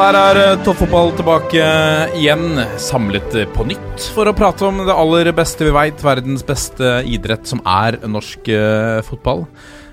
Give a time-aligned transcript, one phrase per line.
[0.00, 1.64] der er eh, toppfotball tilbake
[2.16, 7.02] igjen, samlet på nytt for å prate om det aller beste vi veit, verdens beste
[7.04, 9.44] idrett, som er norsk eh, fotball.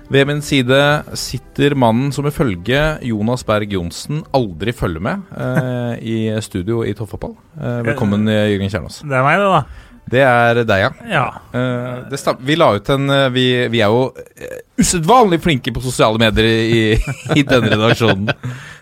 [0.08, 0.78] Ved min side
[1.20, 7.34] sitter mannen som ifølge Jonas Berg Johnsen aldri følger med eh, i studio i toppfotball.
[7.58, 9.02] Eh, velkommen, eh, Jørgen Kjernås.
[9.04, 9.87] Det er meg, det, da.
[10.08, 10.90] Det er deg, ja.
[11.10, 11.24] Ja.
[11.52, 15.82] Uh, det vi la ut en eh, Vi, vi er jo uh, usedvanlig flinke på
[15.84, 16.80] sosiale medier i,
[17.36, 18.30] i denne redaksjonen.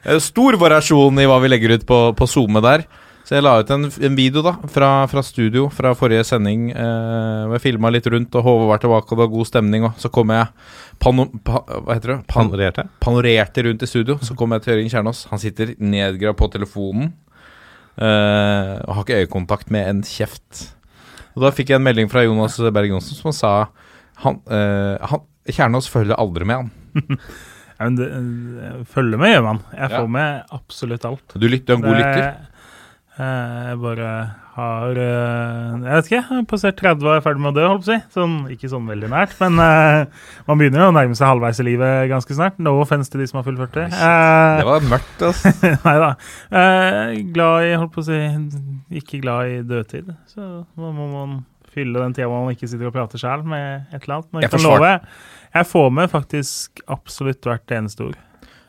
[0.06, 2.84] Eh, stor variasjon i hva vi legger ut på, på SoMe der.
[3.26, 6.68] Så jeg la ut en, en video da fra, fra studio fra forrige sending.
[6.70, 9.86] Eh, jeg filma litt rundt, og Håvard var tilbake, og det var god stemning.
[9.88, 10.46] Og så kom jeg
[11.02, 12.18] pano, pa, Hva heter det?
[12.30, 12.86] Pan, Panorerte?
[13.02, 14.20] panorerte rundt i studio.
[14.22, 15.24] Så kom jeg til Jørgen Kjernås.
[15.32, 17.10] Han sitter nedgravd på telefonen.
[17.98, 20.75] eh, og har ikke øyekontakt med en kjeft.
[21.36, 23.50] Og Da fikk jeg en melding fra Jonas Berg Johnsen som sa
[24.24, 25.20] han, eh, han,
[25.52, 26.70] Kjernås følger aldri med han.
[27.76, 28.06] Ja, men det,
[28.88, 29.58] følger med gjør man.
[29.76, 29.98] Jeg Ja.
[30.00, 31.34] får med absolutt alt.
[31.36, 32.46] Du, lytter, du er en god lytter.
[33.18, 34.12] Eh, Jeg bare
[34.56, 37.90] har eh, Jeg vet ikke, passert 30 og er ferdig med å dø, holdt på
[37.90, 37.98] å si.
[38.14, 41.66] Sånn, ikke sånn veldig nært, men uh, man begynner jo å nærme seg halvveis i
[41.66, 42.56] livet ganske snart.
[42.62, 43.92] No offense til de som har full 40.
[43.92, 45.52] Uh, Det var mørkt, altså.
[45.86, 46.12] Nei da.
[46.48, 48.20] Uh, glad i, holdt på å si,
[49.02, 50.08] ikke glad i dødtid.
[50.32, 51.42] Så da må man
[51.76, 54.30] fylle den tida man ikke sitter og prater sjæl med et eller annet.
[54.32, 54.94] Men Jeg jeg kan love,
[55.58, 58.16] jeg får med faktisk absolutt hvert eneste ord.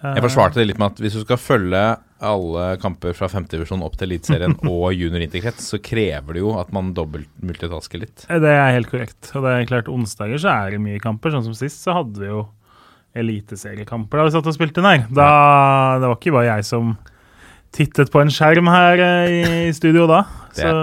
[0.04, 1.86] Jeg forsvarte det litt med at hvis du skal følge
[2.24, 6.72] alle kamper fra femtedivisjon opp til Eliteserien og junior interkrets, så krever det jo at
[6.76, 8.26] man dobbelt multitasker litt.
[8.28, 9.32] Det er helt korrekt.
[9.36, 11.36] Og det er klart, onsdager så er det mye kamper.
[11.36, 12.46] Sånn som sist, så hadde vi jo
[13.18, 15.06] eliteseriekamper da vi satt og spilte den her.
[15.10, 15.30] Da,
[16.02, 16.96] det var ikke bare jeg som
[17.76, 20.24] tittet på en skjerm her eh, i studio da.
[20.56, 20.74] Det Så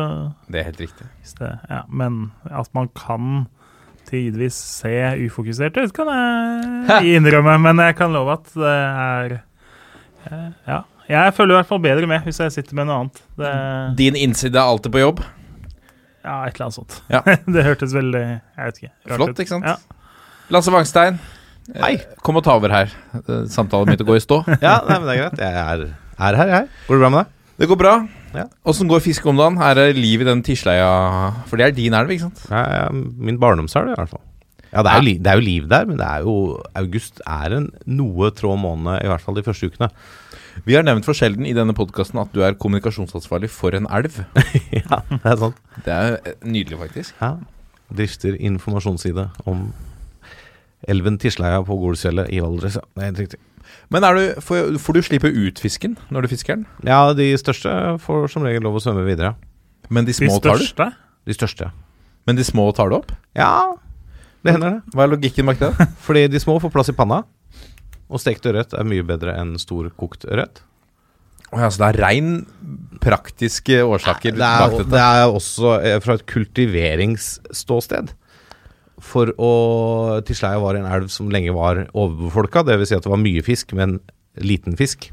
[0.50, 1.10] Det er helt riktig.
[1.38, 3.46] Det, ja, men at man kan
[4.06, 4.92] tidvis se
[5.24, 7.56] ufokusert ut, kan jeg innrømme.
[7.64, 9.38] Men jeg kan love at det er
[10.30, 10.82] eh, Ja.
[11.10, 13.18] Jeg følger i hvert fall bedre med hvis jeg sitter med noe annet.
[13.40, 13.50] Det,
[14.00, 15.20] Din innside er alltid på jobb.
[16.24, 16.98] ja, et eller annet sånt.
[17.12, 17.20] Ja.
[17.56, 18.92] det hørtes veldig Jeg vet ikke.
[19.10, 19.68] rart Flott, ikke sant?
[19.68, 19.76] Ja.
[20.54, 21.18] Lasse Wangstein,
[21.74, 21.92] eh, Hei.
[22.24, 22.92] kom og ta over her.
[23.20, 24.40] Eh, Samtalen begynte å gå i stå.
[24.64, 25.40] Ja, nei, men det er greit.
[25.44, 25.86] Jeg er,
[26.30, 26.68] er her, jeg.
[26.88, 27.32] Går det bra med deg?
[27.54, 27.94] Det går bra.
[28.34, 28.48] Ja.
[28.66, 29.60] Går fisket om dagen?
[29.62, 30.88] Er det liv i den tisleia?
[31.46, 32.40] For det er din elv, ikke sant?
[32.50, 34.24] Ja, ja, min barndomselv, i hvert fall.
[34.74, 36.32] Ja, det er, jo, det er jo liv der, men det er jo
[36.74, 39.86] August er en noe trå måned, i hvert fall de første ukene.
[40.64, 44.20] Vi har nevnt for sjelden i denne podkasten at du er kommunikasjonsansvarlig for en elv.
[44.78, 45.58] ja, det er sant.
[45.84, 47.16] Det er eh, nydelig, faktisk.
[47.20, 47.32] Ja.
[47.94, 49.66] Drifter informasjonsside om
[50.88, 52.78] elven Tisleia på Golsfjellet i Valdres.
[52.78, 53.40] Ja, det er helt riktig.
[53.92, 56.66] Men er du, får, får du slippe ut fisken når du fisker den?
[56.86, 57.72] Ja, de største
[58.04, 59.34] får som regel lov å svømme videre.
[59.92, 60.64] Men de De tar du?
[60.64, 60.90] største?
[61.26, 61.70] De største.
[62.28, 63.12] Men de små tar du opp?
[63.36, 63.74] Ja,
[64.44, 64.94] det hender det.
[64.94, 65.72] Hva er logikken bak det?
[66.06, 67.22] Fordi de små får plass i panna.
[68.12, 70.62] Og stekt ørret er mye bedre enn stor kokt ørret.
[71.54, 72.30] Ja, så det er rein
[73.04, 78.14] praktiske årsaker Det bak er, det er også eh, fra et kultiveringsståsted.
[79.04, 79.50] For å
[80.26, 82.64] Tisleia var en elv som lenge var overbefolka.
[82.66, 82.90] Dvs.
[82.90, 83.98] Si at det var mye fisk, men
[84.40, 85.10] liten fisk.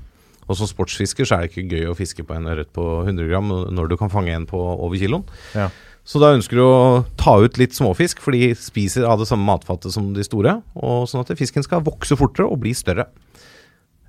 [0.47, 3.29] Og som sportsfisker så er det ikke gøy å fiske på en ørret på 100
[3.29, 5.27] gram når du kan fange en på over kiloen.
[5.55, 5.69] Ja.
[6.07, 9.45] Så da ønsker du å ta ut litt småfisk, for de spiser av det samme
[9.47, 10.57] matfatet som de store.
[10.81, 13.05] Og sånn at fisken skal vokse fortere og bli større.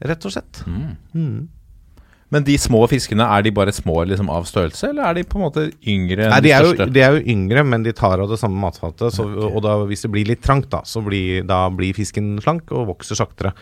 [0.02, 0.62] Rett og slett.
[0.66, 1.50] Mm.
[2.32, 5.36] Men de små fiskene, er de bare små liksom, av størrelse, eller er de på
[5.36, 8.22] en måte yngre enn Nei, de er, jo, de er jo yngre, men de tar
[8.24, 9.12] av det samme matfatet.
[9.12, 12.72] Så, Og da, hvis det blir litt trangt, da, så blir, da blir fisken slank
[12.72, 13.52] og vokser saktere.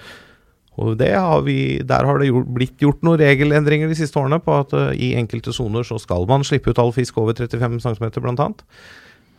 [0.79, 4.55] Og har vi, Der har det gjort, blitt gjort noen regelendringer de siste årene på
[4.55, 8.11] at uh, i enkelte soner så skal man slippe ut all fisk over 35 cm
[8.21, 8.49] bl.a.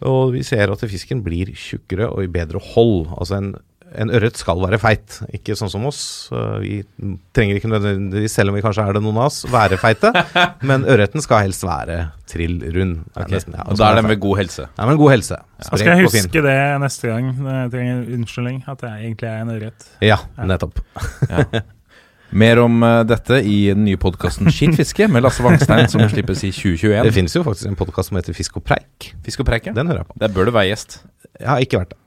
[0.01, 3.07] Og vi ser at fisken blir tjukkere og i bedre hold.
[3.17, 3.55] Altså en,
[3.95, 6.29] en ørret skal være feit, ikke sånn som oss.
[6.31, 6.75] Eh, Vi
[7.35, 10.13] trenger ikke nødvendigvis, selv om vi kanskje er det noen av oss, være feite.
[10.69, 11.97] men ørreten skal helst være
[12.31, 13.01] trill rund.
[13.19, 14.69] Er nesten- ja, Og da er den med god helse.
[14.77, 15.41] Ja, men god helse.
[15.59, 17.33] Da skal jeg huske det neste gang.
[17.35, 18.63] Jeg trenger unnskyldning.
[18.71, 19.87] At jeg egentlig er en ørret.
[20.01, 20.79] Ja, nettopp.
[22.31, 26.51] Mer om eh, dette i den nye podkasten Skittfiske med Lasse Wangstein, som slippes i
[26.55, 27.01] 2021.
[27.03, 29.09] Det finnes jo faktisk en podkast som heter Fisk og preik.
[29.25, 29.73] Fisk og preik, ja.
[29.75, 30.15] Den hører jeg på.
[30.23, 31.01] Der bør du være gjest.
[31.35, 31.99] Jeg har ikke vært det.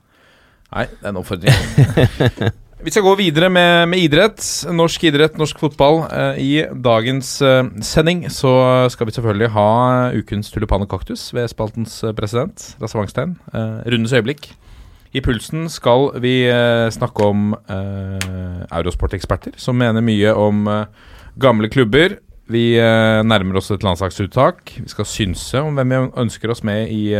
[0.75, 2.53] Nei, det er en oppfordring.
[2.85, 4.43] Vi skal gå videre med, med idrett.
[4.75, 6.03] Norsk idrett, norsk fotball.
[6.11, 6.51] Eh, I
[6.85, 8.51] dagens eh, sending så
[8.93, 9.69] skal vi selvfølgelig ha
[10.13, 13.37] ukens tulipan og kaktus ved spaltens eh, president, Lasse Wangstein.
[13.55, 14.51] Rundens øyeblikk.
[15.15, 16.35] I Pulsen skal vi
[16.91, 21.05] snakke om eh, Eurosport-eksperter som mener mye om eh,
[21.39, 22.17] gamle klubber.
[22.51, 24.75] Vi eh, nærmer oss et landslagsuttak.
[24.75, 27.15] Vi skal synse om hvem vi ønsker oss med i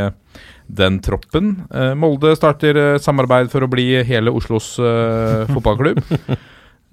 [0.68, 1.56] den troppen.
[1.70, 6.02] Eh, Molde starter eh, samarbeid for å bli hele Oslos eh, fotballklubb.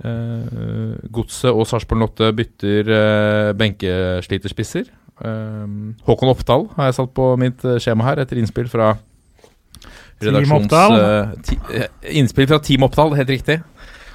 [0.03, 4.91] Uh, Godset og Sarpsborg Lotte bytter uh, benkesliterspisser.
[5.23, 8.95] Uh, Håkon Oppdal har jeg satt på mitt skjema her, etter innspill fra
[10.23, 10.67] Team redaksjons...
[10.67, 10.97] Oppdal.
[10.99, 11.59] Uh, ti,
[12.21, 13.61] innspill fra Team Oppdal, helt riktig.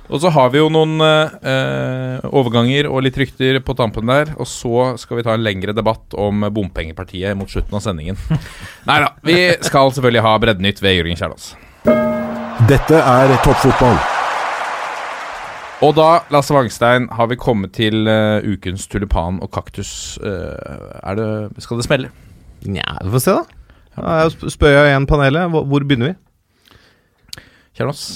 [0.07, 4.31] Og så har vi jo noen eh, overganger og litt rykter på tampen der.
[4.39, 8.19] Og så skal vi ta en lengre debatt om bompengepartiet mot slutten av sendingen.
[8.89, 11.50] Nei da, vi skal selvfølgelig ha Breddenytt ved Jørgen Kjærlås.
[12.68, 14.00] Dette er toppfotball.
[15.86, 20.18] Og da, Lasse Wangstein, har vi kommet til uh, ukens tulipan og kaktus.
[20.24, 20.56] Uh,
[21.03, 22.10] er det Skal det smelle?
[22.65, 23.44] Nja, vi får se, da.
[23.98, 25.51] Da spør jeg igjen panelet.
[25.53, 26.74] Hvor, hvor begynner vi?
[27.77, 28.10] Kjærlaas?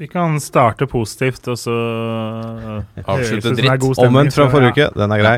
[0.00, 1.74] Vi kan starte positivt, og så
[3.06, 3.98] Avslutte som det dritt.
[4.02, 4.88] Omvendt fra forrige uke.
[4.98, 5.36] Den er grei.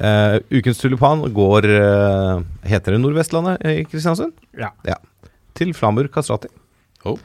[0.00, 4.32] Uh, ukens tulipan går uh, Heter det Nordvestlandet i Kristiansund?
[4.56, 4.96] Ja.
[5.58, 6.48] Til Flamur Kastrati.
[7.04, 7.18] Oh.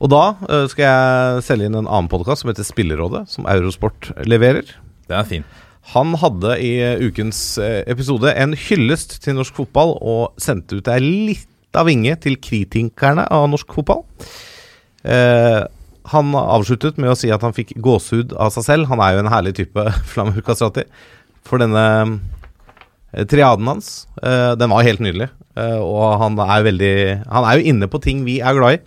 [0.00, 4.10] Og da uh, skal jeg selge inn en annen podkast som heter Spillerådet, som Eurosport
[4.28, 4.72] leverer.
[5.06, 5.46] Det er fin.
[5.94, 10.90] Han hadde i eh, ukens eh, episode en hyllest til norsk fotball og sendte ut
[10.92, 14.04] ei lita vinge til kritikerne av norsk fotball.
[15.02, 15.62] Eh,
[16.10, 18.90] han avsluttet med å si at han fikk gåsehud av seg selv.
[18.90, 20.86] Han er jo en herlig type, Flamur Kastrati.
[21.46, 21.84] For denne
[23.12, 25.30] eh, triaden hans, eh, den var helt nydelig.
[25.58, 26.94] Eh, og han er veldig
[27.26, 28.84] Han er jo inne på ting vi er glad i.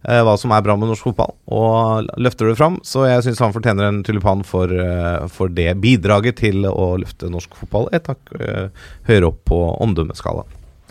[0.00, 2.78] hva som er bra med norsk fotball, og løfter det fram.
[2.88, 4.72] Så jeg syns han fortjener en tulipan for,
[5.28, 8.72] for det bidraget til å løfte norsk fotball et hakk eh,
[9.10, 10.46] høyere opp på omdømmeskala.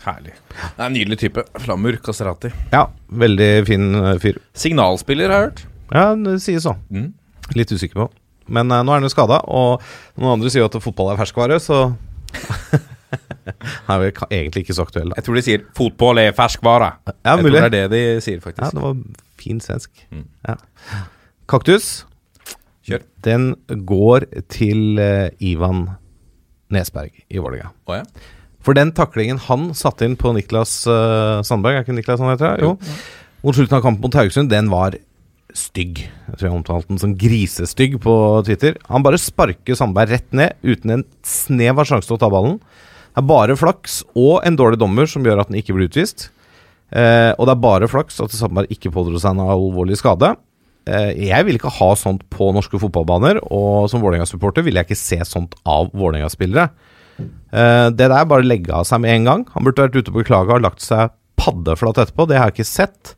[0.06, 0.36] Herlig.
[0.54, 1.48] Det er en nydelig type.
[1.58, 2.54] Flamur Kastrati.
[2.70, 3.90] Ja, veldig fin
[4.22, 4.38] fyr.
[4.54, 5.66] Signalspiller, har jeg hørt.
[5.94, 6.76] Ja, det sies så.
[6.94, 7.12] Mm.
[7.58, 8.10] Litt usikker på.
[8.50, 9.84] Men uh, nå er han jo skada, og
[10.18, 11.90] noen andre sier jo at fotball er ferskvare, så
[13.88, 15.18] Han er vel egentlig ikke så aktuell, da.
[15.18, 16.92] Jeg tror de sier 'fotball er ferskvare'.
[17.10, 17.56] Ja, jeg mulig.
[17.58, 18.66] tror det er det de sier, faktisk.
[18.66, 19.00] Ja, det var
[19.42, 20.04] fin svensk.
[20.12, 20.28] Mm.
[20.48, 20.56] Ja.
[21.50, 21.88] Kaktus.
[22.86, 23.06] Kjør.
[23.26, 23.56] Den
[23.86, 25.88] går til uh, Ivan
[26.70, 27.72] Nesberg i Vålerenga.
[27.90, 28.04] Oh, ja.
[28.62, 32.62] For den taklingen han satte inn på Niklas uh, Sandberg, er ikke Niklas han heter?
[32.62, 32.76] Jo.
[33.42, 34.98] Mot slutten av kampen mot Haugesund, den var
[35.56, 36.04] stygg.
[36.06, 38.14] Jeg tror jeg omtalte den som grisestygg på
[38.48, 38.78] Twitter.
[38.90, 42.60] Han bare sparker Sandberg rett ned uten en snev av sjanse til å ta ballen.
[43.10, 46.30] Det er bare flaks og en dårlig dommer som gjør at den ikke blir utvist.
[46.90, 50.36] Eh, og det er bare flaks at Sandberg ikke pådro seg en alvorlig skade.
[50.90, 55.02] Eh, jeg vil ikke ha sånt på norske fotballbaner, og som Vålerenga-supporter vil jeg ikke
[55.02, 56.70] se sånt av Vålerenga-spillere.
[57.20, 59.46] Eh, det der bare legge av seg med en gang.
[59.54, 62.28] Han burde vært ute på beklaga og lagt seg paddeflat etterpå.
[62.30, 63.16] Det har jeg ikke sett.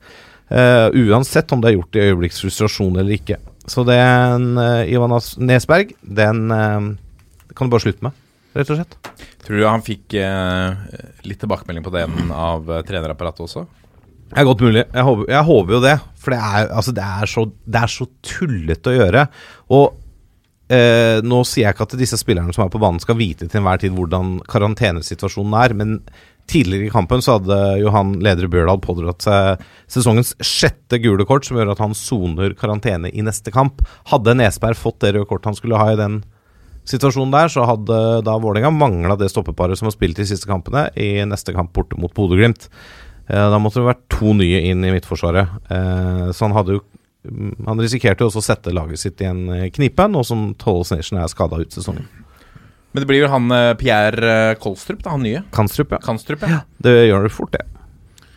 [0.52, 3.38] Eh, uansett om det er gjort i øyeblikksfrustrasjon eller ikke.
[3.72, 6.92] Så den uh, Ivan As- Nesberg, den uh,
[7.56, 8.18] kan du bare slutte med,
[8.58, 8.98] rett og slett.
[9.46, 13.64] Tror du han fikk eh, litt tilbakemelding på den av eh, trenerapparatet også?
[14.32, 14.84] Det er godt mulig.
[14.86, 15.96] Jeg håper, jeg håper jo det.
[16.22, 19.24] For det er, altså, det er, så, det er så tullete å gjøre.
[19.76, 19.86] Og
[20.72, 23.60] eh, nå sier jeg ikke at disse spillerne som er på banen, skal vite til
[23.60, 25.98] enhver tid hvordan karantenesituasjonen er, men
[26.50, 31.58] tidligere i kampen så hadde Johan Ledre Bjørdal pådratt seg sesongens sjette gule kort, som
[31.60, 33.82] gjør at han soner karantene i neste kamp.
[34.12, 36.22] Hadde Nesberg fått det røde kortet han skulle ha i den
[36.90, 40.88] situasjonen der, så hadde da Vålerenga mangla det stoppeparet som har spilt de siste kampene,
[40.98, 42.66] i neste kamp borte mot Bodø-Glimt.
[43.30, 45.48] Eh, Da måtte det vært to nye inn i midtforsvaret.
[45.70, 46.82] Eh, Så han hadde jo
[47.30, 50.84] mm, Han risikerte jo også å sette laget sitt i en knipe, nå som Tolle
[50.90, 52.08] Snesjen er skada ut sesongen.
[52.92, 55.44] Men det blir vel han eh, Pierre eh, Kolstrup, da, han nye?
[55.56, 56.02] Kanstrup, ja.
[56.04, 56.64] Kanstrup, ja.
[56.84, 57.68] Det gjør det fort, det.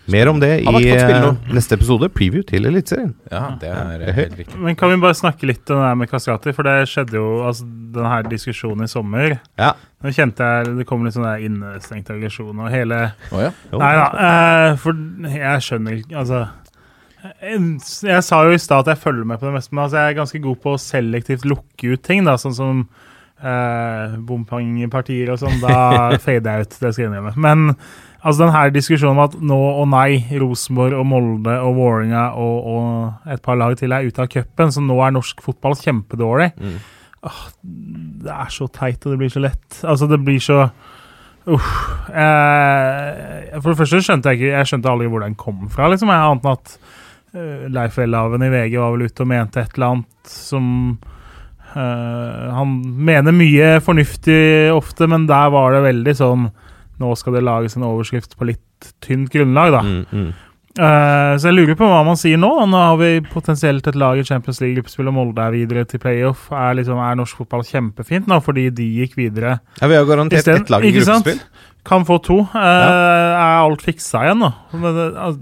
[0.07, 3.15] Mer om det i eh, neste episode, preview til Eliteserien.
[3.33, 4.59] Ja, det er helt riktig.
[4.61, 6.53] Men kan vi bare snakke litt om det her med Kastrati?
[6.53, 9.39] For det skjedde jo altså, denne her diskusjonen i sommer.
[9.61, 9.73] Ja.
[10.05, 12.99] Nå kjente jeg det kom litt sånn der innestengt aggresjon og hele
[13.33, 13.55] oh, ja.
[13.73, 13.81] Jo.
[13.81, 14.99] Nei da, Uh, for
[15.33, 16.41] jeg skjønner ikke Altså
[17.25, 17.61] jeg,
[18.05, 20.13] jeg sa jo i stad at jeg følger med på det meste, men altså, jeg
[20.13, 22.83] er ganske god på å selektivt lukke ut ting, da, sånn som
[23.43, 25.61] eh, bompengepartier og sånn.
[25.63, 25.77] Da
[26.25, 27.35] fader jeg ut, det skal jeg innrømme.
[27.41, 27.77] Men
[28.25, 33.31] altså denne diskusjonen om at nå og nei, Rosenborg og Molde og Vålerenga og, og
[33.35, 36.53] et par lag til er ute av cupen, så nå er norsk fotball kjempedårlig.
[36.61, 36.77] Mm.
[37.25, 37.47] Åh,
[38.25, 39.81] det er så teit, og det blir så lett.
[39.81, 40.67] Altså, det blir så
[41.45, 41.55] Eh,
[43.61, 45.91] for det første skjønte jeg ikke Jeg skjønte aldri hvor den kom fra.
[45.93, 46.79] liksom jeg Annet enn at
[47.37, 50.65] eh, Leif Welhaven i VG var vel ute og mente et eller annet som
[51.75, 56.49] Han mener mye fornuftig ofte, men der var det veldig sånn
[57.03, 59.81] Nå skal det lages en overskrift på litt tynt grunnlag, da.
[59.83, 60.29] Mm, mm.
[60.79, 62.49] Uh, så jeg lurer på hva man sier nå.
[62.71, 66.49] Nå har vi potensielt et lag i Champions League-gruppespill, og Molde er videre til playoff.
[66.55, 69.57] Er, liksom, er norsk fotball kjempefint nå fordi de gikk videre?
[69.81, 71.43] Ja, vi har garantert Isteden- ett lag i gruppespill.
[71.85, 72.39] Kan få to.
[72.55, 74.53] Eh, Er alt fiksa igjen nå?
[74.73, 75.39] Men al-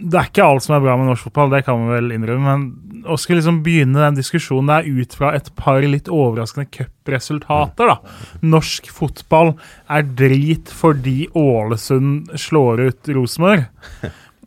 [0.00, 2.54] det er ikke alt som er bra med norsk fotball, det kan man vel innrømme.
[2.54, 7.90] Men å skulle liksom begynne den diskusjonen der ut fra et par litt overraskende cupresultater,
[7.92, 7.98] da.
[8.42, 9.52] Norsk fotball
[9.92, 13.66] er drit fordi Ålesund slår ut Rosenborg.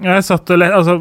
[0.03, 0.71] Jeg satt og le...
[0.73, 0.97] Altså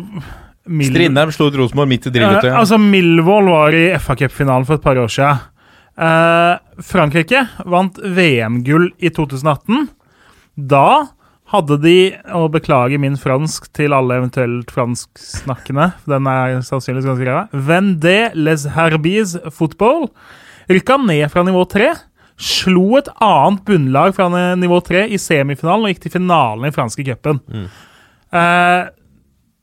[0.70, 2.58] Mil- Strindheim slo ut Rosenborg midt i Eh, Ja.
[2.60, 5.40] altså, Milvold var i FA Cup-finalen for et par år siden.
[5.98, 9.88] Eh, Frankrike vant VM-gull i 2018.
[10.56, 11.08] Da
[11.52, 11.96] hadde de,
[12.32, 18.64] og beklager min fransk til alle eventuelt fransksnakkende, den er sannsynligvis ganske grei, Vendé les
[18.74, 20.08] Herbies football
[20.72, 21.92] rykka ned fra nivå tre,
[22.42, 24.26] Slo et annet bunnlag fra
[24.58, 27.38] nivå tre i semifinalen og gikk til finalen i franske cupen.
[28.32, 28.88] Eh,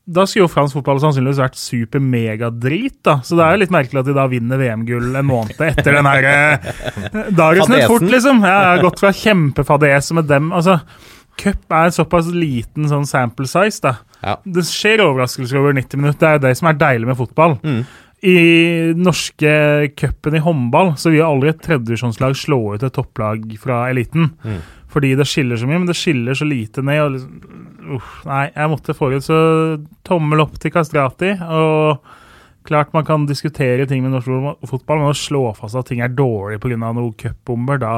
[0.10, 3.20] da skulle jo fransk fotball sannsynligvis vært super-megadrit, da.
[3.26, 6.10] Så det er jo litt merkelig at de da vinner VM-gull en måned etter den
[6.10, 6.70] her eh,
[7.42, 8.42] Dagen snart fort, liksom.
[8.48, 10.50] Jeg har gått fra kjempefadese med dem.
[10.56, 10.80] Altså,
[11.40, 13.96] cup er såpass liten sånn sample size, da.
[14.20, 14.36] Ja.
[14.44, 16.20] Det skjer overraskelser over 90 minutter.
[16.20, 17.58] Det er jo det som er deilig med fotball.
[18.20, 18.40] I
[19.00, 19.52] norske
[19.96, 24.34] cupen i håndball så vil aldri et tredjedivisjonslag slå ut et topplag fra eliten.
[24.90, 27.02] Fordi det skiller så mye, men det skiller så lite ned.
[27.04, 27.60] Og liksom,
[27.96, 29.38] uff, nei, jeg måtte forut, så
[30.08, 31.36] tommel opp til Kastrati.
[31.46, 32.02] Og
[32.68, 36.12] klart man kan diskutere ting med norsk fotball, men å slå fast at ting er
[36.12, 36.76] dårlig pga.
[36.82, 37.94] noen cupbomber, da,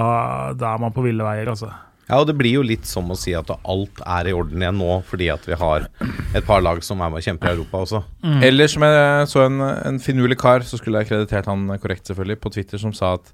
[0.53, 1.71] da er man på ville veier, altså.
[2.11, 4.75] Ja, og det blir jo litt som å si at alt er i orden igjen
[4.81, 5.87] nå, fordi at vi har
[6.35, 8.01] et par lag som er med og kjemper i Europa også.
[8.43, 12.41] Eller som jeg så en, en finurlig kar, så skulle jeg kreditert han korrekt, selvfølgelig,
[12.43, 13.31] på Twitter, som sa at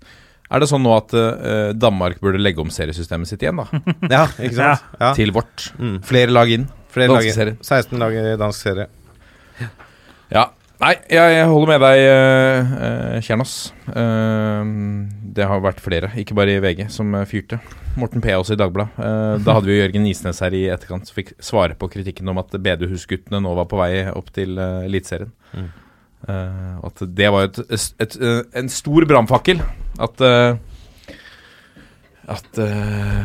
[0.47, 3.81] er det sånn nå at uh, Danmark burde legge om seriesystemet sitt igjen, da?
[4.15, 4.85] Ja, ikke sant?
[5.01, 5.09] Ja.
[5.17, 5.71] Til vårt.
[5.81, 5.97] Mm.
[6.07, 6.69] Flere lag inn.
[6.93, 7.25] Flere lag.
[7.27, 7.35] inn.
[7.35, 7.57] serier.
[7.65, 8.87] 16 lag i dansk serie.
[10.31, 10.45] Ja.
[10.77, 12.73] Nei, jeg, holder med deg, uh,
[13.17, 14.67] uh, Eh,
[15.37, 17.59] det har vært flere, ikke bare i VG, som eh, fyrte.
[17.97, 18.29] Morten P.
[18.35, 18.93] også i Dagbladet.
[18.99, 22.29] Eh, da hadde vi jo Jørgen Isnes her i etterkant som fikk svare på kritikken
[22.29, 25.33] om at bedehusguttene nå var på vei opp til Eliteserien.
[25.53, 25.69] Mm.
[26.27, 29.61] Eh, at det var et, et, et, eh, en stor brannfakkel.
[30.03, 30.57] At eh,
[32.27, 33.23] at uh,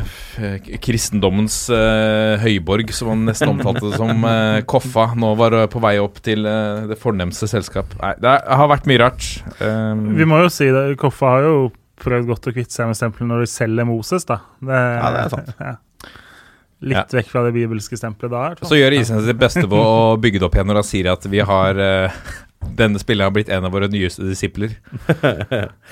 [0.83, 5.97] kristendommens uh, høyborg, som han nesten omtalte det som, uh, Koffa, nå var på vei
[5.99, 7.91] opp til det fornemste selskap.
[8.01, 9.27] Nei, det er- har vært mye rart.
[9.59, 11.57] Um, Vi må jo si det, Koffa har jo
[12.03, 14.39] prøvd godt å kvitte seg med stempelet når de selger Moses, da.
[14.59, 15.53] Det, Ja, det er sant.
[15.59, 15.75] ja.
[16.83, 18.67] Litt vekk fra det bibelske stempelet da.
[18.67, 21.23] så gjør Isen sitt beste på å bygge det opp igjen når han sier at
[21.31, 21.79] vi har
[22.77, 24.75] denne spilleren har blitt en av våre nyeste disipler.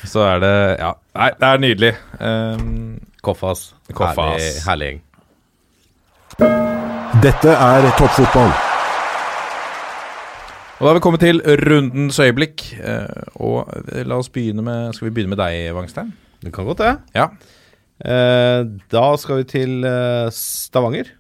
[0.07, 0.93] Så er det Ja.
[1.17, 1.93] Nei, det er nydelig.
[2.19, 3.73] Um, Koffas.
[3.93, 4.41] Koffas.
[4.41, 5.01] Herlig, herlig gjeng.
[7.21, 8.51] Dette er toppfotball.
[10.79, 12.63] og da har vi kommet til rundens øyeblikk.
[12.81, 16.13] eh, og eh, la oss begynne med Skal vi begynne med deg, Wangstein?
[16.41, 16.95] Det kan godt det.
[17.13, 17.27] Ja.
[18.01, 19.85] Eh, da skal vi til
[20.33, 21.11] Stavanger.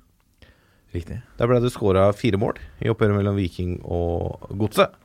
[0.95, 1.21] Riktig.
[1.37, 4.97] Der ble det skåra fire mål i oppgjøret mellom Viking og Godset.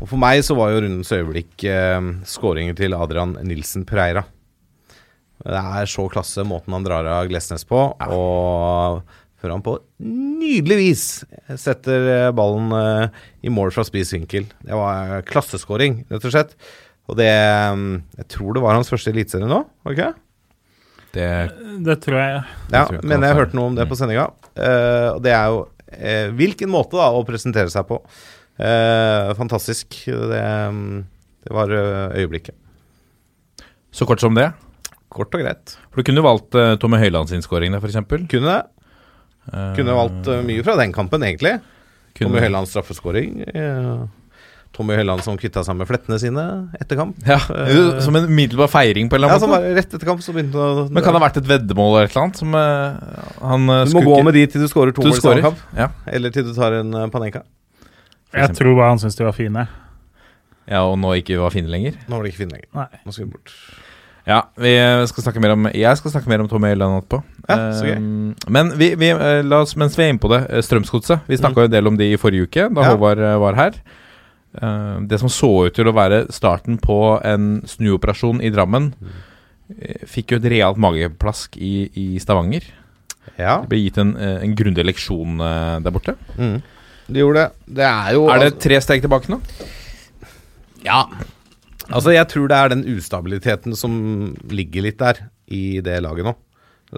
[0.00, 4.24] Og for meg så var jo rundens øyeblikk eh, skåringen til Adrian Nilsen Pereira.
[5.44, 9.02] Det er så klasse måten han drar av Glesnes på, og
[9.42, 11.04] før han på nydelig vis
[11.60, 14.46] setter eh, ballen eh, i mål fra spiss vinkel.
[14.64, 16.54] Det var eh, klasseskåring, rett og slett.
[17.10, 17.82] Og det eh,
[18.22, 20.12] Jeg tror det var hans første eliteserie nå, var det ikke?
[21.14, 21.28] Det
[21.84, 22.40] Det tror jeg.
[22.72, 24.30] Ja, tror jeg men jeg hørte noe om det på sendinga.
[24.54, 28.00] Uh, og det er jo uh, Hvilken måte da å presentere seg på.
[28.58, 29.96] Eh, fantastisk.
[30.06, 30.44] Det,
[31.44, 32.54] det var eh, øyeblikket.
[33.94, 34.50] Så kort som det.
[35.14, 35.76] Kort og greit.
[35.92, 38.00] For du kunne valgt uh, Tommy Høiland sin skåring der, f.eks.
[38.26, 38.62] Kunne det.
[39.76, 41.58] Kunne valgt eh, mye fra den kampen, egentlig.
[42.18, 43.42] Tommy Høilands straffeskåring.
[43.54, 44.04] Eh,
[44.74, 46.44] Tommy Høiland som kvitta seg med flettene sine
[46.82, 47.18] etter kamp.
[47.28, 47.38] Ja,
[48.02, 49.78] Som en middelbar feiring, på en Ja, eller som annen Ja, måte.
[49.78, 52.14] rett etter kamp så begynte å Men kan det ha vært et veddemål eller et
[52.16, 55.14] eller annet som eh, han Du må gå med de til du scorer to mål
[55.14, 55.62] i samme kamp.
[55.78, 55.92] Ja.
[56.10, 57.44] Eller til du tar en Panenka.
[58.34, 58.60] For Jeg eksempel.
[58.64, 59.66] tror bare han syntes de var fine.
[60.66, 61.94] ja, og nå ikke var fine lenger.
[62.08, 62.68] Nå var det ikke fine lenger.
[62.74, 62.86] Nei.
[63.06, 63.52] Nå skal vi bort.
[64.26, 67.18] Ja, vi eh, skal snakke mer om Jeg skal snakke mer om Tommy Høiland etterpå.
[67.44, 67.98] Ja, så gøy.
[68.00, 71.26] Um, men vi, vi, eh, la oss, mens vi er inne på det, eh, Strømsgodset.
[71.28, 72.82] Vi snakka jo en del om de i forrige uke, da Mm.
[72.82, 72.94] Ja.
[72.96, 73.76] Håvard var her.
[74.62, 78.94] Eh, det som så ut til å være starten på en snuoperasjon i Drammen,
[79.78, 82.64] eh, fikk jo et realt mageplask i, i Stavanger.
[83.38, 83.60] Ja.
[83.60, 85.36] Det ble gitt en, en grundig leksjon
[85.84, 86.16] der borte.
[86.38, 86.62] Mm.
[87.06, 87.74] De gjorde det.
[87.80, 89.40] Det er jo Er det tre steg tilbake nå?
[90.84, 91.04] Ja.
[91.90, 93.94] Altså, jeg tror det er den ustabiliteten som
[94.48, 96.32] ligger litt der i det laget nå,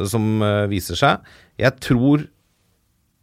[0.07, 1.31] som eh, viser seg.
[1.59, 2.27] Jeg tror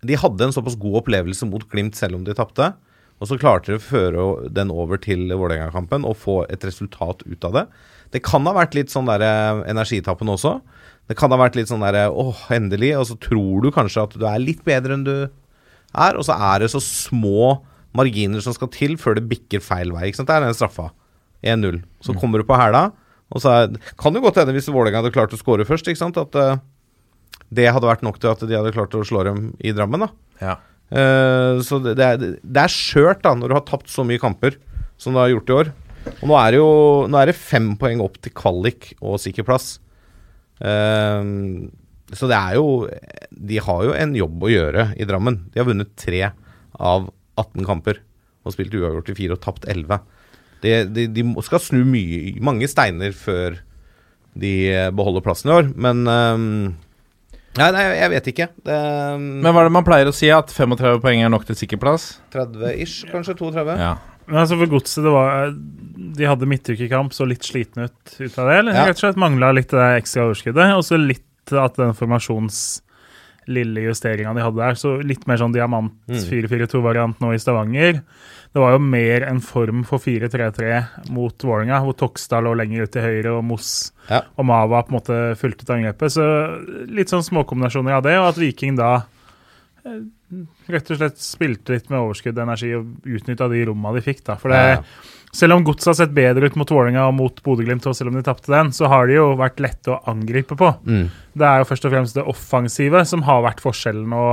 [0.03, 2.73] de hadde en såpass god opplevelse mot Glimt selv om de tapte.
[3.21, 7.45] Og så klarte de å føre den over til Vålerenga-kampen og få et resultat ut
[7.47, 7.65] av det.
[8.11, 10.57] Det kan ha vært litt sånn der eh, energitappen også.
[11.07, 12.91] Det kan ha vært litt sånn derre åh, endelig.
[12.99, 15.15] Og så tror du kanskje at du er litt bedre enn du
[15.93, 17.61] er, og så er det så små
[17.93, 20.09] marginer som skal til før det bikker feil vei.
[20.09, 20.29] ikke sant?
[20.31, 20.89] Det er den straffa.
[21.43, 21.81] 1-0.
[22.03, 22.87] Så kommer du på hæla,
[23.33, 25.99] og så er, kan det godt hende hvis Vålerenga hadde klart å score først, ikke
[25.99, 26.61] sant, at uh,
[27.53, 30.11] det hadde vært nok til at de hadde klart å slå dem i Drammen, da.
[30.39, 30.55] Ja.
[30.93, 34.21] Uh, så det, det er, det er skjørt da, når du har tapt så mye
[34.21, 34.57] kamper
[35.01, 35.71] som du har gjort i år.
[36.13, 36.71] Og nå er det jo
[37.09, 39.77] nå er det fem poeng opp til kvalik og sikker plass.
[40.63, 41.21] Eh,
[42.17, 42.65] så det er jo
[43.33, 45.41] De har jo en jobb å gjøre i Drammen.
[45.53, 46.21] De har vunnet tre
[46.79, 47.99] av 18 kamper
[48.43, 49.99] og spilt uavgjort i fire og tapt 11.
[50.63, 53.57] De, de, de skal snu mye, mange steiner før
[54.39, 54.53] de
[54.95, 56.47] beholder plassen i år, men um,
[57.53, 58.45] Nei, nei, jeg vet ikke.
[58.65, 58.75] Det,
[59.21, 60.25] Men hva er det man pleier å si?
[60.33, 62.15] At 35 poeng er nok til sikker plass?
[62.33, 63.35] 30-ish, kanskje?
[63.37, 63.75] 32?
[63.77, 63.91] Ja.
[64.25, 65.51] Men altså for godset, det var
[66.17, 68.55] De hadde midtukekamp, så litt slitne ut ut av det.
[68.63, 68.87] Eller Ja.
[68.87, 70.73] rett og slett mangla litt det ekstra overskuddet.
[70.79, 72.81] Og så litt at den formasjons
[73.51, 76.15] lille justeringa de hadde der, så litt mer sånn diamant Mm.
[76.15, 77.99] 4-4-2-variant nå i Stavanger.
[78.53, 82.91] Det var jo mer en form for 4-3-3 mot Vålerenga, hvor Tokstad lå lenger ut
[82.93, 84.21] til høyre, og Moss Ja.
[84.37, 86.11] og Mava på en måte fulgte ut angrepet.
[86.15, 86.23] Så
[86.87, 89.03] litt sånn småkombinasjoner av det, og at Viking da
[90.73, 94.23] rett og slett spilte litt med overskudd og energi og utnytta de romma de fikk.
[94.29, 94.37] da.
[94.39, 95.11] For det, Ja, ja.
[95.33, 98.17] Selv om Godset har sett bedre ut mot Vålerenga og mot Bodø-Glimt, og selv om
[98.19, 100.67] de tapte den, så har de jo vært lette å angripe på.
[100.85, 101.07] Mm.
[101.33, 104.27] Det er jo først og fremst det offensive som har vært forskjellen nå,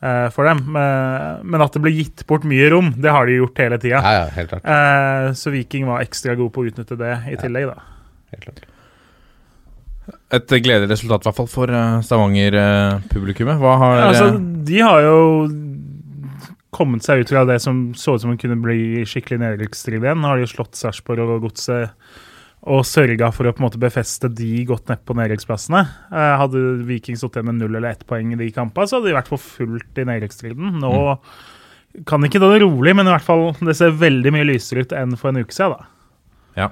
[0.00, 0.64] eh, for dem.
[0.72, 4.00] Men, men at det ble gitt bort mye rom, det har de gjort hele tida.
[4.64, 4.72] ja.
[4.72, 7.76] Eh, så Viking var ekstra god på å utnytte det i tillegg, da.
[8.32, 8.64] Helt klart.
[10.32, 13.60] Et gledelig resultat, i hvert fall, for eh, Stavanger-publikummet.
[13.62, 15.18] Hva har Ja, altså, eh, de har jo
[16.72, 20.24] kommet seg ut fra det som så ut som kunne bli skikkelig nedrykksstrid igjen.
[20.24, 21.92] Har de jo slått Sarpsborg og Godset
[22.62, 25.82] og sørga for å på en måte befeste de godt ned på nedrykksplassene.
[26.14, 29.10] Eh, hadde Viking stått igjen med null eller ett poeng i de kampene, så hadde
[29.10, 30.78] de vært for fullt i nedrykksstriden.
[30.82, 30.92] Nå
[32.08, 34.94] kan ikke ta det rolig, men i hvert fall det ser veldig mye lysere ut
[34.96, 35.74] enn for en uke siden.
[35.74, 35.90] da.
[36.56, 36.68] Ja.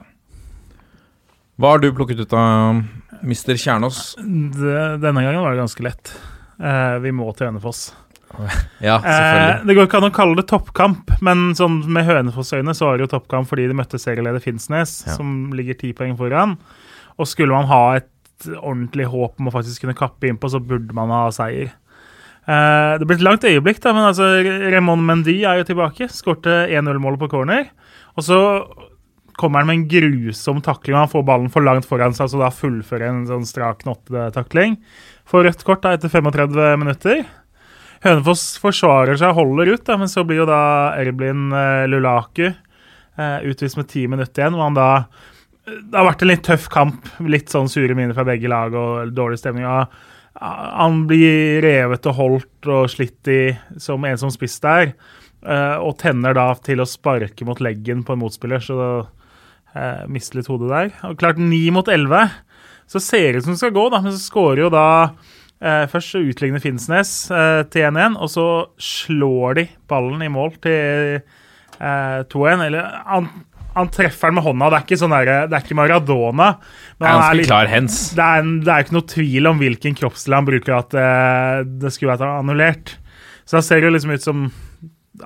[1.60, 2.78] Hva har du plukket ut av
[3.20, 3.56] Mr.
[3.60, 4.14] Kjernås?
[4.20, 6.12] Denne gangen var det ganske lett.
[6.60, 7.90] Eh, vi må til Hønefoss.
[8.80, 9.66] Ja, Eh, selvfølgelig.
[9.66, 13.04] det går ikke an å kalle det toppkamp, men sånn med Hønefoss-øyne så var det
[13.08, 15.16] jo toppkamp fordi de møtte serieleder Finnsnes, Ja.
[15.18, 16.56] som ligger ti poeng foran.
[17.18, 18.08] Og skulle man ha et
[18.62, 21.72] ordentlig håp om å faktisk kunne kappe innpå, så burde man ha seier.
[22.48, 24.30] Eh, det ble et langt øyeblikk, da, men altså,
[24.72, 26.08] Remon Mendy er jo tilbake.
[26.08, 27.66] Skårte 1-0-målet på corner.
[28.16, 28.38] Og så
[29.40, 30.98] kommer han med en grusom takling.
[31.00, 33.82] Han får ballen for langt foran seg, så da fullfører en sånn strak
[34.36, 34.76] takling.
[35.28, 37.24] Får rødt kort da etter 35 minutter.
[38.04, 40.60] Hønefoss forsvarer seg holder ut, da, men så blir jo da
[41.00, 44.56] Erblin eh, Lulaku eh, utvist med ti minutter igjen.
[44.56, 44.90] Og han da
[45.68, 47.10] Det har vært en litt tøff kamp.
[47.20, 49.68] Litt sånn sure miner fra begge lag og dårlig stemning.
[50.40, 53.42] Han blir revet og holdt og slitt i
[53.78, 54.94] som en som spiss der.
[55.44, 58.90] eh, og tenner da til å sparke mot leggen på en motspiller, så da
[59.74, 60.92] eh, mister litt hodet der.
[61.10, 62.26] Og klart ni mot elleve.
[62.90, 64.86] Så ser det ut som det skal gå, da, men så skårer jo da
[65.60, 68.44] Eh, først utligner Finnsnes eh, til 1-1, og så
[68.80, 72.62] slår de ballen i mål til eh, 2-1.
[72.64, 73.26] Eller han,
[73.74, 74.70] han treffer den med hånda.
[74.72, 76.46] Det er ikke sånn der, det er ikke Maradona.
[76.96, 77.98] Men det er Ganske litt- klar hens.
[78.16, 81.92] det er, det er ikke noe tvil om hvilken kroppsdel han bruker at eh, det
[81.92, 82.94] skulle vært annullert.
[83.44, 84.46] Så da ser det jo liksom ut som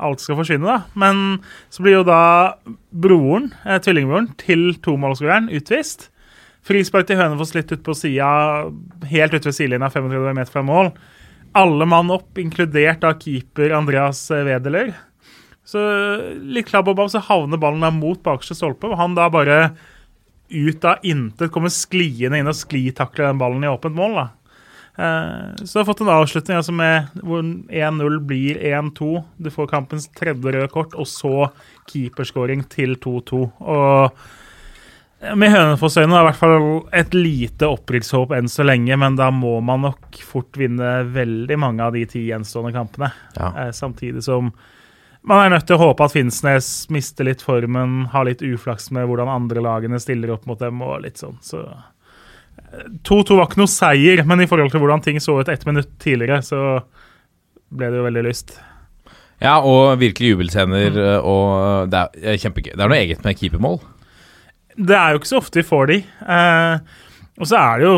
[0.01, 0.83] alt skal forsvinne, da.
[0.99, 1.41] Men
[1.73, 2.57] så blir jo da
[2.91, 6.09] broren, eh, tvillingbroren til tomålsskåreren utvist.
[6.65, 8.71] Frispark til Hønefoss litt ut på sida,
[9.11, 10.95] helt ute ved sidelinja, 35 meter fra mål.
[11.55, 14.95] Alle mann opp, inkludert da keeper Andreas Wedeler.
[15.65, 15.81] Så
[16.41, 19.77] litt klabb og bam, så havner ballen da mot bakerste stolpe, og han da bare
[20.55, 24.15] ut av intet kommer skliende inn og sklitakler den ballen i åpent mål.
[24.15, 24.27] da.
[24.97, 29.11] Eh, så du har fått en avslutning altså med hvor 1-0 blir 1-2.
[29.37, 31.51] Du får kampens tredje røde kort, og så
[31.91, 33.43] keeperskåring til 2-2.
[33.61, 34.25] Og
[35.35, 36.59] med Hønefoss-øyne i hvert fall
[36.95, 41.85] et lite opprykkshåp enn så lenge, men da må man nok fort vinne veldig mange
[41.87, 43.11] av de ti gjenstående kampene.
[43.39, 43.51] Ja.
[43.65, 44.53] Eh, samtidig som
[45.25, 49.09] man er nødt til å håpe at Finnsnes mister litt formen, har litt uflaks med
[49.09, 51.39] hvordan andre lagene stiller opp mot dem og litt sånn.
[51.41, 51.65] Så
[53.07, 55.91] 2-2 var ikke noe seier, men i forhold til hvordan ting så ut ett minutt
[56.03, 56.61] tidligere, så
[57.75, 58.57] ble det jo veldig lyst.
[59.43, 62.73] Ja, og virkelig jubelscener, eh, og det er kjempegøy.
[62.75, 63.81] Det er noe eget med keepermål.
[64.75, 65.99] Det er jo ikke så ofte vi får de.
[66.37, 67.01] Eh,
[67.39, 67.97] og så er det jo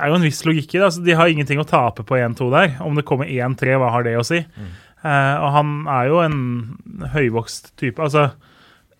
[0.00, 0.84] det er jo en viss logikk i det.
[0.86, 2.76] Altså, de har ingenting å tape på 1-2 der.
[2.80, 4.38] Om det kommer 1-3, hva har det å si?
[4.40, 6.38] Eh, og han er jo en
[7.12, 8.00] høyvokst type.
[8.00, 8.30] Altså,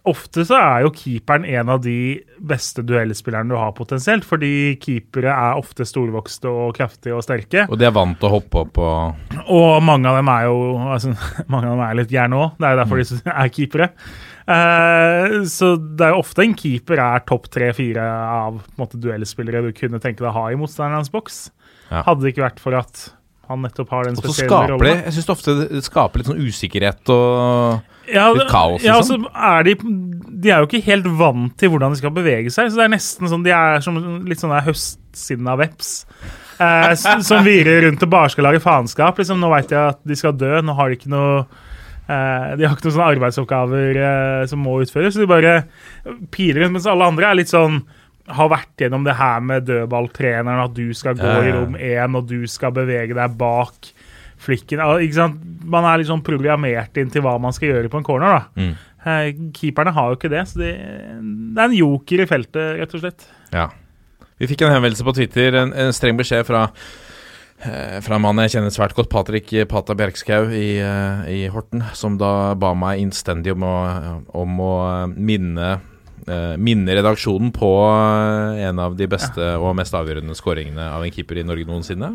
[0.08, 5.32] ofte så er jo keeperen en av de beste duellspillerne du har potensielt, fordi keepere
[5.32, 7.66] er ofte storvokste og kraftige og sterke.
[7.68, 10.58] Og de er vant til å hoppe opp og Og mange av dem er jo
[10.96, 11.14] altså,
[11.52, 12.58] mange av dem er litt gærne òg.
[12.58, 13.90] Det er jo derfor de er keepere.
[14.50, 19.72] Eh, så det er jo ofte en keeper er topp tre-fire av måte, duellspillere du
[19.76, 21.48] kunne tenke deg å ha i motstanderens boks.
[21.90, 22.04] Ja.
[22.06, 23.10] Hadde det ikke vært for at
[23.50, 25.02] han nettopp har den Og så spesielle skaper rollen.
[25.04, 29.26] Jeg syns ofte det skaper litt sånn usikkerhet og Ja, litt kaos, Ja, liksom.
[29.26, 29.76] altså er de,
[30.46, 32.70] de er jo ikke helt vant til hvordan de skal bevege seg.
[32.70, 36.04] Så det er nesten sånn De er som litt sånn høstsiden høstsinna veps.
[36.60, 36.94] Eh,
[37.28, 39.18] som virer rundt og bare skal lage faenskap.
[39.18, 40.60] Liksom, nå veit jeg at de skal dø.
[40.62, 44.80] Nå har de ikke noe eh, De har ikke noen sånne arbeidsoppgaver eh, som må
[44.84, 45.14] utføres.
[45.14, 45.64] Så de bare
[46.30, 46.78] piler rundt.
[46.78, 47.82] Mens alle andre er litt sånn
[48.36, 52.28] har vært gjennom det her med dødballtreneren, at du skal gå i rom én, og
[52.30, 53.90] du skal bevege deg bak
[54.40, 54.80] flikken.
[55.04, 55.42] Ikke sant?
[55.70, 58.38] Man er sånn programmert inn til hva man skal gjøre på en corner.
[58.38, 58.62] da.
[58.62, 58.72] Mm.
[59.00, 62.96] Eh, keeperne har jo ikke det, så det, det er en joker i feltet, rett
[62.96, 63.28] og slett.
[63.54, 63.70] Ja.
[64.40, 66.66] Vi fikk en henvendelse på Twitter, en, en streng beskjed fra
[67.64, 71.84] eh, fra en mann jeg kjenner svært godt, Patrick Pata Bjerkskau i, eh, i Horten,
[71.96, 73.76] som da ba meg innstendig om å,
[74.40, 74.74] om å
[75.16, 75.78] minne
[76.28, 81.14] eh, minne redaksjonen på eh, en av de beste og mest avgjørende skåringene av en
[81.14, 82.10] keeper i Norge noensinne.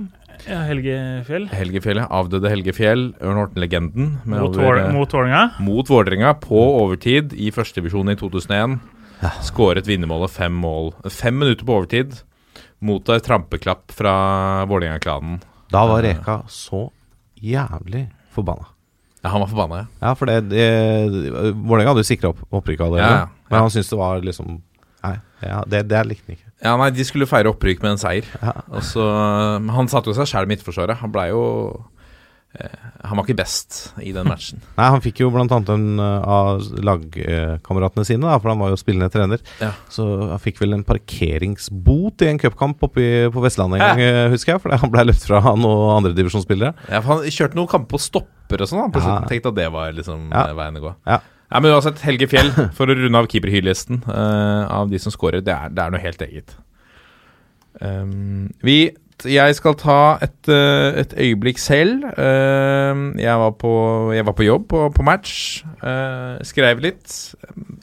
[0.45, 1.47] Ja, Helge Fjell.
[1.55, 2.09] Helge Fjell, ja.
[2.13, 4.11] avdøde Helge Fjell, Ørn Horten-legenden.
[4.27, 5.43] Mot, over, eh, mot Vålerenga.
[5.63, 8.77] mot Vålerenga på overtid i førstedivisjon i 2001.
[9.47, 10.91] Skåret vinnermålet fem mål.
[11.09, 12.19] Fem minutter på overtid.
[12.85, 15.39] Mottar trampeklapp fra Vålerenga-klanen.
[15.71, 16.89] Da var Reka så
[17.41, 18.67] jævlig forbanna.
[19.23, 19.85] Ja, han var forbanna, ja.
[20.03, 20.67] Ja, for det, det
[21.55, 23.07] Vålerenga hadde jo sikra opp, opprykket allerede.
[23.09, 23.35] Ja, ja.
[23.49, 24.62] Men han syntes det var liksom
[25.05, 26.51] Nei, ja, det, det likte han ikke.
[26.65, 28.25] Ja, nei, De skulle feire opprykk med en seier.
[28.41, 28.55] Ja.
[28.81, 29.03] Så,
[29.75, 30.97] Han satte jo seg sjæl i midtforsvaret.
[31.03, 31.43] Han blei jo
[32.58, 34.63] eh, Han var ikke best i den matchen.
[34.79, 38.73] Nei, Han fikk jo blant annet en uh, av lagkameratene sine, da, for han var
[38.73, 39.43] jo spillende trener.
[39.62, 39.75] Ja.
[39.93, 43.05] Så han fikk vel en parkeringsbot i en cupkamp oppe
[43.36, 44.63] på Vestlandet en gang, eh, husker jeg.
[44.65, 46.73] Fordi han ble løpt fra noen andredivisjonsspillere.
[46.89, 48.88] Ja, for Han kjørte noen kamper på stopper og sånn.
[48.88, 49.21] han Ja.
[49.29, 50.95] Tenkte at det var liksom eh, veien å gå.
[51.05, 51.21] Ja.
[51.51, 55.45] Ja, men uansett, Helge Fjell, for å runde av keeperhyllisten uh, av de som scorer,
[55.45, 56.55] det er, det er noe helt eget.
[57.81, 58.93] Um, vi
[59.25, 62.03] Jeg skal ta et, eh, et øyeblikk selv.
[62.19, 63.71] Um, jeg, var på,
[64.12, 65.63] jeg var på jobb på, på match.
[65.79, 67.15] eh, skrev litt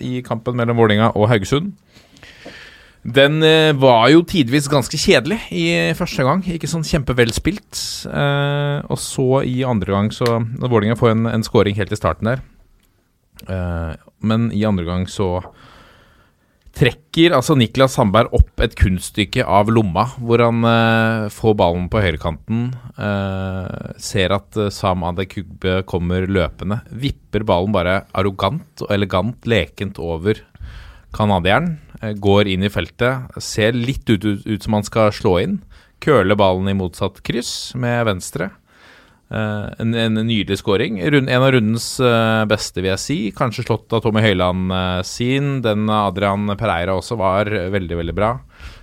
[0.04, 1.72] i kampen mellom Vålinga og Haugesund.
[3.02, 3.40] Den
[3.80, 5.64] var jo tidvis ganske kjedelig i
[5.96, 6.44] første gang.
[6.44, 7.80] Ikke sånn kjempevelspilt.
[8.86, 12.44] Og så i andre gang så Vålinga får en, en scoring helt i starten der.
[13.48, 15.38] Eh, men i andre gang så
[16.72, 22.00] trekker altså Niklas Sandberg opp et kunststykke av lomma, hvor han eh, får ballen på
[22.00, 22.70] høyrekanten.
[22.96, 26.80] eh, ser at eh, Sam Adekugbe kommer løpende.
[26.90, 30.40] Vipper ballen bare arrogant og elegant, lekent over
[31.12, 31.76] canadieren.
[32.00, 33.36] eh, går inn i feltet.
[33.42, 35.60] Ser litt ut, ut, ut som han skal slå inn.
[36.02, 38.48] Køler ballen i motsatt kryss med venstre.
[39.32, 40.98] Eh, en, en nydelig scoring.
[41.00, 43.18] En av rundens eh, beste, vil jeg si.
[43.36, 45.54] Kanskje slått av Tommy Høiland eh, sin.
[45.64, 48.34] Den Adrian Pereira også var veldig, veldig bra.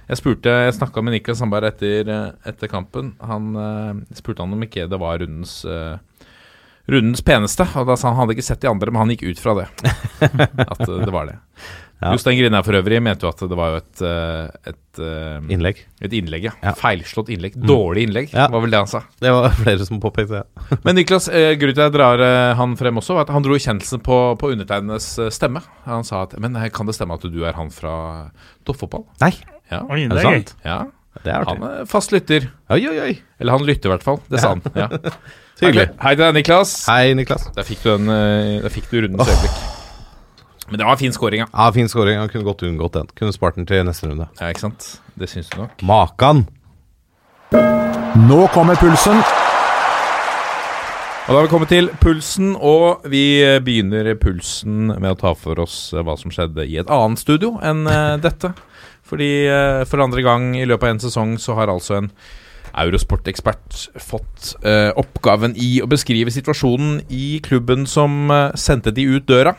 [0.10, 2.10] Jeg spurte, jeg snakka med Niklas Sandberg etter,
[2.50, 3.14] etter kampen.
[3.22, 5.62] Han eh, spurte han om ikke det var rundens
[6.90, 9.28] Rundens peneste, og da sa han han hadde ikke sett de andre, men han gikk
[9.30, 9.68] ut fra det.
[10.72, 11.36] At det var det.
[12.00, 12.14] Ja.
[12.14, 15.82] Jostein Grindhaug for øvrig mente jo at det var jo et, eh, et, eh, Innlegg.
[16.02, 16.52] et innlegg, ja.
[16.64, 16.72] Ja.
[16.72, 16.78] Mm.
[16.80, 17.58] Feilslått innlegg.
[17.60, 18.46] Dårlig innlegg, Ja.
[18.48, 19.02] var vel det han sa.
[19.20, 20.80] Det var flere som påpekte det.
[20.86, 23.58] Men Niklas, grunnen til at jeg drar eh, han frem også, var at han dro
[23.60, 25.60] kjennelsen på, på undertegnedes stemme.
[25.90, 28.32] Han sa at Men kan det stemme at du er han fra
[28.66, 29.04] toppfotball?
[29.20, 29.34] Nei,
[29.70, 29.84] Ja.
[29.90, 30.56] Oi, er det er sant?
[30.66, 30.80] ja.
[31.20, 32.46] Det er Han er fast lytter.
[32.72, 33.20] Oi, oi, oi.
[33.42, 34.22] Eller han lytter i hvert fall.
[34.32, 34.62] Det sa han.
[34.78, 34.88] Ja.
[35.60, 35.90] Hyggelig.
[36.00, 36.78] Hei til deg, Niklas.
[36.88, 37.50] Hei, Niklas.
[37.58, 38.08] Der fikk du, en,
[38.64, 39.79] der fikk du rundens øyeblikk.
[40.70, 41.48] Men det var en fin scoring, ja.
[41.54, 42.20] Ja, Fin scoring.
[42.20, 43.08] Han kunne godt unngått den.
[43.18, 44.28] Kunne spart den til neste runde.
[44.40, 44.50] ja.
[44.54, 45.02] Ikke sant?
[45.20, 45.82] Det syns du nok.
[45.82, 46.46] Makan!
[48.30, 49.18] Nå kommer pulsen.
[51.30, 53.22] Og da har vi kommet til pulsen, og vi
[53.62, 57.52] begynner pulsen med å ta for oss eh, hva som skjedde i et annet studio
[57.62, 58.50] enn eh, dette.
[59.06, 62.10] Fordi eh, for andre gang i løpet av en sesong så har altså en
[62.70, 64.52] Eurosport-ekspert fått
[65.02, 68.30] oppgaven i å beskrive situasjonen i klubben som
[68.62, 69.56] sendte de ut døra.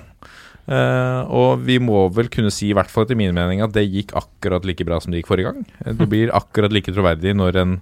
[0.71, 3.89] Eh, og vi må vel kunne si, i hvert fall etter min mening, at det
[3.91, 5.65] gikk akkurat like bra som det gikk forrige gang.
[5.85, 7.81] Eh, Det blir akkurat like troverdig når en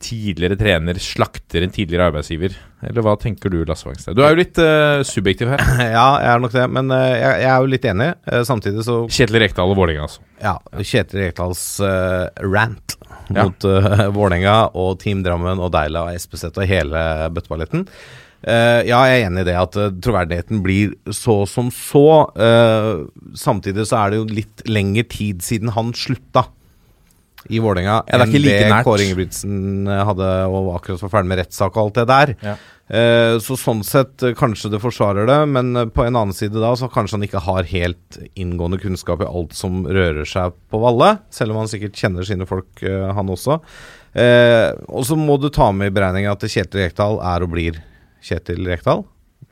[0.00, 2.52] tidligere trener slakter en tidligere arbeidsgiver.
[2.84, 4.12] Eller hva tenker du, Lasse Wangstad?
[4.16, 5.62] Du er jo litt uh, subjektiv her.
[5.96, 8.08] Ja, jeg er nok det, men uh, jeg, jeg er jo litt enig.
[8.44, 10.20] Samtidig så Kjetil Rekdal og Vålerenga, altså.
[10.44, 11.62] Ja, Kjetil Rekdals
[12.44, 12.98] rant
[13.32, 13.42] Ja.
[13.48, 17.86] mot uh, Vålerenga og Team Drammen og Deila og Espeseth og hele bøtteballetten.
[18.46, 22.30] Eh, ja, jeg er enig i det at eh, troverdigheten blir så som så.
[22.38, 22.92] Eh,
[23.34, 26.46] samtidig så er det jo litt lengre tid siden han slutta
[27.50, 28.86] i Vålerenga Ja, er like det nært.
[28.86, 32.32] Kåre Ingebrigtsen hadde og akkurat var ferdig med rettssak og alt det der.
[32.42, 32.54] Ja.
[33.42, 37.16] Så sånn sett kanskje det forsvarer det, men på en annen side da så kanskje
[37.16, 41.62] han ikke har helt inngående kunnskap i alt som rører seg på Valle, selv om
[41.62, 43.60] han sikkert kjenner sine folk, han også.
[44.90, 47.78] Og så må du ta med i beregninga at Kjetil Rekdal er og blir
[48.26, 49.04] Kjetil Rekdal,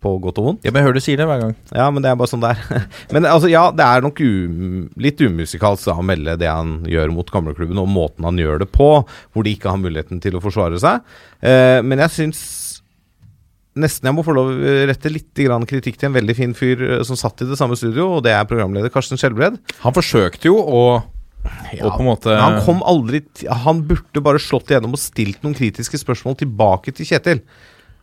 [0.04, 0.66] på godt og vondt.
[0.66, 1.54] Ja, men jeg hører du sier det hver gang.
[1.72, 2.84] Ja, men det er bare sånn det er.
[3.14, 7.32] men altså, ja, det er nok um, litt umusikalsk å melde det han gjør mot
[7.32, 10.80] gamleklubben, og måten han gjør det på, hvor de ikke har muligheten til å forsvare
[10.82, 11.16] seg.
[11.44, 12.44] Eh, men jeg syns
[13.74, 16.84] nesten jeg må få lov å rette litt grann kritikk til en veldig fin fyr
[16.86, 19.58] eh, som satt i det samme studio, og det er programleder Karsten Skjelbred.
[19.82, 23.20] Han forsøkte jo å, å på en måte han kom aldri
[23.66, 27.42] Han burde bare slått igjennom og stilt noen kritiske spørsmål tilbake til Kjetil.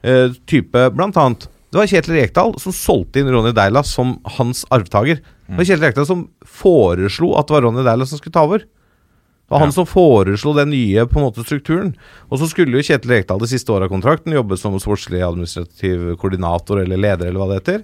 [0.03, 4.63] Eh, type blant annet Det var Kjetil Rekdal som solgte inn Ronny Deila som hans
[4.73, 5.21] arvtaker.
[5.47, 8.59] Det var Kjetil Rekdal som foreslo at det var Ronny Deila som skulle ta over.
[8.65, 9.77] Det var han Ja.
[9.77, 11.93] som foreslo den nye på en måte strukturen.
[12.31, 16.17] Og så skulle jo Kjetil Rekdal det siste året av kontrakten jobbe som sportslig administrativ
[16.17, 17.83] koordinator eller leder, eller hva det heter.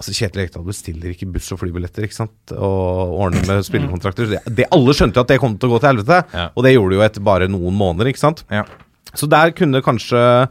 [0.00, 2.52] Altså Kjetil Rekdal bestiller ikke buss- og flybilletter ikke sant?
[2.56, 4.30] og ordner med spillekontrakter.
[4.30, 6.48] Det, det Alle skjønte jo at det kom til å gå til helvete, Ja.
[6.56, 8.08] og det gjorde det jo etter bare noen måneder.
[8.08, 8.44] ikke sant?
[8.50, 8.64] Ja.
[9.12, 10.48] Så der kunne kanskje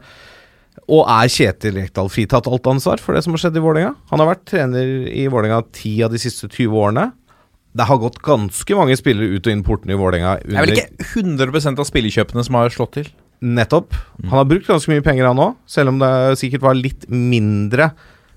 [0.90, 3.94] Og er Kjetil Rekdal fritatt alt ansvar for det som har skjedd i Vålerenga?
[4.10, 7.10] Han har vært trener i Vålerenga ti av de siste 20 årene.
[7.78, 10.38] Det har gått ganske mange spillere ut og inn portene i Vålerenga.
[10.42, 13.12] Det er vel ikke 100% av spillekjøpene som har slått til?
[13.40, 13.94] Nettopp.
[14.26, 16.10] Han har brukt ganske mye penger, han òg, selv om det
[16.42, 17.92] sikkert var litt mindre.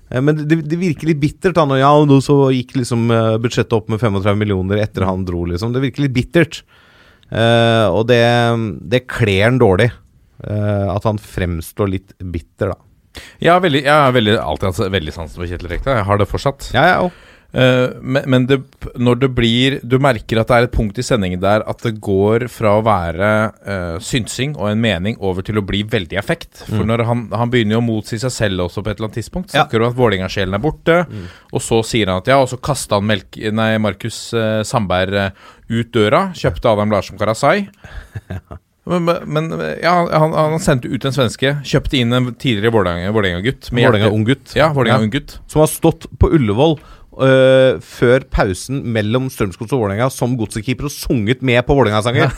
[0.08, 1.58] Eh, Men det, det virker litt bittert.
[1.60, 5.26] Han, og ja, og så gikk liksom eh, budsjettet opp med 35 millioner etter han
[5.26, 5.74] dro, liksom.
[5.74, 6.62] Det virker litt bittert.
[7.34, 8.20] Uh, og det,
[8.92, 9.88] det kler han dårlig.
[10.44, 12.80] Eh, at han fremstår litt bitter, da.
[13.38, 16.00] Jeg har, veldig, jeg har veldig, alltid hatt veldig sansen for Kjetil Rekdal.
[16.00, 16.72] Jeg har det fortsatt.
[16.74, 17.22] Ja, ja, og.
[17.54, 18.56] Uh, men men det,
[18.98, 21.92] når det blir Du merker at det er et punkt i sendingen der at det
[22.02, 23.28] går fra å være
[23.62, 26.64] uh, synsing og en mening over til å bli veldig effekt.
[26.64, 29.20] For når han, han begynner jo å motsi seg selv også på et eller annet
[29.20, 29.54] tidspunkt.
[29.54, 29.62] Ja.
[29.62, 30.98] Snakker om at Vålerenga-sjelen er borte,
[31.54, 35.30] og så sier han at ja, og så kasta han Melk, nei, Markus uh, Sandberg
[35.70, 36.26] ut døra.
[36.34, 37.68] Kjøpte Adam Larsen Karasai.
[38.86, 39.46] Men, men
[39.80, 41.54] ja, han, han sendte ut en svenske.
[41.64, 43.70] Kjøpte inn en tidligere Vålerenga- Vålerenga-gutt.
[43.72, 44.52] Vålerenga ung gutt.
[44.58, 45.06] Ja, Vålerenga Ja.
[45.06, 45.38] ung gutt.
[45.48, 46.76] Som har stått på Ullevål
[47.24, 52.28] øh, før pausen mellom Strømsgods og Vålerenga som godsekeeper og sunget med på Vålerenga-sanger.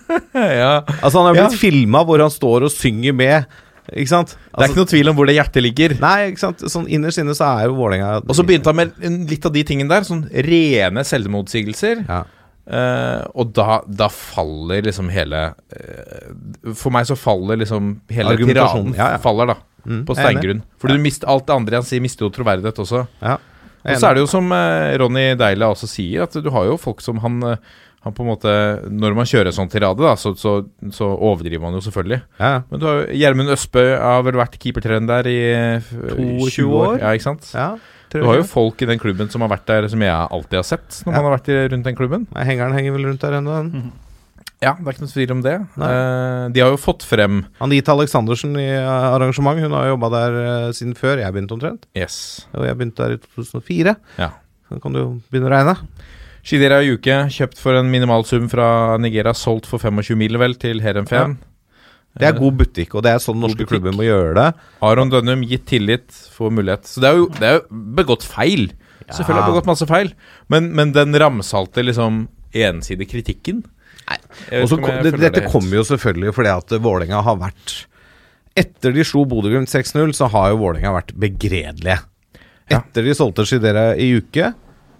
[0.34, 0.82] ja.
[1.02, 1.62] Altså Han har blitt Ja.
[1.66, 3.46] filma hvor han står og synger med.
[3.94, 4.32] Ikke sant?
[4.50, 5.92] Det er ikke noe tvil om hvor det hjertet ligger.
[6.02, 6.62] Nei, ikke sant?
[6.70, 9.62] Sånn Innerst inne så er jo Vålerenga Og så begynte han med litt av de
[9.66, 12.06] tingene der, sånn rene selvmotsigelser.
[12.06, 12.22] ja.
[12.66, 18.88] Eh, og da, da faller liksom hele uh, For meg så faller liksom hele tiraden
[18.96, 19.20] ja, ja.
[19.22, 20.64] faller da Mm, på steingrunn.
[20.82, 23.04] For du mister alt det andre han sier, mister jo troverdighet også.
[23.22, 23.36] ja.
[23.86, 26.72] Og så er det jo som uh, Ronny Deila også sier, at du har jo
[26.74, 27.36] folk som han
[28.06, 28.52] han på en måte
[28.90, 30.56] Når man kjører sånn tirade, da, så, så,
[30.94, 32.20] så overdriver man jo selvfølgelig.
[32.38, 32.62] ja, ja.
[32.70, 35.38] Men du har jo Gjermund Østbø har vel vært keepertrener der i
[36.14, 36.86] 22 år.
[36.94, 36.98] år.
[37.02, 37.50] Ja, ikke sant?
[37.54, 37.74] ja.
[38.10, 40.66] Du har jo folk i den klubben som har vært der, som jeg alltid har
[40.66, 41.20] sett når Ja.
[41.20, 42.26] man har vært i, rundt den klubben.
[42.34, 43.56] Nei, Hengeren henger vel rundt der ennå.
[43.62, 43.92] den.
[44.62, 45.54] Ja, det er ikke noe tvil om det.
[45.76, 50.36] Eh, de har jo fått frem Anita Aleksandersen i eh, arrangement, hun har jobba der
[50.40, 51.84] uh, siden før jeg begynte omtrent.
[51.94, 52.46] Yes.
[52.56, 53.96] Og jeg begynte der i 2004.
[54.18, 54.30] Ja.
[54.70, 55.76] Så kan du jo begynne å regne.
[56.46, 60.80] Shidera Yuke, kjøpt for en minimal sum fra Nigeria, solgt for 25 mil vel til
[60.80, 61.36] Heerenveen.
[62.16, 64.46] Det er god butikk, og det er sånn norske klubber må gjøre det.
[64.88, 66.88] Aron Dønnum gitt tillit, får mulighet.
[66.88, 68.70] Så det er jo, det er jo begått feil.
[69.06, 70.12] Selvfølgelig har begått masse feil,
[70.52, 72.24] men, men den ramsalte liksom
[72.56, 73.60] ensidige kritikken
[74.06, 74.16] Nei
[74.62, 77.74] Og så kom, det, dette det kommer jo selvfølgelig fordi at Vålerenga har vært
[78.56, 81.98] Etter de slo Bodø-Glimt 6-0, så har jo Vålerenga vært begredelige.
[82.72, 84.54] Etter de solgte Shidera i uke,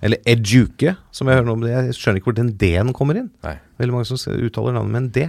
[0.06, 1.72] eller eduke, som jeg hører nå om det.
[1.74, 3.28] Jeg skjønner ikke hvor den D-en kommer inn.
[3.44, 3.56] Nei.
[3.82, 5.26] Veldig mange som uttaler navnet med en D.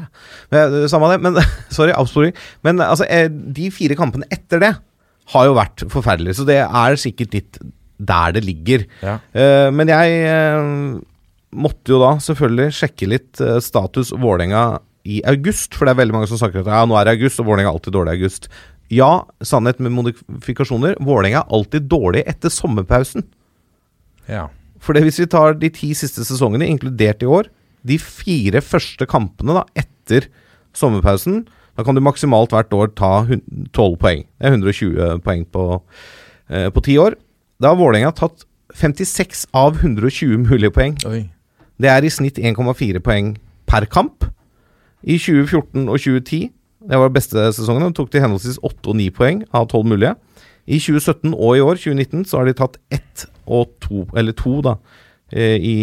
[0.53, 1.39] Men, eh, samme det, men
[1.77, 2.35] Sorry, avsporing.
[2.67, 4.73] Men altså, eh, de fire kampene etter det
[5.33, 7.61] har jo vært forferdelige, så det er sikkert litt
[7.97, 8.85] der det ligger.
[9.01, 9.17] Ja.
[9.35, 11.01] Eh, men jeg
[11.57, 16.29] måtte jo da selvfølgelig sjekke litt status Vålerenga i august, for det er veldig mange
[16.29, 18.49] som snakker at ja, nå er det august, og Vålerenga er alltid dårlig i august.
[18.93, 19.11] Ja,
[19.43, 20.95] sannhet med modifikasjoner.
[21.03, 23.25] Vålerenga er alltid dårlig etter sommerpausen.
[24.27, 24.47] Ja.
[24.83, 27.49] For hvis vi tar de ti siste sesongene, inkludert i år,
[27.87, 30.27] de fire første kampene da, etter
[30.77, 31.45] sommerpausen,
[31.77, 34.25] da kan du maksimalt hvert år ta 12 poeng.
[34.25, 35.81] Det er 120 poeng på,
[36.49, 37.15] eh, på år.
[37.61, 40.97] Da har Vålerenga tatt 56 av 120 mulige poeng.
[41.05, 41.29] Oi.
[41.79, 43.37] Det er i snitt 1,4 poeng
[43.67, 44.25] per kamp.
[45.03, 46.49] I 2014 og 2010,
[46.89, 50.15] det var beste sesongene, tok de henholdsvis 8 og 9 poeng av 12 mulige.
[50.67, 54.60] I 2017 og i år, 2019, så har de tatt ett og to, eller to
[54.65, 54.77] da,
[55.31, 55.77] eh, i,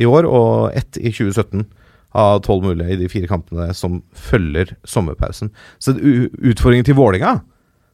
[0.00, 1.64] i år, og ett i 2017
[2.10, 5.52] av 12 mulige i de fire kampene som følger sommerpausen.
[5.78, 7.36] Så utfordringen til Vålinga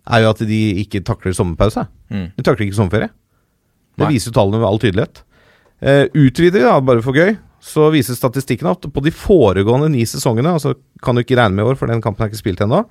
[0.07, 1.85] er jo at de ikke takler sommerpause.
[2.12, 2.31] Mm.
[2.37, 3.11] De takler ikke sommerferie.
[3.97, 4.14] Det Nei.
[4.16, 5.23] viser tallene med all tydelighet.
[5.83, 10.07] Uh, utvider vi, da, bare for gøy, så viser statistikken at på de foregående ni
[10.09, 12.62] sesongene, altså kan du ikke regne med i år, for den kampen er ikke spilt
[12.64, 12.85] ennå,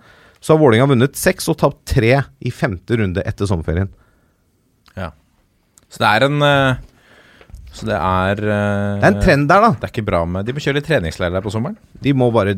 [0.43, 3.89] så har Vålinga vunnet seks og tapt tre i femte runde etter sommerferien.
[5.91, 6.77] Så det er en eh,
[7.75, 9.73] Så det er eh, Det er en trend der, da.
[9.75, 11.77] Det er ikke bra med De må kjøre litt treningsleir der på sommeren.
[12.01, 12.55] De må bare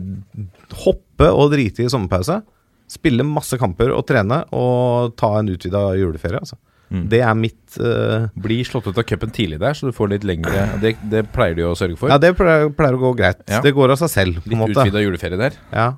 [0.86, 2.42] hoppe og drite i sommerpause.
[2.88, 6.40] Spille masse kamper og trene og ta en utvida juleferie.
[6.40, 6.60] Altså.
[6.88, 7.04] Mm.
[7.12, 10.28] Det er mitt uh, Bli slått ut av cupen tidlig der, så du får litt
[10.28, 12.12] lengre Det, det pleier de å sørge for.
[12.14, 13.42] Ja, det pleier, pleier å gå greit.
[13.50, 13.60] Ja.
[13.66, 14.72] Det går av seg selv, på en måte.
[14.72, 15.58] litt utvida juleferie der.
[15.74, 15.90] Ja.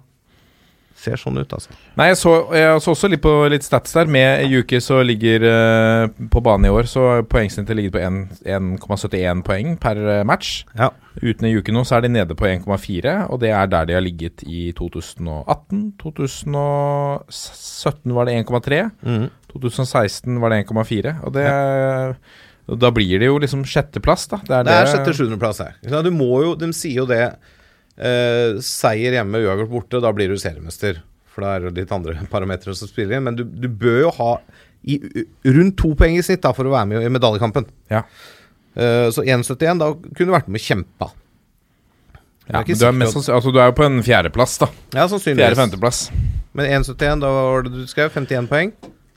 [1.00, 1.72] Ser sånn ut, altså.
[1.96, 4.10] Nei, jeg så, jeg så også litt på litt stats der.
[4.12, 9.78] Med Juke så ligger uh, på banen i år, så poengsnittet ligger på 1,71 poeng
[9.80, 10.66] per eh, match.
[10.76, 10.90] Ja.
[11.24, 14.04] Uten Yuki nå så er de nede på 1,4, og det er der de har
[14.04, 15.96] ligget i 2018.
[16.04, 18.84] 2017 var det 1,3.
[19.00, 19.28] Mm.
[19.54, 21.16] 2016 var det 1,4.
[21.24, 22.14] Og det ja.
[22.70, 24.38] Da blir det jo liksom sjetteplass, da.
[24.46, 25.74] Det er, Det er sjette-sjuendeplass her.
[26.06, 27.24] Du må jo, de sier jo det
[28.00, 31.02] eh, Seier hjemme, uavgjort borte, da blir du seriemester.
[31.30, 33.28] For da er det litt andre parametere som spiller inn.
[33.28, 34.34] Men du, du bør jo ha
[34.88, 35.00] i,
[35.44, 37.68] rundt to poeng i snitt da, for å være med i medaljekampen.
[37.92, 38.06] Ja.
[38.80, 41.12] Eh, så 1,71, da kunne du vært med og kjempa.
[42.50, 44.72] Ja, men du, er mest, altså, du er jo på en fjerdeplass, da.
[44.96, 45.44] Ja, sannsynligvis.
[45.44, 46.00] Fjerde-femteplass.
[46.58, 48.72] Men 1,71, da var det du skrev, 51 poeng.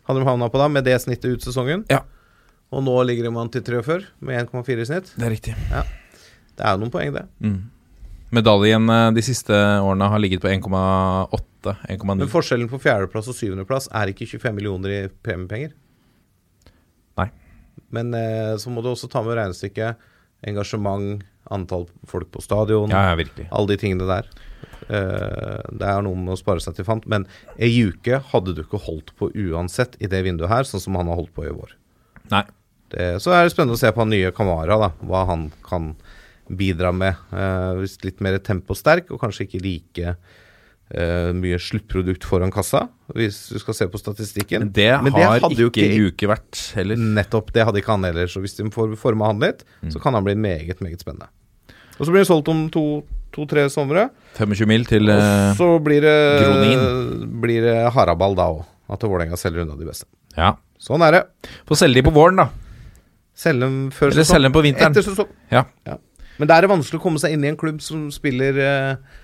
[0.04, 1.86] Hadde de havna på da, med det snittet ut sesongen.
[1.88, 2.02] Ja.
[2.72, 5.14] Og nå ligger de an til 43, med 1,4 i snitt.
[5.16, 5.54] Det er riktig.
[5.70, 5.86] Ja.
[6.52, 7.24] Det er jo noen poeng, det.
[7.40, 7.56] Mm.
[8.32, 12.06] Medaljen eh, de siste årene har ligget på 1,8, 1,9.
[12.16, 15.74] Men forskjellen på fjerdeplass og syvendeplass er ikke 25 millioner i premiepenger.
[17.20, 17.28] Nei.
[17.92, 20.08] Men eh, så må du også ta med regnestykket.
[20.48, 21.20] Engasjement,
[21.54, 23.46] antall folk på stadion, Ja, ja, virkelig.
[23.52, 24.30] alle de tingene der.
[24.88, 27.04] Eh, det er noe med å spare seg til fant.
[27.10, 27.28] Men
[27.60, 31.12] ei uke hadde du ikke holdt på uansett i det vinduet her, sånn som han
[31.12, 31.76] har holdt på i vår.
[32.32, 32.42] Nei.
[32.92, 35.92] Det, så er det spennende å se på han nye Kamara, da, hva han kan
[36.50, 37.14] bidra med.
[37.32, 40.16] Eh, hvis litt mer temposterk, og kanskje ikke like
[40.92, 42.82] Uh, mye sluttprodukt foran kassa,
[43.16, 44.60] hvis du skal se på statistikken.
[44.66, 46.96] Men det Men det har ikke ikke- Juke vært heller.
[46.96, 48.26] Nettopp, det hadde ikke han heller.
[48.26, 49.88] Så hvis de får forma han litt, Mm.
[49.90, 51.28] så kan han bli meget, meget spennende.
[51.98, 54.10] Og så blir det solgt om to-tre somre.
[54.36, 58.66] 25 mil til Og eh, så blir det, blir det haraball da òg.
[58.90, 60.04] At Vålerenga selger unna de beste.
[60.36, 60.56] Ja.
[60.78, 61.26] Sånn er det.
[61.66, 62.50] Få selge de på våren, da.
[63.34, 64.92] Selge dem før Eller selge dem på vinteren.
[64.92, 65.28] Etter sesong.
[65.50, 65.64] Ja.
[66.42, 69.20] Men da er det vanskelig å komme seg inn i en klubb som spiller eh,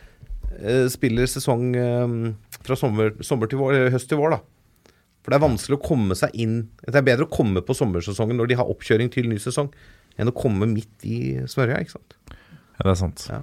[0.63, 2.15] eh, Spiller sesong eh,
[2.63, 4.95] fra sommer, sommer til vår, eller høst til vår, da.
[5.27, 8.39] For det er vanskelig å komme seg inn Det er bedre å komme på sommersesongen
[8.39, 9.67] når de har oppkjøring til ny sesong,
[10.15, 11.19] enn å komme midt i
[11.51, 12.15] smørja, ikke sant.
[12.31, 13.27] Ja, det er sant.
[13.27, 13.43] Ja.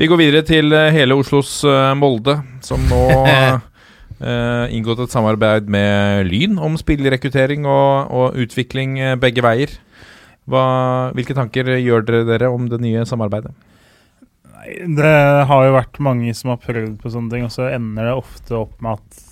[0.00, 3.58] Vi går videre til eh, hele Oslos uh, Molde, som nå uh,
[4.74, 9.76] inngått et samarbeid med Lyn om spillerekruttering og, og utvikling eh, begge veier.
[10.48, 10.64] Hva,
[11.16, 13.52] hvilke tanker gjør dere, dere om det nye samarbeidet?
[14.54, 15.14] Nei, Det
[15.50, 18.56] har jo vært mange som har prøvd på sånne ting, og så ender det ofte
[18.58, 19.24] opp med at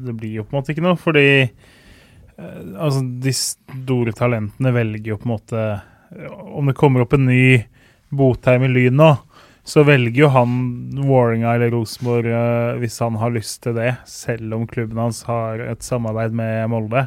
[0.00, 5.12] det blir jo på en måte ikke noe, fordi eh, altså, de store talentene velger
[5.12, 5.64] jo på en måte
[6.10, 7.66] Om det kommer opp en ny
[8.10, 9.10] Botheim i Lyn nå,
[9.62, 10.54] så velger jo han
[10.96, 15.62] Vålerenga eller Rosenborg eh, hvis han har lyst til det, selv om klubben hans har
[15.62, 17.06] et samarbeid med Molde.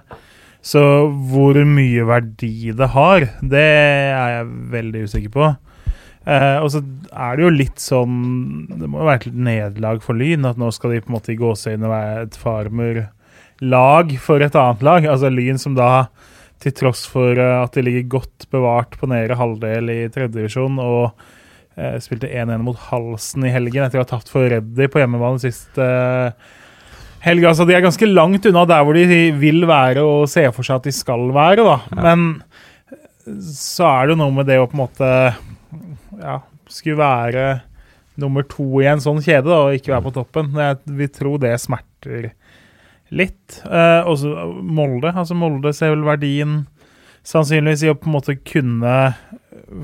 [0.63, 0.81] Så
[1.29, 5.49] hvor mye verdi det har, det er jeg veldig usikker på.
[6.23, 6.79] Eh, og så
[7.11, 8.13] er det jo litt sånn
[8.71, 11.33] Det må jo være et nederlag for Lyn at nå skal de på en måte
[11.33, 15.09] i gåseøynene være et farmerlag for et annet lag.
[15.11, 16.07] Altså Lyn som da,
[16.63, 21.05] til tross for eh, at de ligger godt bevart på nedre halvdel i tredjedivisjon og
[21.75, 25.43] eh, spilte 1-1 mot Halsen i helgen etter å ha tapt for Reddy på hjemmebane
[25.43, 26.31] sist eh,
[27.23, 27.47] helg.
[27.49, 30.81] Altså de er ganske langt unna der hvor de vil være og ser for seg
[30.81, 31.77] at de skal være, da.
[31.97, 32.43] Men
[33.23, 35.11] så er det jo noe med det å på en måte
[36.19, 37.45] ja, skulle være
[38.19, 40.51] nummer to i en sånn kjede da, og ikke være på toppen.
[40.59, 42.33] Jeg vil tro det smerter
[43.13, 43.61] litt.
[43.65, 45.13] Eh, også Molde.
[45.13, 46.63] altså Molde ser vel verdien
[47.27, 48.97] sannsynligvis i å på en måte kunne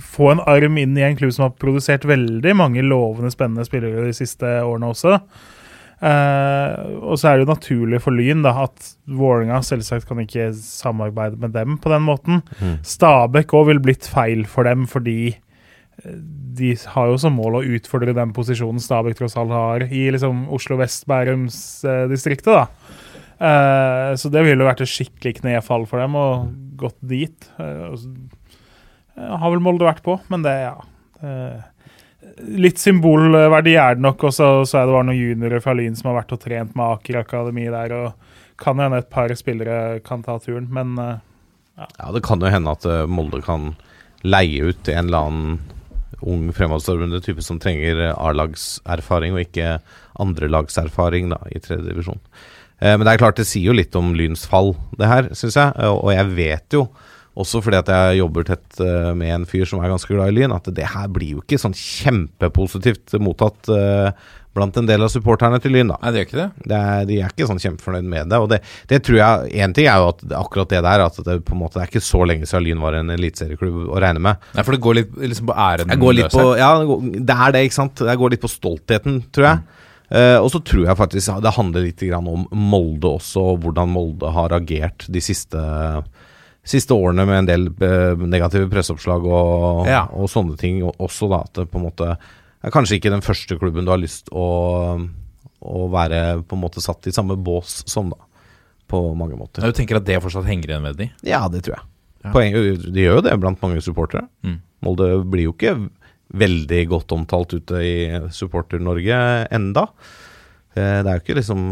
[0.03, 4.09] få en arm inn i en klubb som har produsert veldig mange lovende, spennende spillere
[4.09, 5.15] de siste årene også.
[5.99, 10.49] Eh, og så er det jo naturlig for Lyn da, at Vålerenga selvsagt kan ikke
[10.55, 12.41] samarbeide med dem på den måten.
[12.61, 12.77] Mm.
[12.87, 16.15] Stabæk òg ville blitt feil for dem, fordi eh,
[16.59, 20.45] de har jo som mål å utfordre den posisjonen Stabæk tross alt har i liksom
[20.55, 22.53] Oslo vest-Bærums-distriktet.
[22.53, 22.67] da.
[23.39, 27.47] Uh, så det ville jo vært et skikkelig knefall for dem, og gått dit.
[27.55, 28.11] Uh, og så-
[29.15, 30.75] eh, har vel Molde vært på, men det, ja.
[32.39, 35.97] Litt symbolverdi er det nok, og så så er det var noen juniorer fra Lyn
[35.97, 38.29] som har vært og trent med Aker Akademi der, og
[38.59, 41.17] kan hende et par spillere kan ta turen, men eh,
[41.79, 43.73] Ja, det kan jo hende at eh, Molde kan
[44.27, 45.59] leie ut en eller annen
[46.19, 49.77] ung fremadstormende type som trenger eh, A-lagserfaring og ikke
[50.19, 52.19] andrelagserfaring i tredje divisjon.
[52.79, 55.87] Men det er klart det sier jo litt om Lyns fall, det her, syns jeg.
[55.91, 56.85] Og jeg vet jo,
[57.39, 60.35] også fordi at jeg jobber tett eh, med en fyr som er ganske glad i
[60.39, 64.09] Lyn, at det her blir jo ikke sånn kjempepositivt mottatt eh,
[64.57, 65.99] blant en del av supporterne til Lyn, da.
[66.01, 66.47] Nei, det gjør ikke det.
[66.71, 68.39] Det er, de er ikke sånn kjempefornøyd med det.
[68.41, 71.35] Og det, det tror jeg Én ting er jo at akkurat det der At det
[71.45, 74.23] på en måte det er ikke så lenge siden Lyn var en eliteserieklubb å regne
[74.25, 74.47] med.
[74.57, 77.53] Nei, for det går litt liksom på æren Jeg går litt på, ja, det er
[77.55, 78.07] det, ikke sant.
[78.09, 79.85] Jeg går litt på stoltheten, tror jeg.
[80.09, 83.91] Eh, og så tror jeg faktisk det handler litt grann om Molde også, og hvordan
[83.93, 85.61] Molde har agert de siste,
[86.69, 90.03] siste årene med en del eh, negative presseoppslag og, Ja.
[90.13, 91.29] og sånne ting også.
[91.31, 94.29] da At det på en måte er kanskje ikke den første klubben du har lyst
[94.35, 94.45] å,
[95.61, 98.17] å være på en måte satt i samme bås som, da.
[98.89, 99.61] På mange måter.
[99.61, 101.09] Du tenker at det fortsatt henger igjen med de?
[101.27, 101.83] Ja, det tror jeg.
[102.25, 102.31] Ja.
[102.33, 102.55] Poeng,
[102.93, 104.25] de gjør jo det blant mange supportere.
[104.43, 104.55] Mm.
[104.83, 105.75] Molde blir jo ikke
[106.33, 107.93] veldig godt omtalt ute i
[108.33, 109.19] Supporter-Norge
[109.55, 109.87] enda.
[110.75, 111.63] Eh, Det er jo ikke liksom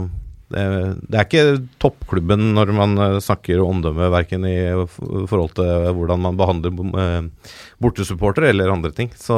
[0.54, 0.64] det,
[1.12, 4.56] det er ikke toppklubben når man eh, snakker omdømme, verken i
[4.88, 6.72] forhold til hvordan man behandler
[7.04, 7.50] eh,
[7.84, 9.12] bortesupportere eller andre ting.
[9.20, 9.36] Så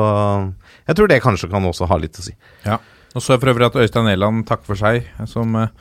[0.85, 2.35] jeg tror det kanskje kan også ha litt å si.
[2.67, 2.77] Ja.
[3.15, 5.73] Og så jeg for øvrig at Øystein Eland takker for seg som eh,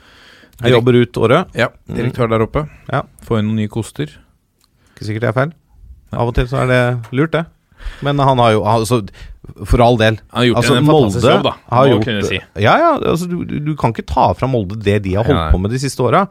[0.63, 1.53] Jeg jobber ut året.
[1.55, 2.65] ja, direktør der oppe.
[2.89, 3.05] Ja.
[3.27, 4.09] Få inn noen nye koster.
[4.95, 5.55] Ikke sikkert det er feil.
[6.09, 6.81] Av og til så er det
[7.13, 7.45] lurt, det.
[8.05, 9.01] Men han har jo altså,
[9.65, 10.19] For all del.
[10.31, 11.53] Han har gjort Altså, en fantastisk Molde jobb, da.
[11.75, 12.39] har må gjort- si.
[12.63, 15.51] Ja, ja, altså du, du kan ikke ta fra Molde det de har holdt Nei,
[15.55, 16.25] på med de siste åra.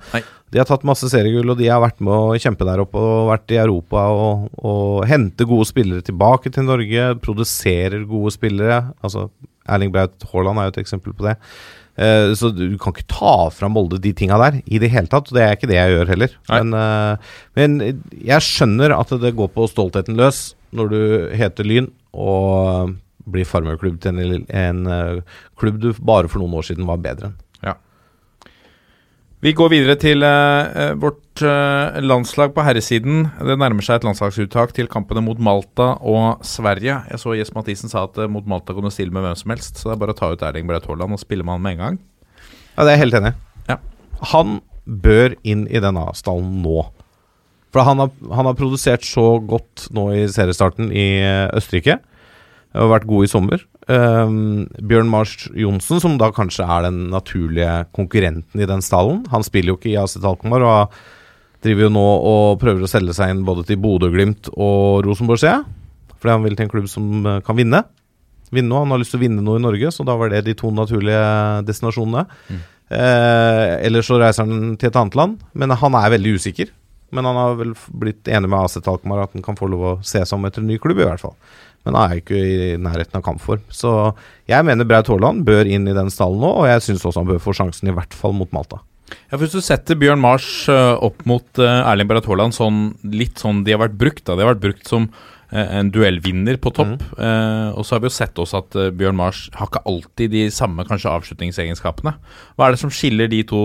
[0.49, 3.27] De har tatt masse seriegull, og de har vært med å kjempe der oppe og
[3.33, 7.09] vært i Europa og, og hente gode spillere tilbake til Norge.
[7.21, 8.79] Produserer gode spillere.
[9.05, 9.27] Altså
[9.69, 11.35] Erling Braut Haaland er jo et eksempel på det.
[11.99, 15.29] Eh, så du kan ikke ta fra Molde de tinga der i det hele tatt.
[15.29, 16.37] Og det er ikke det jeg gjør heller.
[16.49, 17.77] Men, eh, men
[18.15, 21.01] jeg skjønner at det går på stoltheten løs når du
[21.39, 22.97] heter Lyn og
[23.29, 27.33] blir farmerklubb til en, en eh, klubb du bare for noen år siden var bedre
[27.33, 27.39] enn.
[29.39, 33.29] Vi går videre til eh, eh, vårt eh, landslag på herresiden.
[33.39, 36.97] Det nærmer seg et landslagsuttak til kampene mot Malta og Sverige.
[37.07, 39.55] Jeg så Jes Mathisen sa at eh, mot Malta kan du stille med hvem som
[39.55, 41.62] helst, så det er bare å ta ut Erling Braut Haaland og spille med han
[41.62, 42.01] med en gang.
[42.73, 43.39] Ja, det er jeg helt enig i.
[43.69, 43.79] Ja.
[44.33, 44.59] Han
[45.07, 46.89] bør inn i denne stallen nå.
[47.75, 51.99] For han har, han har produsert så godt nå i seriestarten i eh, Østerrike.
[52.79, 53.62] Og vært god i sommer.
[53.89, 59.23] Um, Bjørn Mars Johnsen, som da kanskje er den naturlige konkurrenten i den stallen.
[59.33, 60.99] Han spiller jo ikke i AZ Alkmaar og
[61.64, 65.57] driver jo nå og prøver å selge seg inn både til Bodø-Glimt og Rosenborg, ser
[65.57, 65.64] jeg.
[66.19, 67.83] Fordi han vil til en klubb som eh, kan vinne.
[68.53, 68.85] Vinne noe.
[68.85, 70.71] Han har lyst til å vinne noe i Norge, så da var det de to
[70.75, 71.23] naturlige
[71.69, 72.27] destinasjonene.
[72.89, 76.71] Eh, eller så reiser han til et annet land, men han er veldig usikker.
[77.15, 79.95] Men han har vel blitt enig med AC Alkmaar at han kan få lov å
[80.05, 81.37] se seg om etter en ny klubb, i hvert fall.
[81.87, 83.63] Men han er jo ikke i nærheten av kampform.
[83.73, 83.93] Så
[84.51, 87.31] jeg mener Braut Haaland bør inn i den stallen nå, og jeg syns også han
[87.31, 88.83] bør få sjansen, i hvert fall mot Malta.
[89.09, 92.91] Ja, for Hvis du setter Bjørn Mars eh, opp mot eh, Erling Braut Haaland sånn,
[93.09, 94.37] litt sånn de har vært brukt, da.
[94.37, 97.07] De har vært brukt som eh, en duellvinner på topp.
[97.17, 100.45] Eh, og så har vi jo sett også at Bjørn Mars har ikke alltid de
[100.53, 102.19] samme kanskje avslutningsegenskapene.
[102.57, 103.63] Hva er det som skiller de to,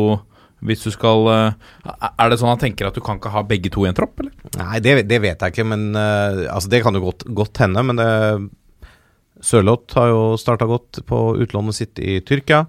[0.64, 3.72] hvis du skal eh, Er det sånn han tenker at du kan ikke ha begge
[3.74, 4.34] to i en tropp, eller?
[4.59, 7.84] Nei, det, det vet jeg ikke, men eh, Altså, det kan jo godt, godt hende,
[7.89, 8.09] men det
[9.43, 12.61] Sørloth har jo starta godt på utlånet sitt i Tyrkia.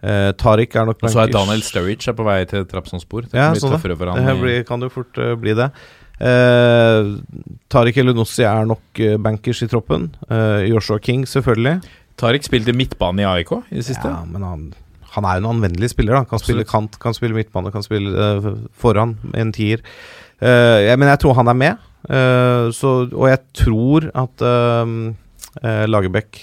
[0.00, 3.30] Eh, Tariq er nok Og så er Daniel Sturridge er på vei til Trapsonspor.
[3.30, 3.80] Det Ja, sånn det.
[3.88, 5.70] Det blir, kan jo fort uh, bli det.
[6.20, 7.16] Uh,
[7.72, 10.10] Tariq Elunussi er nok eh, bankers i troppen.
[10.28, 11.80] Eh, Joshua King, selvfølgelig.
[12.20, 14.08] Tariq spilte midtbane i AIK i det siste.
[14.10, 14.66] Ja, men han,
[15.14, 16.16] han er jo en anvendelig spiller.
[16.16, 19.82] da Kan spille kant, kan spille midtbane, kan spille uh, foran en tier.
[20.40, 21.86] Uh, ja, men jeg tror han er med.
[22.06, 25.12] Uh, så, og jeg tror at uh,
[25.90, 26.38] Lagerbäck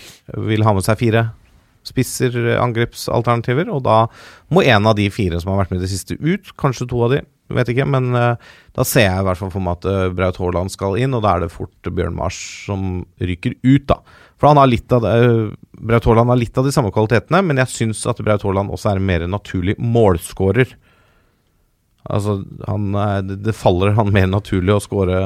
[0.48, 1.30] vil ha med seg fire
[1.88, 3.72] spisser, eh, angrepsalternativer.
[3.74, 4.06] Og da
[4.54, 6.54] må en av de fire som har vært med i det siste, ut.
[6.60, 7.24] Kanskje to av de.
[7.48, 7.88] vet ikke.
[7.88, 8.36] Men eh,
[8.76, 11.24] da ser jeg i hvert fall for meg at eh, Braut Haaland skal inn, og
[11.24, 14.02] da er det fort Bjørn Mars som ryker ut, da.
[14.38, 17.40] For han har litt av det eh, Braut Haaland har litt av de samme kvalitetene,
[17.46, 20.72] men jeg syns at Braut Haaland også er en mer naturlig målskårer.
[22.08, 22.38] Altså,
[22.70, 25.22] han er, det, det faller han mer naturlig å skåre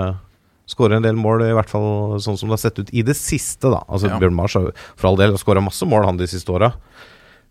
[0.72, 3.16] Skåre en del mål, i hvert fall sånn som det har sett ut i det
[3.20, 3.82] siste, da.
[3.92, 4.20] Altså, Ja.
[4.22, 6.70] Bjørn Mars har for all del skåra masse mål, han, de siste åra.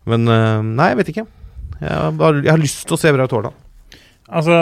[0.09, 1.25] Men eh, nei, jeg vet ikke.
[1.83, 3.59] Jeg har, jeg har lyst til å se Braut Haaland.
[4.31, 4.57] Altså,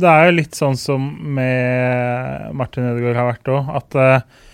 [0.00, 1.04] det er jo litt sånn som
[1.36, 4.53] med Martin Ødegaard har vært òg, at eh, arg-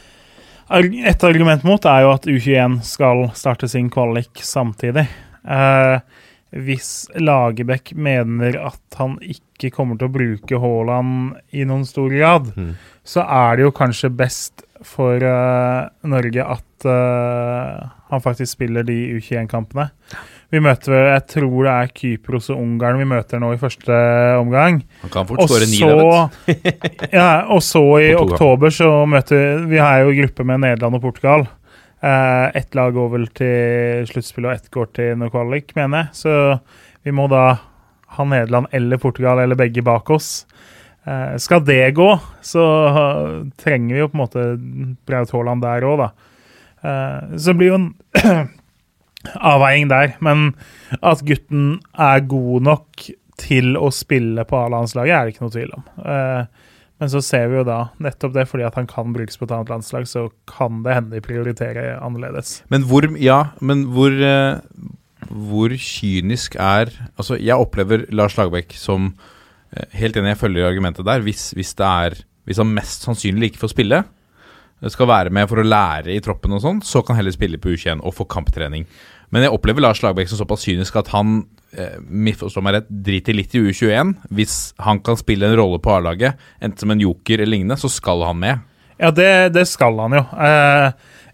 [0.71, 5.07] Et argument mot er jo at U21 skal starte sin kvalik samtidig.
[5.43, 5.99] Eh,
[6.55, 12.53] hvis Lagerbäck mener at han ikke kommer til å bruke Haaland i noen stor grad,
[12.57, 12.75] Mm.
[13.05, 19.18] så er det jo kanskje best for eh, Norge at eh, han faktisk spiller de
[19.18, 19.91] U21-kampene.
[20.51, 23.95] Vi møter jeg tror det er Kypros og Ungarn vi møter nå i første
[24.41, 24.81] omgang.
[25.05, 25.79] Han kan fort skåre ni.
[25.79, 27.07] da, vet du.
[27.21, 31.47] ja, og så i oktober så møter vi har jo gruppe med Nederland og Portugal.
[32.01, 36.21] Eh, ett lag går vel til sluttspill, og ett går til noe kvalik, mener jeg.
[36.23, 36.35] Så
[37.07, 37.45] vi må da
[38.17, 40.47] ha Nederland eller Portugal eller begge bak oss.
[41.07, 42.09] Eh, skal det gå,
[42.43, 42.65] så
[43.61, 44.47] trenger vi jo på en måte
[45.09, 46.11] Braut Haaland der òg, da.
[46.81, 47.93] Eh, så blir jo en
[49.37, 50.14] avveiing der.
[50.25, 50.53] Men
[51.01, 53.11] at gutten er god nok
[53.41, 55.87] til å spille på A-landslaget, er det ikke noe tvil om.
[56.05, 59.47] Eh, men så ser vi jo da, nettopp det fordi at han kan brukes på
[59.47, 62.59] et annet landslag, så kan det hende de prioriterer annerledes.
[62.73, 64.61] Men hvor Ja, men hvor eh,
[65.31, 69.14] Hvor kynisk er Altså, jeg opplever Lars Lagerbäck som
[69.73, 71.25] eh, Helt enig, jeg følger argumentet der.
[71.25, 74.05] Hvis, hvis er Hvis han mest sannsynlig ikke får spille,
[74.89, 77.74] skal være med for å lære i troppen og sånn, så kan heller spille på
[77.74, 78.87] U21 og få kamptrening.
[79.31, 81.43] Men jeg opplever Lars Lagerbäck som såpass kynisk at han
[81.76, 82.41] eh, meg
[82.74, 84.16] rett, driter litt i U21.
[84.35, 87.93] Hvis han kan spille en rolle på A-laget, enten som en joker eller lignende, så
[87.93, 88.66] skal han med.
[89.01, 90.24] Ja, det, det skal han jo.
[90.49, 90.91] Eh,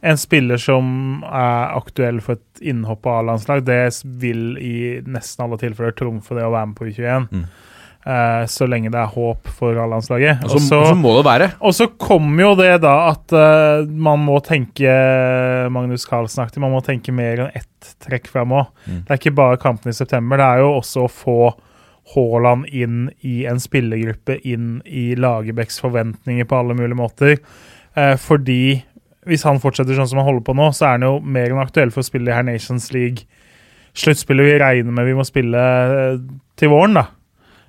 [0.06, 3.80] en spiller som er aktuell for et innhopp på A-landslag, det
[4.20, 4.76] vil i
[5.06, 7.30] nesten alle tilfeller trumfe det å være med på U21.
[7.32, 7.46] Mm.
[8.06, 10.44] Eh, så lenge det er håp for A-landslaget.
[10.46, 11.48] Og så, må det være.
[11.58, 14.92] Og så kommer jo det da at uh, man må tenke
[15.74, 18.70] Magnus Carlsen-aktig, man må tenke mer enn ett trekk fram òg.
[18.86, 19.00] Mm.
[19.00, 21.38] Det er ikke bare kampen i september, det er jo også å få
[22.14, 27.40] Haaland inn i en spillergruppe, inn i Lagerbäcks forventninger på alle mulige måter.
[27.98, 28.84] Uh, fordi
[29.26, 31.58] hvis han fortsetter sånn som han holder på nå, så er han jo mer enn
[31.58, 33.26] aktuell for å spille i her Nations League.
[33.98, 35.66] Sluttspillet vi regner med vi må spille
[36.54, 37.08] til våren, da.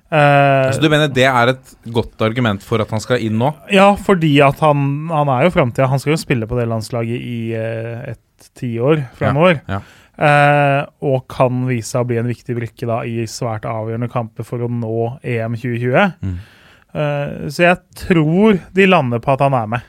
[0.08, 3.50] Eh, Så du mener det er et godt argument for at han skal inn nå?
[3.74, 5.90] ja, fordi at han, han er jo framtida.
[5.92, 9.62] Han skal jo spille på det landslaget i uh, et tiår framover.
[9.68, 9.82] ja.
[10.18, 14.42] Eh, og kan vise seg å bli en viktig brikke da i svært avgjørende kamper
[14.42, 16.16] for å nå EM 2020.
[16.26, 16.38] Mm.
[16.88, 19.86] Uh, så jeg tror de lander på at han er med.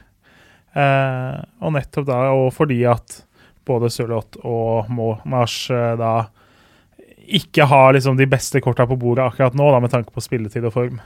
[0.77, 3.23] Uh, og nettopp da, og fordi at
[3.65, 6.29] både Sørloth og Mars eh, da
[7.37, 10.67] ikke har liksom de beste korta på bordet akkurat nå, da med tanke på spilletid
[10.67, 10.99] og form.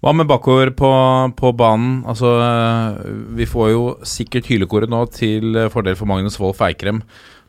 [0.00, 0.90] Hva med bakover på,
[1.36, 1.98] på banen?
[2.08, 7.02] Altså, øh, vi får jo sikkert hylekoret nå til fordel for Magnus Wolff Eikrem,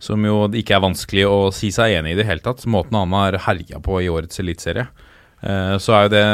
[0.03, 2.65] som jo det ikke er vanskelig å si seg enig i i det hele tatt.
[2.67, 4.89] Måten han har herja på i årets eliteserie.
[5.41, 6.25] Eh, så er jo det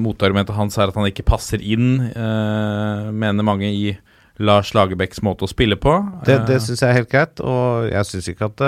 [0.00, 3.96] motargumentet hans er at han ikke passer inn, eh, mener mange, i
[4.38, 5.96] Lars Lagerbäcks måte å spille på.
[6.24, 8.64] Det, det Eh, syns jeg er helt greit, og jeg syns ikke at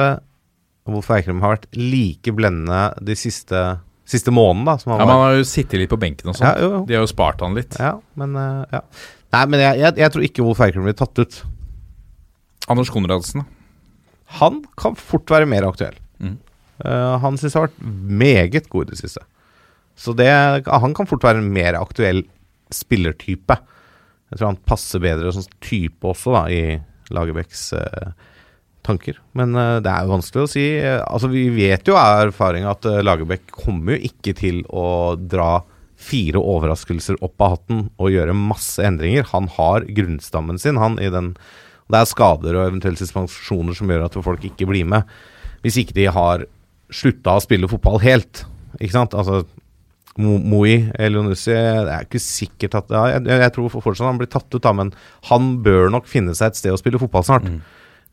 [0.89, 3.63] uh, Wolf Eikrem har vært like blendende de siste,
[4.09, 5.15] siste månedene, da, han ja, men var.
[5.15, 6.49] han har jo sittet litt på benken og sånn.
[6.49, 6.83] Ja.
[6.89, 7.79] De har jo spart han litt.
[7.81, 8.83] Ja, men uh, ja.
[9.37, 11.41] Nei, men jeg, jeg, jeg tror ikke Wolf Eikrem blir tatt ut.
[12.69, 13.47] Anders Konradsen,
[14.41, 15.97] Han kan fort være mer aktuell.
[16.21, 16.37] Mm.
[16.85, 19.25] Uh, han syns har vært meget god i det siste.
[19.99, 20.29] Så det,
[20.69, 22.23] han kan fort være en mer aktuell
[22.75, 23.57] spillertype.
[24.29, 28.13] Jeg tror han passer bedre som type også, da, i Lagerbäcks uh,
[28.89, 29.19] tanker.
[29.39, 30.65] Men uh, det er jo vanskelig å si.
[30.83, 35.15] Uh, altså, vi vet jo av erfaring at uh, Lagerbäck kommer jo ikke til å
[35.21, 35.61] dra
[35.99, 39.27] fire overraskelser opp av hatten og gjøre masse endringer.
[39.33, 41.33] Han har grunnstammen sin, han, i den
[41.89, 45.09] Det er skader og eventuelle suspensjoner som gjør at folk ikke blir med.
[45.65, 46.45] Hvis ikke de har
[46.95, 48.45] slutta å spille fotball helt.
[48.79, 49.17] Ikke sant?
[49.17, 49.43] Altså
[50.19, 54.31] Mo- Moi Elionussi Det er ikke sikkert at ja, jeg, jeg tror fortsatt han blir
[54.31, 54.93] tatt ut, da, men
[55.31, 57.47] han bør nok finne seg et sted å spille fotball snart.
[57.49, 57.59] Du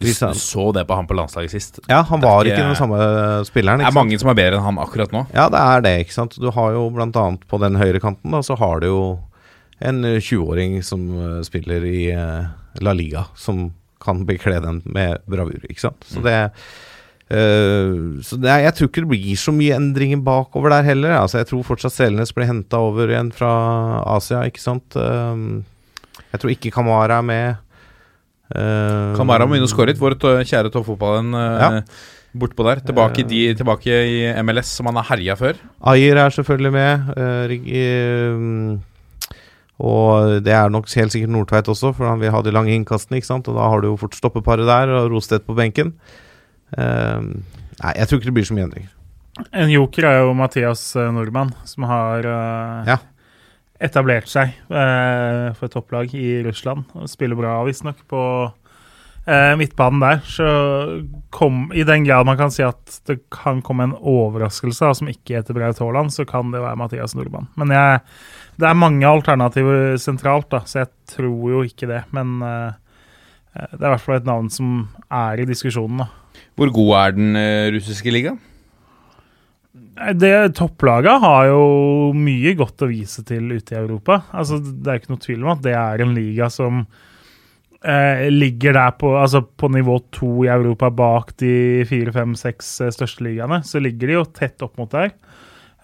[0.04, 1.80] Hvis Du så det på han på landslaget sist.
[1.88, 3.80] ja, han var ikke- ikke den samme spilleren.
[3.80, 3.96] Det er er sant?
[3.96, 5.26] mange som er bedre enn han akkurat nå.
[5.34, 6.36] Ja, det er det, ikke sant.
[6.40, 9.20] Du har jo blant annet på den høyre kanten, da, så har du jo
[9.82, 11.08] en eh, 20-åring som
[11.40, 12.46] eh, spiller i eh,
[12.82, 13.72] La Liga, som
[14.02, 16.04] kan bekle den med bravur, ikke sant.
[16.06, 16.52] Så det
[17.26, 21.16] Uh, så er, jeg tror ikke det blir så mye endringer bakover der heller.
[21.18, 24.94] Altså Jeg tror fortsatt Selnes blir henta over igjen fra Asia, ikke sant.
[24.94, 25.64] Uh,
[26.32, 27.58] jeg tror ikke Kamara er med.
[28.54, 30.02] Uh, Kamara må inn og skåre litt.
[30.02, 31.70] Vår kjære toppfotballen uh, Ja.
[32.36, 32.84] bortpå der.
[32.86, 35.62] Tilbake, i de, tilbake i MLS, som han har herja før.
[35.94, 37.16] Ayer er selvfølgelig med.
[37.16, 38.92] Uh, eh,
[39.86, 43.20] og det er nok helt sikkert Nordtveit også, for han vil ha de lange innkastene.
[43.20, 43.48] ikke sant?
[43.52, 45.92] Og da har du jo fort stoppeparet der, og Rostedt på benken.
[46.78, 47.20] Eh,
[47.82, 48.92] nei, jeg tror ikke det blir så mye endringer.
[49.52, 52.98] En joker er jo Mathias eh, Nordmann, som har eh, Ja.
[53.84, 56.86] Etablert seg eh, for topplag i Russland.
[56.96, 58.22] Og spiller bra, visstnok, på
[59.28, 60.22] eh, midtbanen der.
[60.30, 60.48] Så
[61.36, 65.40] kom, i den grad man kan si at det kan komme en overraskelse som ikke
[65.40, 67.52] heter Braut Haaland, så kan det være Mathias Nordmann.
[67.60, 68.02] Men jeg,
[68.62, 72.06] det er mange alternativer sentralt, da, så jeg tror jo ikke det.
[72.16, 72.82] Men eh,
[73.56, 76.04] det er i hvert fall et navn som er i diskusjonen.
[76.04, 76.12] da.
[76.56, 78.40] Hvor god er den uh, russiske ligaen?
[79.96, 81.60] Det Topplaget har jo
[82.20, 84.26] mye godt å vise til ute i Europa.
[84.36, 86.82] Altså, det er ikke noe tvil om at det er en liga som
[87.80, 92.74] eh, ligger der på, altså på nivå to i Europa bak de fire, fem, seks
[92.84, 93.62] eh, største ligaene.
[93.64, 95.14] Så ligger de jo tett opp mot der.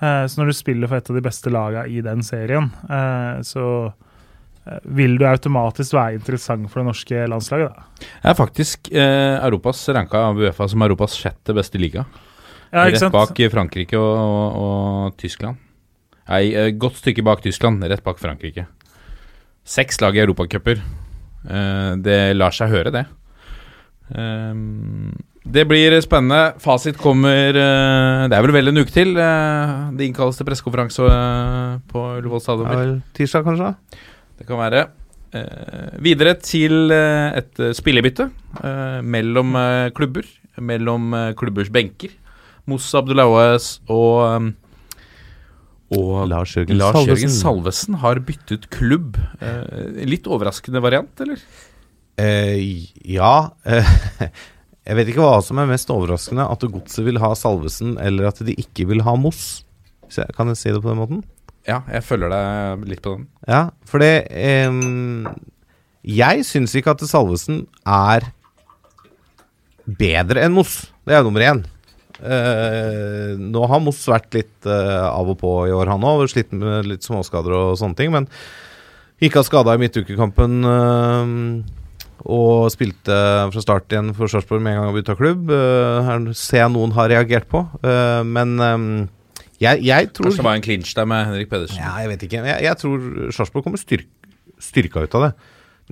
[0.02, 3.38] Eh, så når du spiller for et av de beste lagene i den serien, eh,
[3.48, 7.72] så eh, vil du automatisk være interessant for det norske landslaget.
[7.78, 8.10] da.
[8.18, 12.04] Jeg er faktisk eh, Europas ranka av Uefa som Europas sjette beste liga.
[12.72, 15.58] Ja, ikke rett bak Frankrike og, og, og Tyskland.
[16.32, 18.68] Nei, eh, godt stykke bak Tyskland, rett bak Frankrike.
[19.68, 20.80] Seks lag i europacuper.
[21.50, 23.04] Eh, det lar seg høre, det.
[24.16, 25.12] Ehm,
[25.48, 26.54] det blir spennende.
[26.62, 29.16] Fasit kommer eh, Det er vel vel en uke til.
[29.18, 32.72] eh, det innkalles til pressekonferanse eh, på Ullevål stadion.
[32.72, 33.74] Er tirsdag, kanskje?
[34.40, 34.86] Det kan være.
[35.34, 38.30] Eh, videre til eh, et eh, spillebytte
[38.64, 40.28] eh, mellom eh, klubber.
[40.62, 42.12] Mellom eh, klubbers benker.
[42.70, 44.52] Moussa Abdullawes og eh,
[45.92, 47.98] og Lars Jørgen Lars Jørgen Salvesen.
[48.00, 49.18] Har byttet klubb.
[49.44, 51.42] Eh, litt overraskende variant, eller?
[52.22, 53.52] Eh, ja.
[54.88, 56.48] jeg vet ikke hva som er mest overraskende.
[56.48, 59.66] At Godset vil ha Salvesen, eller at de ikke vil ha Moss.
[60.38, 61.26] Kan jeg si det på den måten?
[61.68, 63.28] Ja, jeg følger deg litt på den.
[63.46, 64.72] Ja, for det eh,
[66.08, 68.32] Jeg syns ikke at Salvesen er
[69.86, 70.86] bedre enn Moss.
[71.04, 71.66] Det er jo nummer én.
[72.22, 76.28] Eh, nå har Moss vært litt eh, av og på i år, han òg.
[76.32, 78.12] Slitt med litt småskader og sånne ting.
[78.14, 78.28] Men
[79.22, 81.36] gikk av skada i midtukekampen eh,
[82.32, 83.16] og spilte
[83.50, 85.50] fra start igjen for Sarpsborg med en gang han bytta klubb.
[85.56, 87.64] Eh, her ser jeg noen har reagert på.
[87.82, 88.86] Eh, men em,
[89.62, 91.82] jeg, jeg tror Kanskje det var en clinch der med Henrik Pedersen.
[91.82, 92.44] ja, jeg vet ikke.
[92.50, 94.10] Jeg, jeg tror Sarpsborg kommer styrk,
[94.62, 95.32] styrka ut av det.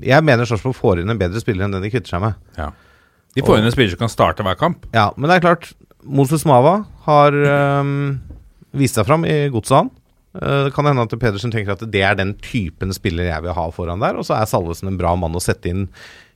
[0.06, 2.38] Jeg mener Sarpsborg får inn en bedre spiller enn den de kvitter seg med.
[2.58, 2.70] Ja.
[3.38, 4.86] De får inn en spiller som kan starte hver kamp.
[4.94, 5.68] Ja, Men det er klart,
[6.04, 7.36] Moses Mava har
[7.82, 8.20] um,
[8.78, 9.90] vist seg fram i godset.
[10.40, 13.56] Eh, Det kan hende at Pedersen tenker at det er den typen spiller jeg vil
[13.58, 14.16] ha foran der.
[14.20, 15.88] Og så er Salvesen en bra mann å sette inn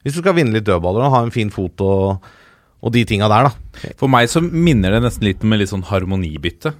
[0.03, 2.25] hvis du skal vinne litt dødballer og ha en fin fot og,
[2.83, 3.93] og de tinga der, da.
[3.99, 6.73] For meg så minner det nesten litt om et litt sånn harmonibytte.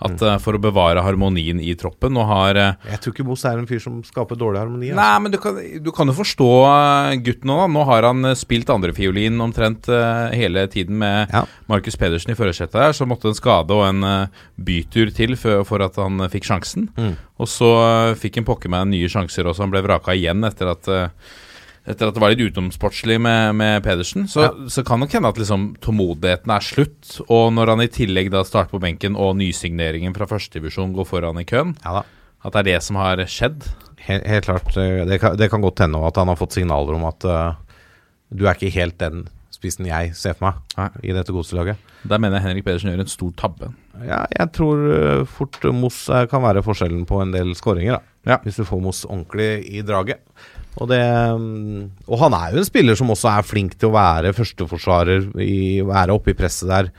[0.00, 3.42] At eh, for å bevare harmonien i troppen Nå har uh, Jeg tror ikke Moss
[3.44, 4.88] er en fyr som skaper dårlig harmoni.
[4.88, 4.96] Altså.
[4.96, 7.58] Nei, men du kan, du kan jo forstå uh, gutten nå.
[7.60, 7.66] da.
[7.74, 9.90] Nå har han spilt andrefiolin omtrent
[10.32, 11.44] hele tiden med Ja.
[11.68, 12.96] Markus Pedersen i førersetet her.
[12.96, 16.88] Så måtte en skade og en bytur til for, for at han fikk sjansen.
[16.96, 17.12] Mm.
[17.40, 17.70] Og så
[18.18, 19.66] fikk han pokker meg nye sjanser også.
[19.66, 20.90] Han ble vraka igjen etter at
[21.88, 24.68] etter at det var litt utenomsportslig med, med Pedersen, så, Ja.
[24.68, 27.20] så kan nok hende at liksom, tålmodigheten er slutt.
[27.28, 31.40] Og når han i tillegg da starter på benken, og nysigneringen fra førstedivisjon går foran
[31.40, 32.02] i køen, Ja
[32.40, 33.66] at det er det som har skjedd.
[34.06, 34.76] Helt, helt klart.
[34.76, 37.52] eh, Det kan, det kan godt hende at han har fått signaler om at uh,
[38.32, 41.10] du er ikke helt den spissen jeg ser for meg Nei.
[41.10, 41.76] i dette godselaget.
[42.08, 43.68] Der mener jeg Henrik Pedersen gjør en stor tabbe.
[44.06, 48.32] Ja, jeg tror eh, fort Moss kan være forskjellen på en del skåringer, da.
[48.32, 48.38] Ja.
[48.44, 50.22] Hvis du får Moss ordentlig i draget.
[50.78, 51.00] Og, det,
[52.06, 55.80] og han er jo en spiller som også er flink til å være førsteforsvarer, i,
[55.84, 56.92] være oppe i presset der.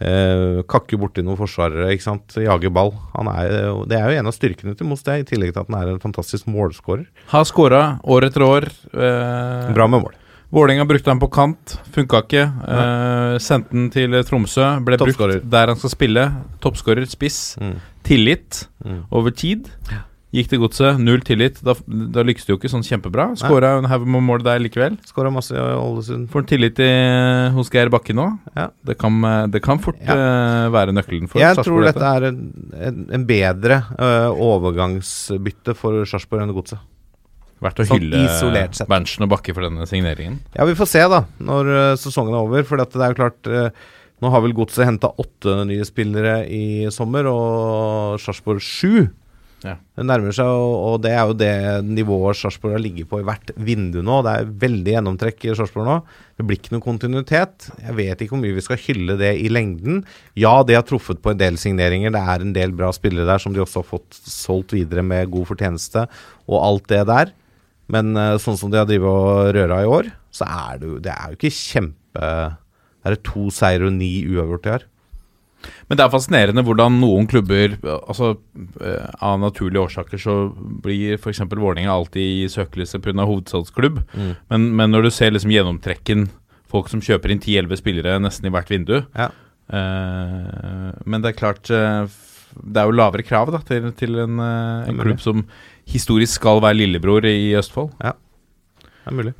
[0.00, 2.38] Eh, kakke borti noen forsvarere, ikke sant.
[2.40, 2.94] Jage ball.
[3.12, 3.52] Han er,
[3.90, 6.00] det er jo en av styrkene til Moss, i tillegg til at han er en
[6.00, 7.04] fantastisk målskårer.
[7.34, 8.70] Har skåra år etter år.
[8.94, 10.16] Eh, Bra med mål.
[10.50, 12.46] Vålerenga brukte han på kant, funka ikke.
[12.66, 16.24] Eh, sendte han til Tromsø, ble brukt der han skal spille.
[16.64, 17.42] Toppskårer, spiss.
[17.60, 17.76] Mm.
[18.08, 19.02] Tillit Mm.
[19.12, 19.68] over tid.
[20.30, 21.56] Gikk til godset, null tillit.
[21.66, 21.72] Da,
[22.14, 23.32] da lykkes det jo ikke sånn kjempebra.
[23.40, 24.94] Skåra en haug med mål der likevel.
[25.08, 26.28] Skåra masse i Ålesund.
[26.30, 26.90] Får tillit i,
[27.56, 28.28] hos Geir Bakke nå?
[28.54, 28.68] Ja.
[28.86, 29.18] Det, kan,
[29.50, 30.14] det kan fort Ja.
[30.14, 32.38] uh, være nøkkelen for Jeg tror dette er en,
[32.78, 36.78] en, en bedre uh, overgangsbytte for Sarpsborg enn Godset.
[37.60, 38.68] Verdt å sånn hylle.
[38.88, 40.38] Berntsen og Bakke for denne signeringen.
[40.54, 42.62] Ja, vi får se da, når uh, sesongen er over.
[42.70, 43.50] For det er jo klart
[44.20, 49.08] Nå har vel Godset henta åtte nye spillere i sommer, og Sarpsborg sju.
[49.60, 51.52] Det nærmer seg, og, det er jo det
[51.84, 54.20] nivået Sarpsborg har ligget på i hvert vindu nå.
[54.24, 55.96] Det er veldig gjennomtrekk i Sarpsborg nå.
[56.40, 57.68] Det blir ikke noen kontinuitet.
[57.82, 60.00] Jeg vet ikke hvor mye vi skal hylle det i lengden.
[60.40, 62.14] Ja, de har truffet på en del signeringer.
[62.14, 65.28] Det er en del bra spillere der som de også har fått solgt videre med
[65.34, 66.06] god fortjeneste,
[66.48, 67.34] og alt det der.
[67.90, 70.98] Men eh, sånn som de har drevet og røra i år, så er det jo
[71.02, 74.84] Det er jo ikke kjempe Det Er to seier og ni uavgjort i har?
[75.90, 78.30] Men det er fascinerende hvordan noen klubber altså
[78.80, 80.34] eh, Av naturlige årsaker så
[80.82, 81.42] blir f.eks.
[81.50, 83.26] Vålerenga alltid i søkelyset pga.
[83.28, 84.00] hovedstadsklubb.
[84.14, 84.30] Mm.
[84.48, 86.28] Men, men når du ser liksom gjennomtrekken,
[86.70, 89.28] folk som kjøper inn 10-11 spillere nesten i hvert vindu Ja.
[89.68, 92.06] eh, Men det er klart eh,
[92.54, 95.44] Det er jo lavere krav da til, til en, eh, en klubb som
[95.90, 97.90] historisk skal være lillebror i Østfold.
[98.00, 98.12] Ja,
[98.80, 99.32] Det er mulig.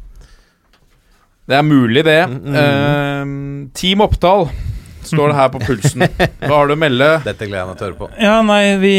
[1.51, 2.21] Det er mulig, det.
[2.31, 2.57] Mm, mm.
[2.61, 4.49] Eh, Team Oppdal
[5.09, 6.05] står det her på pulsen.
[6.43, 7.11] Hva har du å melde?
[7.29, 8.11] Dette gleder jeg meg til å høre på.
[8.21, 8.95] Ja, nei, vi,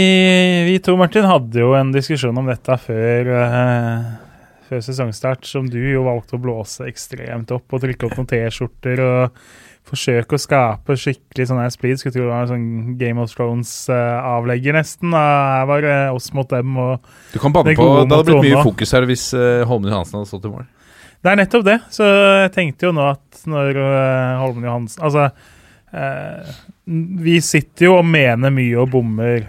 [0.67, 5.79] vi to, Martin, hadde jo en diskusjon om dette før, uh, før sesongstart, som du
[5.79, 9.43] jo valgte å blåse ekstremt opp og trykke opp noen T-skjorter og
[9.91, 11.99] forsøke å skape skikkelig sånn her splid.
[11.99, 15.15] Skulle tro det var en sånn Game of Thrones-avlegger, nesten.
[15.15, 16.77] Her var det oss mot dem.
[16.77, 17.01] og
[17.33, 20.31] Du kan banne på Det hadde blitt mye fokus her hvis uh, Holmen Johansen hadde
[20.31, 20.69] stått i mål.
[21.21, 21.79] Det er nettopp det.
[21.93, 25.29] Så jeg tenkte jo nå at når uh, Holmen Johansen Altså,
[25.93, 26.55] eh,
[27.25, 29.45] vi sitter jo og mener mye og bommer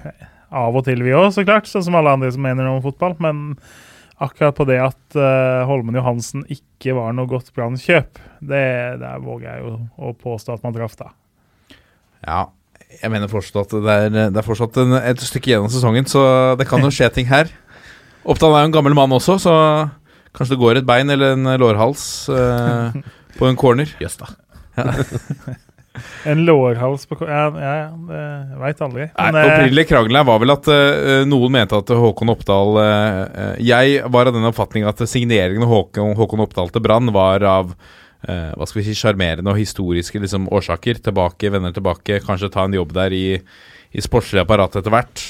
[0.53, 1.71] av og til, vi òg, så klart.
[1.71, 3.17] Sånn som alle andre som mener noe om fotball.
[3.23, 3.45] Men
[4.23, 8.21] akkurat på det at eh, Holmen Johansen ikke var noe godt Brann-kjøp,
[8.53, 8.67] det
[9.01, 11.11] der våger jeg jo å påstå at man traff, da.
[12.23, 12.43] Ja,
[13.01, 16.07] jeg mener fortsatt at det er, det er fortsatt en, et stykke igjen av sesongen,
[16.11, 16.23] så
[16.61, 17.51] det kan jo skje ting her.
[18.31, 19.57] Oppdal er jo en gammel mann også, så
[20.37, 23.03] kanskje det går et bein eller en lårhals eh,
[23.39, 23.91] på en corner.
[24.03, 24.31] Jøss, da.
[26.25, 29.07] En lårhals på Ja, ja, ja det veit aldri.
[29.11, 33.57] Nei, Men, eh, Opprinnelig her var vel at uh, noen mente at Håkon Oppdal uh,
[33.61, 37.75] Jeg var av den oppfatning at signeringen av Håkon, Håkon Oppdal til Brann var av
[37.75, 41.03] uh, hva skal vi si, sjarmerende og historiske liksom, årsaker.
[41.05, 43.27] Tilbake, Venner tilbake, kanskje ta en jobb der i,
[43.93, 45.27] i sportslig apparat etter hvert.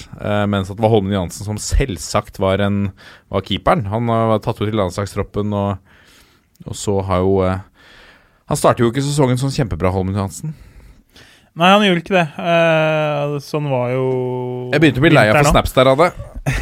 [0.47, 2.93] Mens at det var Holmen Jansen som selvsagt var, en,
[3.33, 3.89] var keeperen.
[3.91, 5.97] Han var tatt ut i landslagstroppen, og,
[6.69, 7.41] og så har jo
[8.53, 10.53] Han starter jo ikke sesongen sånn kjempebra, Holmen Johansen.
[11.57, 12.25] Nei, han gjorde ikke det.
[12.41, 14.05] Eh, sånn var jo
[14.73, 16.09] Jeg begynte å bli lei av for snaps der av det.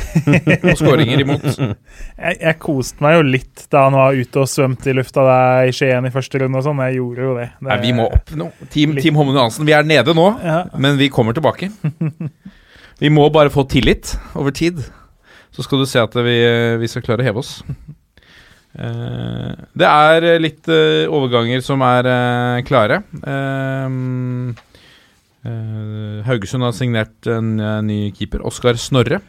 [0.71, 1.45] Og skåringer imot.
[1.51, 5.71] Jeg, jeg koste meg jo litt da han var ute og svømte i lufta der
[5.71, 6.83] i Skien i første runde og sånn.
[6.87, 7.47] Jeg gjorde jo det.
[7.59, 8.51] det Nei, vi må opp nå.
[8.75, 10.61] Team, team Holmen Johansen, vi er nede nå, Ja.
[10.79, 11.71] men vi kommer tilbake.
[13.01, 14.83] Vi må bare få tillit over tid.
[15.57, 16.35] Så skal du se at vi,
[16.83, 17.55] vi skal klare å heve oss.
[18.79, 23.03] Eh, det er litt eh, overganger som er eh, klare.
[23.19, 23.99] Eh,
[25.51, 29.21] eh, Haugesund har signert en eh, ny keeper, Oskar Snorre.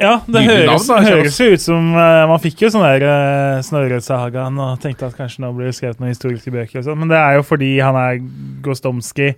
[0.00, 3.02] Ja, det høres, navn, da, høres jo ut som uh, Man fikk jo sånn der
[3.04, 7.02] uh, Snorre-sagaen og tenkte at kanskje nå blir det skrevet noen historiske bøker og sånt,
[7.02, 8.22] men det er jo fordi han er
[8.64, 9.34] Gostomski.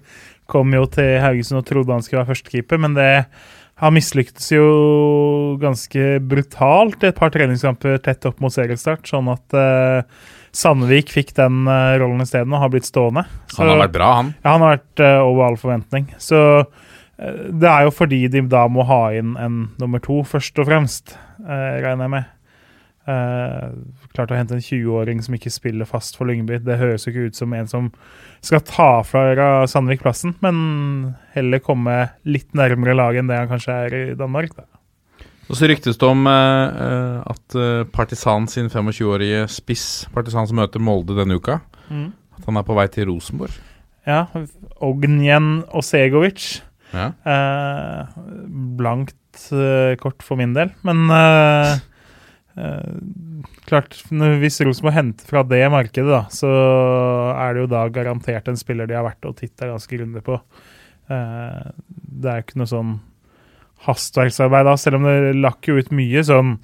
[0.50, 3.10] Kom jo til Haugesund og trodde han skulle være førstekeeper, men det
[3.84, 4.64] han mislyktes jo
[5.60, 11.34] ganske brutalt i et par treningskamper tett opp mot seriestart, sånn at uh, Sandvik fikk
[11.36, 13.26] den uh, rollen isteden og har blitt stående.
[13.58, 14.32] Han har vært bra, han.
[14.38, 16.08] ja, han har vært uh, over all forventning.
[16.22, 16.40] Så
[17.14, 21.12] det er jo fordi de da må ha inn en nummer to, først og fremst,
[21.46, 22.32] regner jeg med.
[24.14, 27.32] Klart å hente en 20-åring som ikke spiller fast for Lyngby, det høres jo ikke
[27.32, 27.88] ut som en som
[28.44, 33.78] skal ta fra Sandvik plassen, men heller komme litt nærmere laget enn det han kanskje
[33.88, 34.54] er i Danmark.
[34.54, 34.68] Da.
[35.50, 40.62] Og så ryktes det om eh, eh, at eh, Partisan sin 25-årige spiss, Partisan som
[40.62, 41.58] møter Molde denne uka,
[41.90, 43.58] at han er på vei til Rosenborg.
[44.06, 44.26] Ja,
[44.84, 46.62] Ognjen Osegovic.
[46.94, 47.10] Ja.
[47.26, 48.14] Eh,
[48.78, 51.74] blankt eh, kort for min del, men eh,
[53.68, 53.96] klart,
[54.40, 56.50] hvis Rosenborg henter fra det markedet, da, så
[57.32, 60.38] er det jo da garantert en spiller de har vært og titta ganske grundig på.
[61.12, 61.74] Eh,
[62.22, 62.94] det er jo ikke noe sånn
[63.84, 66.56] hastverksarbeid da, selv om det lakk jo ut mye sånn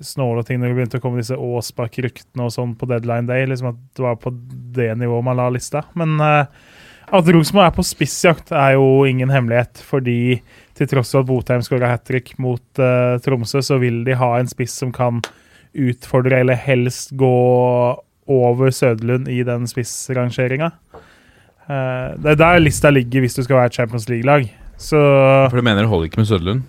[0.00, 3.44] snåle ting når det begynte å komme disse Aasbakk-ryktene og sånn på deadline day.
[3.48, 4.32] liksom At det var på
[4.76, 5.84] det nivået man la lista.
[5.98, 6.46] Men eh,
[7.12, 9.82] at Rosenborg er på spissjakt, er jo ingen hemmelighet.
[9.84, 10.40] Fordi
[10.78, 14.32] til tross for at Botheim skåra hat trick mot eh, Tromsø, så vil de ha
[14.38, 15.20] en spiss som kan
[15.74, 17.32] utfordre, eller helst gå
[18.32, 20.70] over Søderlund i den spissrangeringa.
[21.68, 24.46] Eh, det er der lista ligger hvis du skal være et Champions League-lag.
[24.82, 26.62] For du mener det holder ikke med Søderlund?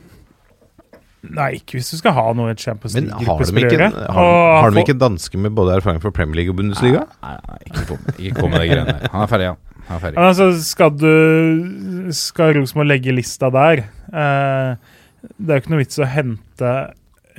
[1.24, 4.74] Nei, ikke hvis du skal ha noe i Champions Men har de ikke, har, har
[4.76, 7.06] de ikke danske med både erfaring fra Premier League og Bundesliga?
[7.24, 9.06] Nei, nei, ikke kom, ikke kom med de greiene der.
[9.14, 9.62] Han er ferdig, han.
[9.88, 10.18] han er ferdig.
[10.20, 14.92] Men altså, skal du Skal Rosenborg legge lista der eh,
[15.32, 16.74] Det er jo ikke noe vits å hente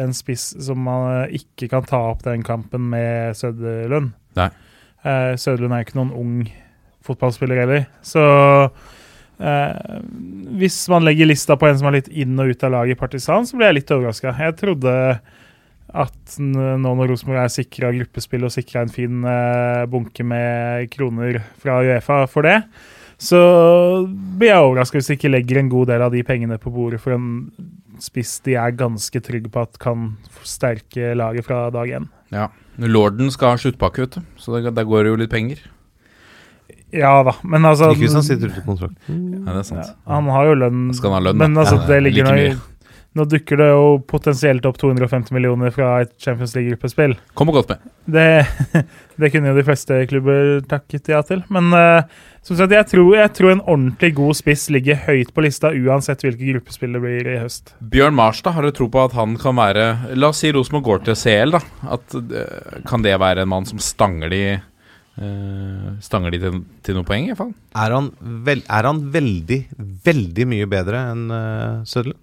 [0.00, 4.12] en spiss som man ikke kan ta opp den kampen med Søderlund.
[4.38, 4.50] Nei.
[5.04, 6.34] Eh, Søderlund er ikke noen ung
[7.04, 7.86] fotballspiller heller.
[8.04, 8.24] Så
[9.38, 10.00] eh,
[10.58, 13.00] hvis man legger lista på en som er litt inn og ut av laget i
[13.00, 14.34] Partisan, så blir jeg litt overraska.
[14.40, 14.94] Jeg trodde
[15.94, 21.38] at nå når Rosenborg er sikra gruppespill og sikra en fin eh, bunke med kroner
[21.62, 22.58] fra Uefa for det,
[23.20, 23.38] så
[24.08, 27.00] blir jeg overraska hvis de ikke legger en god del av de pengene på bordet
[27.02, 27.28] for en
[28.02, 32.08] spiss de er ganske trygge på at kan forsterke laget fra dag én.
[32.34, 32.48] Ja.
[32.78, 34.26] Lorden skal ha sluttpakke, vet du.
[34.40, 35.62] Så der, der går det jo litt penger.
[36.94, 38.94] Ja da, men altså Ikke hvis han sitter ute i kontrakt.
[39.08, 39.88] Ja, det er sant.
[39.88, 42.54] ja, Han har jo lønn, Skal han ha lønn, men altså, Ja, det ligger like
[42.54, 42.60] mye.
[43.14, 47.12] Nå dukker det jo potensielt opp 250 millioner fra et Champions League-gruppespill.
[47.38, 47.84] Kommer godt med.
[48.10, 48.24] Det,
[49.20, 51.42] det kunne jo de fleste klubber takket ja til.
[51.54, 52.02] Men uh,
[52.44, 56.24] som sagt, jeg tror, jeg tror en ordentlig god spiss ligger høyt på lista uansett
[56.26, 57.74] hvilke gruppespill det blir i høst.
[57.94, 59.86] Bjørn Marstad, har du tro på at han kan være
[60.18, 61.62] La oss si Rosenborg går til CL, da.
[61.96, 66.98] At, uh, kan det være en mann som stanger de uh, Stanger de til, til
[66.98, 67.54] noen poeng, i hvert fall?
[67.86, 68.10] Er han,
[68.46, 69.60] vel, er han veldig,
[70.04, 72.20] veldig mye bedre enn uh, Søderlund?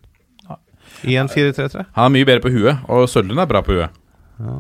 [1.08, 1.88] I en 4-3-3?
[1.96, 4.00] Han er mye bedre på huet, og Sødlund er bra på huet.
[4.42, 4.58] Ja,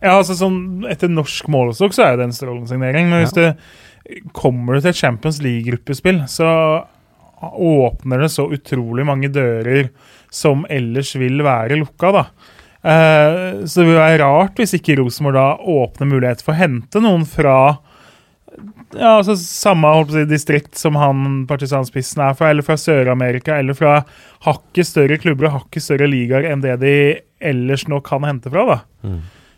[0.00, 3.10] altså sånn Etter norsk målestokk så er det en strålende signering.
[3.10, 6.48] Men hvis du kommer til et Champions League-gruppespill, så
[7.44, 9.90] åpner det så utrolig mange dører
[10.34, 12.24] som ellers vil være lukka, da.
[12.84, 17.00] Eh, så det vil være rart hvis ikke Rosenborg da åpner mulighet for å hente
[17.00, 17.56] noen fra
[18.94, 23.94] ja, altså samme si, distrikt som han partisanspissen er fra, eller fra Sør-Amerika, eller fra
[24.44, 26.94] hakket større klubber og hakket større ligaer enn det de
[27.44, 28.66] ellers nå kan hente fra.
[28.68, 28.78] da.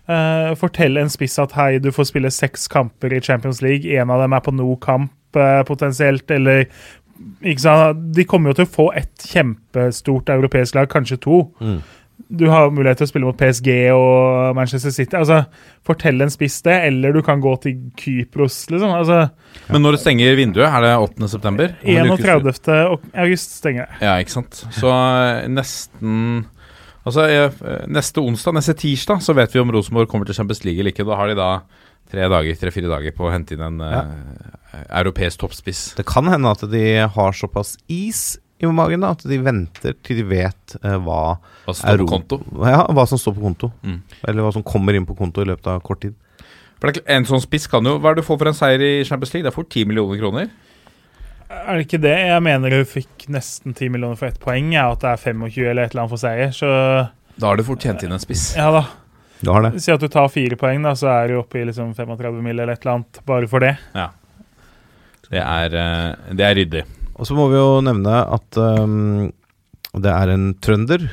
[0.06, 4.12] Eh, fortell en spiss at hei, du får spille seks kamper i Champions League, en
[4.14, 6.68] av dem er på no kamp uh, potensielt, eller
[7.42, 8.04] ikke sant?
[8.14, 11.42] De kommer jo til å få et kjempestort europeisk lag, kanskje to.
[11.58, 11.80] Mm.
[12.38, 15.18] Du har mulighet til å spille mot PSG og Manchester City.
[15.18, 15.42] altså
[15.86, 18.94] Fortell en spiss det, eller du kan gå til Kypros, liksom.
[18.96, 19.26] altså
[19.74, 21.28] Men når det stenger vinduet, er det 8.
[21.34, 21.74] september?
[21.82, 22.72] Om en ukes tid.
[22.72, 23.12] 31.
[23.26, 24.06] august stenger det.
[24.06, 24.62] Ja, ikke sant.
[24.74, 26.46] Så eh, nesten
[27.06, 27.58] Altså eh,
[27.92, 31.06] neste onsdag, neste tirsdag, så vet vi om Rosenborg kommer til Champions League eller ikke.
[31.06, 31.50] Da har de da
[32.10, 34.10] tre dager, tre-fire dager på å hente inn en eh,
[34.88, 35.84] europeisk toppspiss.
[35.98, 36.84] Det kan hende at de
[37.14, 41.36] har såpass is i magen da, at de venter til de vet uh, hva,
[41.66, 42.38] Hva står på konto.
[42.64, 43.68] ja, hva som står på konto.
[43.84, 43.98] Mm.
[44.22, 46.16] Eller hva som kommer inn på konto i løpet av kort tid.
[46.80, 49.04] For en sånn spiss kan jo Hva er det du får for en seier i
[49.08, 49.44] Champions League?
[49.46, 50.48] Det er fort 10 millioner kroner.
[51.50, 52.14] Er det ikke det?
[52.26, 55.68] Jeg mener hun fikk nesten 10 millioner for ett poeng, ja, at det er 25
[55.70, 56.54] eller et eller annet for seier.
[56.54, 56.70] Så
[57.36, 58.54] Da har du fort tjent inn en spiss.
[58.56, 58.86] ja da.
[59.44, 59.82] Du har det.
[59.84, 62.58] Si at du tar fire poeng, da, så er du oppe i liksom 35 mill.
[62.58, 63.76] eller et eller annet bare for det.
[65.26, 66.84] Det er, eh, det er ryddig.
[67.16, 69.32] Og så må vi jo nevne at um,
[69.96, 71.06] det er en trønder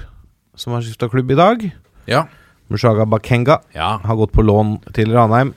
[0.55, 1.63] som har skifta klubb i dag.
[2.09, 2.25] Ja.
[2.71, 3.97] Mushaga Bakenga ja.
[4.03, 5.53] har gått på lån til Ranheim.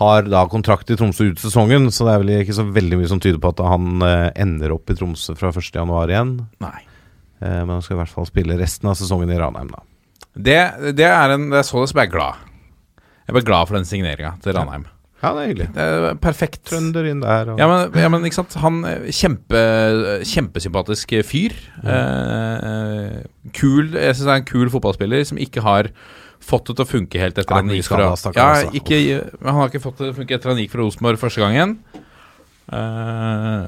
[0.00, 3.10] Har da kontrakt i Tromsø ut sesongen, så det er vel ikke så veldig mye
[3.10, 6.36] som tyder på at han eh, ender opp i Tromsø fra 1.1 igjen.
[6.64, 6.78] Nei.
[7.40, 9.84] Eh, men han skal i hvert fall spille resten av sesongen i Ranheim, da.
[10.30, 10.60] Det,
[10.94, 12.48] det er en Det er så det som jeg er glad.
[13.26, 14.86] Jeg ble glad for den signeringa til Ranheim.
[15.20, 15.66] Ja, det er hyggelig.
[15.74, 16.62] Det er perfekt.
[16.70, 17.52] Trønder inn der.
[17.52, 17.60] Og...
[17.60, 18.56] Ja men, ja, men ikke sant.
[18.62, 19.60] Han eh, kjempe,
[20.26, 21.56] Kjempesympatisk fyr.
[21.84, 23.20] Eh,
[23.56, 25.90] kul Jeg syns det er en kul fotballspiller som ikke har
[26.44, 29.00] fått det til å funke helt etter at han gikk fra ja, ikke,
[29.44, 31.42] Han har ikke fått det til å funke etter at han gikk fra Rosenborg første
[31.42, 31.76] gangen.
[32.70, 33.66] Uh,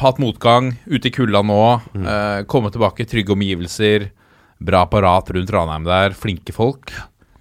[0.00, 1.62] hatt motgang, ute i kulda nå.
[1.92, 2.08] Mm.
[2.08, 4.08] Uh, komme tilbake, trygge omgivelser.
[4.58, 6.92] Bra apparat rundt Ranheim der, flinke folk.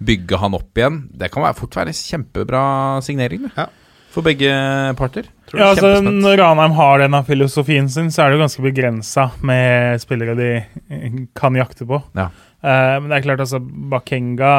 [0.03, 1.05] Bygge han opp igjen.
[1.09, 2.63] Det kan være, fort være en kjempebra
[3.05, 3.47] signering.
[3.55, 3.69] Ja.
[4.13, 4.49] for begge
[4.97, 5.28] parter.
[5.47, 6.01] Tror Ja, altså.
[6.01, 10.51] Når Ranheim har denne filosofien sin, så er det jo ganske begrensa med spillere de
[10.57, 12.01] eh, kan jakte på.
[12.17, 12.30] Ja.
[12.68, 14.53] Eh, men det er klart, altså Bakenga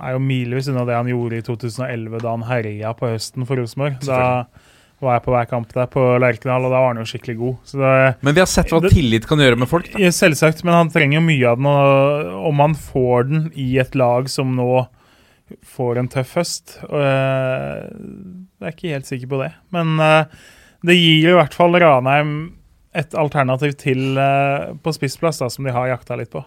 [0.00, 3.58] er jo milevis unna det han gjorde i 2011, da han herja på høsten for
[3.60, 3.98] Rosenborg.
[4.06, 4.46] Da
[5.00, 7.54] var jeg på hver kamp der på Lerkendal, og da var han jo skikkelig god.
[7.68, 7.92] Så det,
[8.26, 9.90] Men vi har sett hva Det- tillit kan gjøre med folk.
[9.92, 10.10] Da.
[10.12, 11.66] Selvsagt, men han trenger jo mye av den.
[11.66, 14.86] Og om han får den i et lag som nå
[15.64, 17.88] får en tøff høst og, eh,
[18.60, 19.52] Jeg er ikke helt sikker på det.
[19.72, 20.24] Men eh,
[20.84, 22.52] det gir i hvert fall Ranheim
[22.94, 26.44] et alternativ til på spissplass, da, som de har jakta litt på.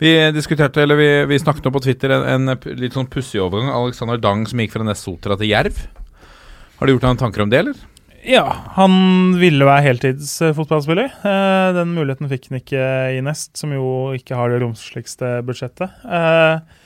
[0.00, 3.68] Vi diskuterte, eller vi, vi snakket nå på Twitter en, en litt sånn pussig overgang.
[3.68, 5.82] Alexander Dang som gikk fra Nessotra til Jerv.
[6.78, 7.82] Har du gjort deg noen tanker om det, eller?
[8.24, 8.46] Ja,
[8.78, 8.94] han
[9.40, 11.12] ville være heltidsfotballspiller.
[11.20, 15.92] Eh, den muligheten fikk han ikke i Nest, som jo ikke har det romsligste budsjettet.
[16.04, 16.80] Eh,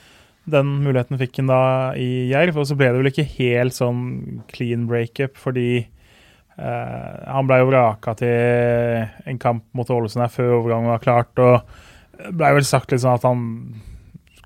[0.51, 1.63] den muligheten fikk han da
[1.95, 7.47] i Jerv, og så ble det vel ikke helt sånn clean breakup, fordi eh, han
[7.47, 11.84] ble jo vraka til en kamp mot Ålesund her før overgangen var klart, og
[12.31, 13.43] ble vel sagt litt sånn at han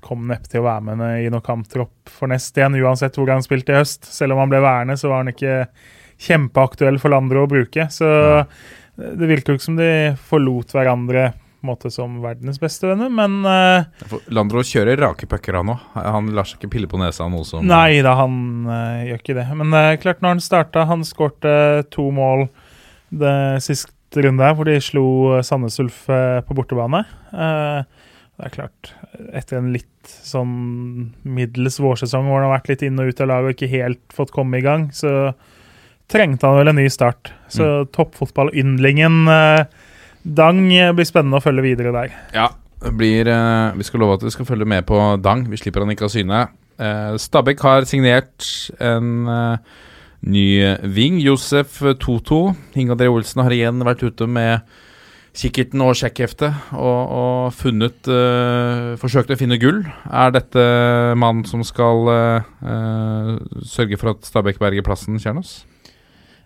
[0.00, 3.44] kom neppe til å være med i noen kamptropp for Nest igjen, uansett hvor han
[3.44, 4.08] spilte i høst.
[4.08, 5.66] Selv om han ble værende, så var han ikke
[6.20, 7.86] kjempeaktuell for Landro å bruke.
[7.92, 8.08] Så
[8.96, 9.92] det virker jo ikke som de
[10.30, 15.82] forlot hverandre måte som verdens beste venner, men uh, Landro kjører rake pucker, han òg.
[15.92, 19.36] Han lar seg ikke pille på nesa noe som Nei da, han uh, gjør ikke
[19.36, 19.46] det.
[19.60, 21.52] Men uh, klart, når han starta Han skårte
[21.92, 22.48] to mål
[23.10, 25.04] det siste runde her, hvor de slo
[25.36, 27.04] eh, Sandnes Ulf eh, på bortebane.
[27.30, 28.06] Eh,
[28.40, 28.92] det er klart,
[29.36, 30.52] etter en litt sånn
[31.28, 34.16] middels vårsesong hvor han har vært litt inn og ut av laget og ikke helt
[34.16, 35.34] fått komme i gang, så
[36.10, 37.34] trengte han vel en ny start.
[37.52, 39.84] Så toppfotballyndlingen eh,
[40.20, 42.16] Dang blir spennende å følge videre der.
[42.36, 42.50] Ja,
[42.82, 43.28] det blir
[43.78, 45.46] Vi skal love at vi skal følge med på Dang.
[45.48, 46.42] Vi slipper han ikke av syne.
[47.24, 48.44] Stabæk har signert
[48.84, 49.30] en
[50.26, 50.46] ny
[50.92, 51.18] ving.
[51.24, 52.54] Josef Toto.
[52.74, 54.66] Inge André Olsen har igjen vært ute med
[55.36, 59.82] kikkerten og sjekkheftet og, og funnet uh, Forsøkt å finne gull.
[60.10, 60.62] Er dette
[61.18, 65.60] mannen som skal uh, sørge for at Stabæk berger plassen, Kjernos?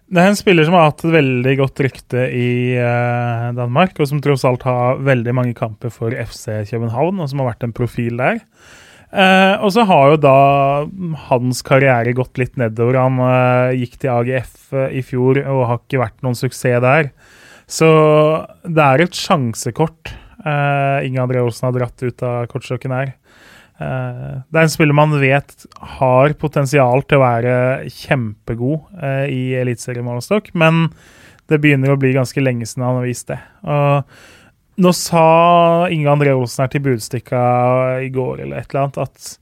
[0.04, 4.10] Det er en spiller som har hatt et veldig godt rykte i uh, Danmark, og
[4.10, 7.76] som tross alt har veldig mange kamper for FC København, og som har vært en
[7.76, 8.42] profil der.
[9.14, 10.38] Eh, og så har jo da
[11.28, 12.98] hans karriere gått litt nedover.
[12.98, 17.12] Han uh, gikk til AGF eh, i fjor og har ikke vært noen suksess der.
[17.70, 17.88] Så
[18.66, 20.10] det er et sjansekort
[20.42, 23.14] uh, Inge André Olsen har dratt ut av kortstokken her.
[23.74, 25.64] Det er en spiller man vet
[25.96, 27.54] har potensial til å være
[27.90, 30.86] kjempegod uh, i eliteseriemålestokk, men
[31.50, 33.40] det begynner å bli ganske lenge siden han har vist det.
[33.66, 34.14] Og
[34.80, 35.26] nå sa
[35.92, 37.42] Inge André Olsen her til Budstikka
[38.02, 39.32] i går eller et eller annet at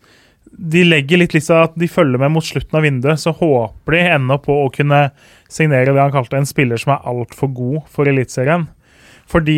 [0.53, 4.03] de legger litt liksom at de følger med mot slutten av vinduet, så håper de
[4.19, 5.07] ennå på å kunne
[5.51, 8.67] signere det han kalte en spiller som er altfor god for Eliteserien.
[9.33, 9.57] Fordi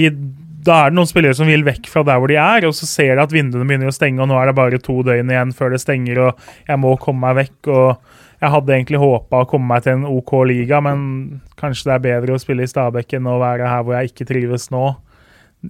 [0.65, 2.87] da er det noen spillere som vil vekk fra der hvor de er, og så
[2.89, 5.53] ser de at vinduene begynner å stenge, og nå er det bare to døgn igjen
[5.57, 7.73] før det stenger, og jeg må komme meg vekk.
[7.75, 11.97] og Jeg hadde egentlig håpa å komme meg til en OK liga, men kanskje det
[11.97, 14.87] er bedre å spille i Stabæk enn å være her hvor jeg ikke trives nå,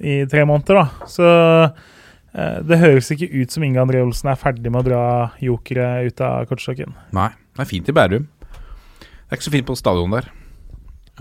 [0.00, 1.08] i tre måneder, da.
[1.10, 5.02] Så eh, det høres ikke ut som Inge André Olsen er ferdig med å dra
[5.44, 6.96] jokere ut av kortstokken.
[7.16, 7.30] Nei.
[7.54, 8.24] Det er fint i Bærum.
[8.50, 10.26] Det er ikke så fint på stadion der.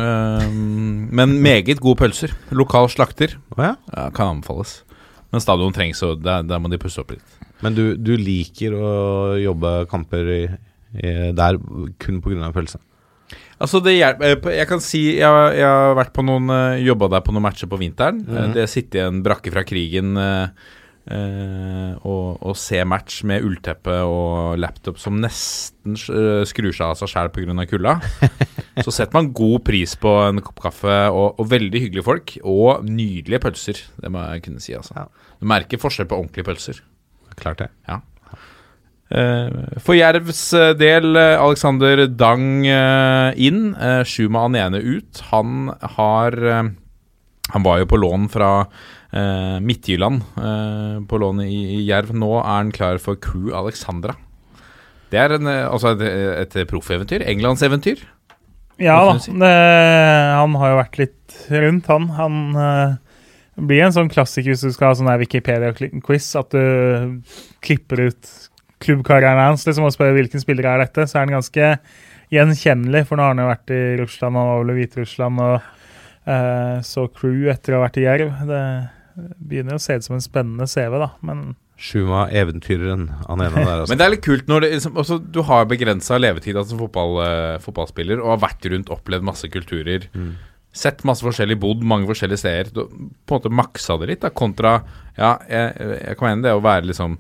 [0.02, 2.34] Ehm, men meget gode pølser.
[2.50, 3.76] Lokal slakter ja.
[3.94, 4.80] ja, kan anbefales.
[5.34, 7.38] Men stadion trengs, og der, der må de pusse opp litt.
[7.64, 8.90] Men du, du liker å
[9.42, 10.42] jobbe kamper i,
[10.98, 11.58] i, der
[12.02, 12.52] kun pga.
[12.54, 12.82] pølse?
[13.64, 17.14] Altså det hjelper, eh, Jeg kan si jeg, jeg har vært på noen uh, jobba
[17.16, 18.24] der på noen matcher på vinteren.
[18.24, 18.54] Mm -hmm.
[18.54, 20.48] Det å sitte i en brakke fra krigen eh,
[21.08, 27.08] eh, og, og se match med ullteppe og laptop som nesten skrur seg av seg
[27.08, 27.66] sjæl pga.
[27.66, 28.02] kulda.
[28.86, 32.38] Så setter man god pris på en kopp kaffe og, og veldig hyggelige folk.
[32.44, 33.80] Og nydelige pølser.
[34.02, 34.74] Det må jeg kunne si.
[34.74, 35.06] altså Ja.
[35.40, 36.82] Du merker forskjell på ordentlige pølser.
[37.36, 37.70] Klart det.
[37.88, 38.00] Eh,
[39.84, 43.76] For Jervs eh, del, eh, Alexander Dang eh, inn,
[44.10, 45.22] Shuma Anene ut.
[45.30, 46.64] Han har eh,
[47.54, 48.52] Han var jo på lån fra
[49.14, 52.14] eh, Midtjylland, eh, på lån i, i Jerv.
[52.16, 54.16] Nå er han klar for Crew Alexandra.
[55.14, 57.22] Det er en, eh, altså et, et proffeventyr.
[57.30, 58.02] Englandseventyr.
[58.82, 59.30] Ja da, si?
[59.38, 59.54] det,
[60.34, 62.08] han har jo vært litt rundt, han.
[62.18, 62.96] Han eh,
[63.62, 67.22] blir en sånn klassiker hvis du skal ha sånn Wikipedia-quiz, at du
[67.62, 68.32] klipper ut
[68.84, 71.72] klubbkarrieren hans liksom, og spør hvilken spiller er dette, så er han ganske
[72.34, 76.32] gjenkjennelig, for nå har han jo vært i Russland, han var vel i Hviterussland, og
[76.36, 78.46] eh, så crew etter å ha vært i Jerv.
[78.50, 78.64] Det
[79.38, 81.52] begynner å se ut som en spennende CV, da, men
[81.84, 83.82] Shuma, eventyreren, han ene der.
[83.82, 83.90] Altså.
[83.92, 86.84] Men det er litt kult når det, liksom, altså, du har begrensa levetid altså, som
[86.86, 90.06] fotball, eh, fotballspiller og har vært rundt, opplevd masse kulturer.
[90.14, 90.36] Mm.
[90.74, 92.70] Sett masse forskjellig, bodd mange forskjellige steder.
[92.74, 94.78] Du, på en måte maksa det litt, da, kontra
[95.18, 97.18] Ja, jeg, jeg kan mene det å være liksom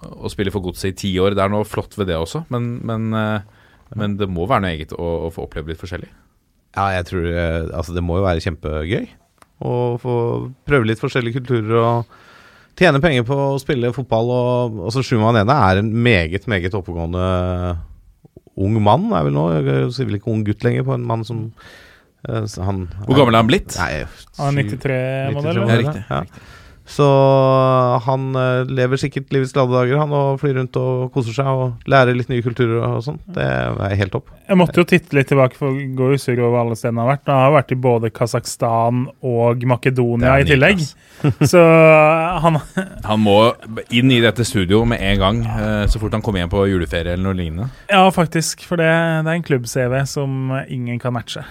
[0.00, 1.34] Å spille for godset i ti år.
[1.36, 3.66] Det er noe flott ved det også, men, men, eh,
[3.98, 6.10] men det må være noe eget å, å få oppleve litt forskjellig.
[6.76, 9.08] Ja, jeg tror eh, Altså, det må jo være kjempegøy
[9.60, 10.12] å få
[10.64, 12.14] prøve litt forskjellige kulturer og
[12.80, 14.30] tjene penger på å spille fotball.
[14.32, 17.24] Og altså, Shuma Ene er en meget, meget oppegående
[18.60, 19.44] ung mann, er vel nå.
[19.58, 21.42] Jeg sier vel ikke ung gutt lenger på en mann som
[22.28, 23.76] eh, han, Hvor gammel er han blitt?
[23.80, 24.06] Nei,
[24.40, 24.80] han er 93-modell.
[24.80, 26.22] 93 Ja, modell, riktig, ja.
[26.90, 27.06] Så
[28.04, 31.90] han eh, lever sikkert livets glade dager, han, og flyr rundt og koser seg og
[31.90, 33.20] lærer litt nye kulturer og sånn.
[33.30, 34.32] Det er helt topp.
[34.48, 37.14] Jeg måtte jo titte litt tilbake, for å gå surr over alle stedene han har
[37.14, 37.30] vært.
[37.30, 40.82] Han har vært i både Kasakhstan og Makedonia i tillegg.
[41.44, 41.60] Så
[42.42, 42.58] han
[43.10, 43.36] Han må
[43.94, 47.14] inn i dette studio med en gang, eh, så fort han kommer hjem på juleferie
[47.14, 47.70] eller noe lignende.
[47.92, 48.66] Ja, faktisk.
[48.66, 51.46] For det, det er en klubb-CV som ingen kan matche.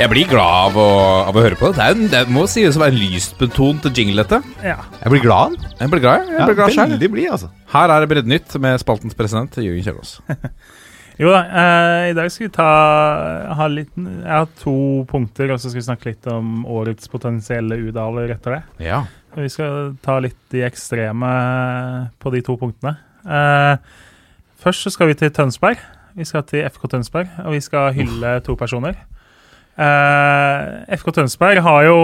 [0.00, 0.84] Jeg blir glad av å,
[1.28, 1.76] av å høre på det.
[1.76, 4.38] Det, er, en- det må sies å være en lystbetont jingle, dette.
[4.64, 4.78] Ja.
[5.02, 5.56] Jeg blir glad.
[5.76, 6.36] Jeg blir glad, jeg.
[6.38, 6.94] jeg blir glad selv.
[6.94, 7.50] veldig blid, altså.
[7.74, 10.14] Her er det Breddenytt med spaltens president, Jørgen Kjølås.
[11.20, 12.66] Jo da, eh, i dag skal vi ta
[13.58, 14.72] ha litt, Jeg har to
[15.10, 18.60] punkter, og så skal vi snakke litt om årets potensielle udaler etter det.
[18.86, 19.02] Ja.
[19.36, 21.28] Vi skal ta litt de ekstreme
[22.24, 22.94] på de to punktene.
[23.28, 23.76] Eh,
[24.64, 25.76] først så skal vi til Tønsberg.
[26.16, 28.96] Vi skal til FK Tønsberg, og vi skal hylle to personer.
[29.80, 32.00] Eh, FK Tønsberg har jo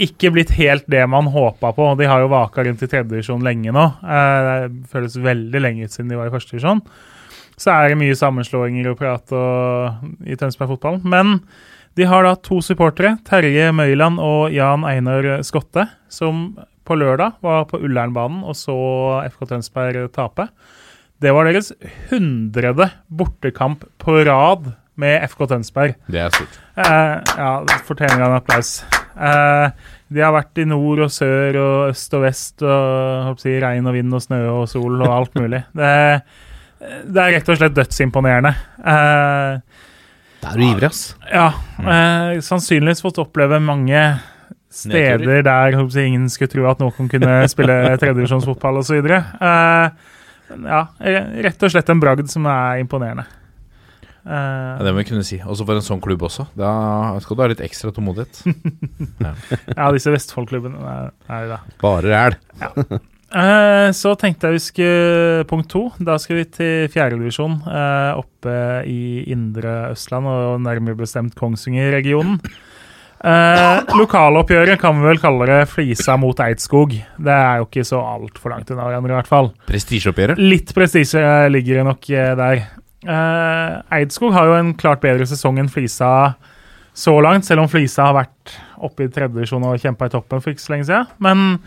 [0.00, 1.90] ikke blitt helt det man håpa på.
[2.00, 3.86] De har jo vaka rundt i tredjedivisjon lenge nå.
[4.00, 6.80] Eh, det føles veldig lenge ut siden de var i førstedivisjon.
[7.60, 9.34] Så er det mye sammenslåinger og prat
[10.24, 11.02] i Tønsberg-fotballen.
[11.04, 11.42] Men
[11.98, 16.54] de har da to supportere, Terje Møyland og Jan Einar Skotte, som
[16.88, 18.76] på lørdag var på Ullernbanen og så
[19.28, 20.48] FK Tønsberg tape.
[21.20, 21.68] Det var deres
[22.08, 24.70] hundrede bortekamp på rad
[25.00, 25.96] med FK Tønsberg.
[26.10, 26.58] Det er stort.
[26.80, 27.50] Eh, ja,
[27.88, 28.74] fortjener en applaus.
[29.16, 29.70] Eh,
[30.10, 33.94] de har vært i nord og sør og øst og vest og si, regn og
[33.94, 35.60] vind og snø og sol og alt mulig.
[35.76, 35.92] Det,
[37.06, 38.54] det er rett og slett dødsimponerende.
[38.80, 39.86] Eh,
[40.40, 41.02] Da er du ivrig, ass.
[41.28, 41.50] ja,
[41.84, 44.00] eh, sannsynligvis fått oppleve mange
[44.70, 49.02] steder der på ingen skulle tro at noen kunne spille tredjevisjonsfotball osv.
[49.10, 49.90] Eh,
[50.64, 50.80] ja,
[51.44, 53.26] rett og slett en bragd som er imponerende.
[54.30, 55.40] Eh, Ja, det må vi kunne si.
[55.42, 56.46] Også for en sånn klubb også.
[56.58, 56.72] Da
[57.24, 58.42] skal du ha litt ekstra tålmodighet.
[59.26, 61.60] ja, disse Vestfold-klubbene er, jo det.
[61.82, 62.38] Bare ræl.
[63.30, 65.84] Eh, så tenkte jeg vi skulle Punkt to.
[66.02, 67.60] Da skal vi til fjerdedivisjon.
[67.66, 68.56] Uh, oppe
[68.90, 72.40] i indre Østland, og nærmere bestemt Kongsvinger-regionen.
[73.20, 76.94] Uh, lokaloppgjøret kan vi vel kalle det Flisa mot Eidskog.
[77.20, 79.50] Det er jo ikke så altfor langt unna hverandre, i hvert fall.
[79.68, 80.40] Prestisjeoppgjøret.
[80.40, 82.62] Litt prestisje ligger det nok eh, der.
[83.00, 86.34] Eh, Eidskog har jo en klart bedre sesong enn Flisa
[86.92, 90.52] så langt, selv om Flisa har vært oppe i tredjedivisjon og kjempa i toppen for
[90.52, 91.08] ikke så lenge siden.
[91.22, 91.60] Men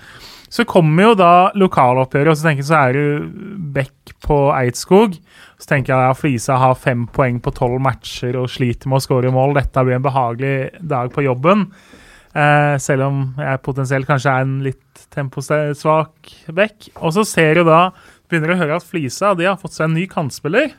[0.53, 5.15] så kommer jo da lokaloppgjøret, og så tenker jeg så er du back på Eidskog.
[5.57, 9.05] Så tenker jeg at Flisa har fem poeng på tolv matcher og sliter med å
[9.07, 9.55] skåre mål.
[9.57, 11.65] Dette blir en behagelig dag på jobben.
[12.33, 16.91] Eh, selv om jeg potensielt kanskje er en litt temposvak back.
[16.99, 17.87] Og så ser du da
[18.29, 20.75] begynner å høre at Flisa de har fått seg en ny kantspiller.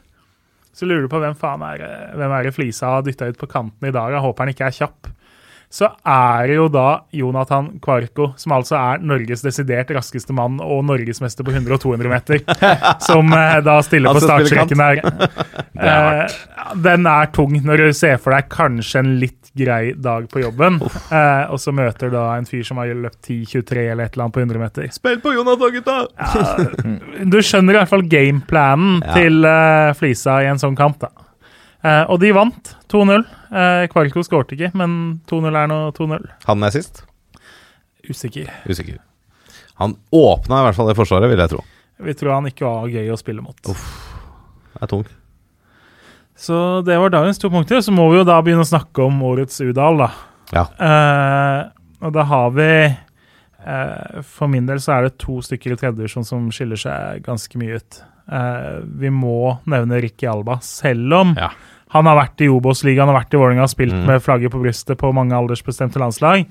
[0.75, 3.39] Så lurer du på hvem faen er, det- hvem er det Flisa har dytta ut
[3.39, 4.11] på kanten i dag.
[4.17, 5.07] Jeg håper han ikke er kjapp.
[5.75, 10.85] Så er det jo da Jonathan Kvarko, som altså er Norges desidert raskeste mann og
[10.87, 12.45] norgesmester på 100 og 200 meter,
[13.09, 15.03] som eh, da stiller på som startstreken her.
[15.85, 16.31] Eh,
[16.81, 20.79] den er tung når du ser for deg kanskje en litt grei dag på jobben,
[20.79, 24.37] eh, og så møter da en fyr som har løpt 10-23 eller et eller annet
[24.37, 24.87] på 100 meter.
[24.95, 27.27] Spill på Jonathan, gutta!
[27.27, 29.51] Du skjønner i hvert fall gameplanen til
[29.99, 31.11] Flisa i en sånn kamp, da.
[32.07, 33.27] Og de vant 2-0.
[33.55, 36.25] Uh, Kvarko skårte ikke, men 2-0 er nå 2-0.
[36.49, 37.05] Han er sist.
[38.11, 38.51] Usikker.
[38.67, 38.99] Usikker.
[39.81, 41.63] Han åpna i hvert fall det forsvaret, vil jeg tro.
[42.05, 43.59] Vi tror han ikke var gøy å spille mot.
[43.63, 45.05] Det er tung.
[46.37, 47.81] Så det var dagens to punkter.
[47.83, 50.11] Så må vi jo da begynne å snakke om årets Udal, da.
[50.55, 50.65] Ja.
[50.79, 51.61] Eh,
[52.05, 56.27] og da har vi eh, For min del så er det to stykker i tredjedivisjon
[56.29, 58.01] som skiller seg ganske mye ut.
[58.29, 61.53] Eh, vi må nevne Ricky Alba, selv om Ja.
[61.89, 64.07] Han har vært i Obos-ligaen og vært i Vålerenga og spilt Mm.
[64.07, 66.47] med flagget på brystet på mange aldersbestemte landslag.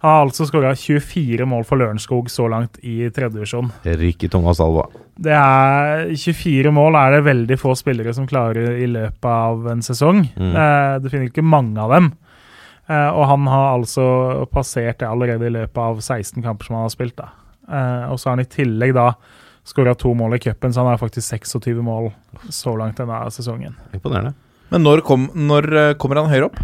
[0.00, 3.72] Han har altså skåra 24 mål for Lørenskog så langt i tredjevisjon.
[3.84, 4.84] Ricky Tunga Salva.
[5.18, 9.80] Det er 24 mål er det veldig få spillere som klarer i løpet av en
[9.82, 10.22] sesong.
[10.38, 10.54] Mm.
[10.54, 12.12] Eh, du finner ikke mange av dem.
[12.88, 16.84] Eh, og han har altså passert det allerede i løpet av 16 kamper som han
[16.86, 17.16] har spilt.
[17.16, 17.28] da.
[17.68, 19.10] Eh, og så har han i tillegg da
[19.66, 22.12] skåra to mål i cupen, så han har faktisk 26 mål
[22.48, 23.74] så langt denne sesongen.
[23.92, 24.32] Imponerende.
[24.72, 26.58] Men når, kom, når eh, kommer han høyere opp?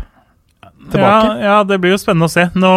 [0.93, 1.37] Tilbake?
[1.41, 2.51] ja, det blir jo spennende å se.
[2.59, 2.73] Nå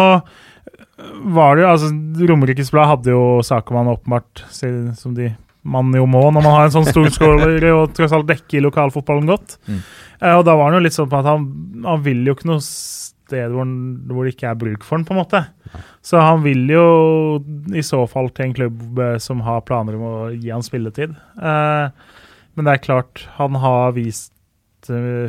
[1.28, 1.90] var det jo altså
[2.26, 5.28] Romerikes Blad hadde jo saker man åpenbart som de
[5.68, 9.58] man jo må når man har en sånn storskåler og tross alt dekker lokalfotballen godt.
[9.68, 9.82] Mm.
[10.22, 11.44] Eh, og da var han jo litt sånn på at han,
[11.84, 13.68] han vil jo ikke noe sted hvor,
[14.08, 15.42] hvor det ikke er bruk for han på en måte.
[16.04, 16.86] Så han vil jo
[17.76, 21.14] i så fall til en klubb eh, som har planer om å gi han spilletid.
[21.36, 22.16] Eh,
[22.56, 24.32] men det er klart, han har vist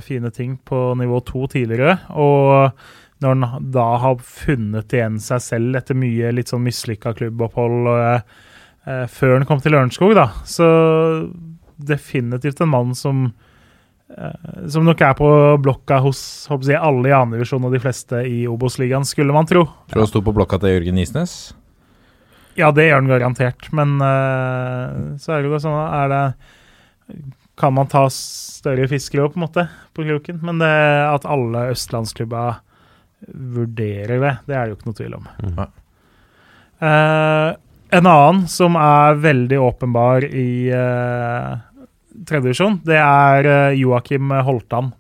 [0.06, 1.98] fine ting på nivå to tidligere.
[2.16, 2.72] Og
[3.20, 9.04] når han da har funnet igjen seg selv etter mye litt sånn mislykka klubbopphold eh,
[9.12, 10.70] før han kom til Lørenskog, da, så
[11.76, 13.26] definitivt en mann som
[14.16, 15.30] eh, som nok er på
[15.64, 19.66] blokka hos jeg, alle i andredivisjon og de fleste i Obos-ligaen, skulle man tro.
[19.92, 21.36] Tror du han sto på blokka til Jørgen Isnes?
[22.60, 26.24] Ja, det gjør han garantert, men eh, så er det jo sånn er det
[27.60, 28.06] Kan man ta
[28.60, 29.66] større fiskere opp, på en måte,
[29.96, 30.42] på kroken?
[30.46, 30.74] Men det
[31.08, 32.44] at alle østlandsklubba
[33.28, 35.26] vurderer det, det er det jo ikke noe tvil om.
[35.44, 35.58] Mm.
[36.80, 37.50] Uh,
[37.90, 41.58] en annen som er veldig åpenbar i uh,
[42.28, 44.92] tredjedivisjon, det er eh, Joakim Holtan.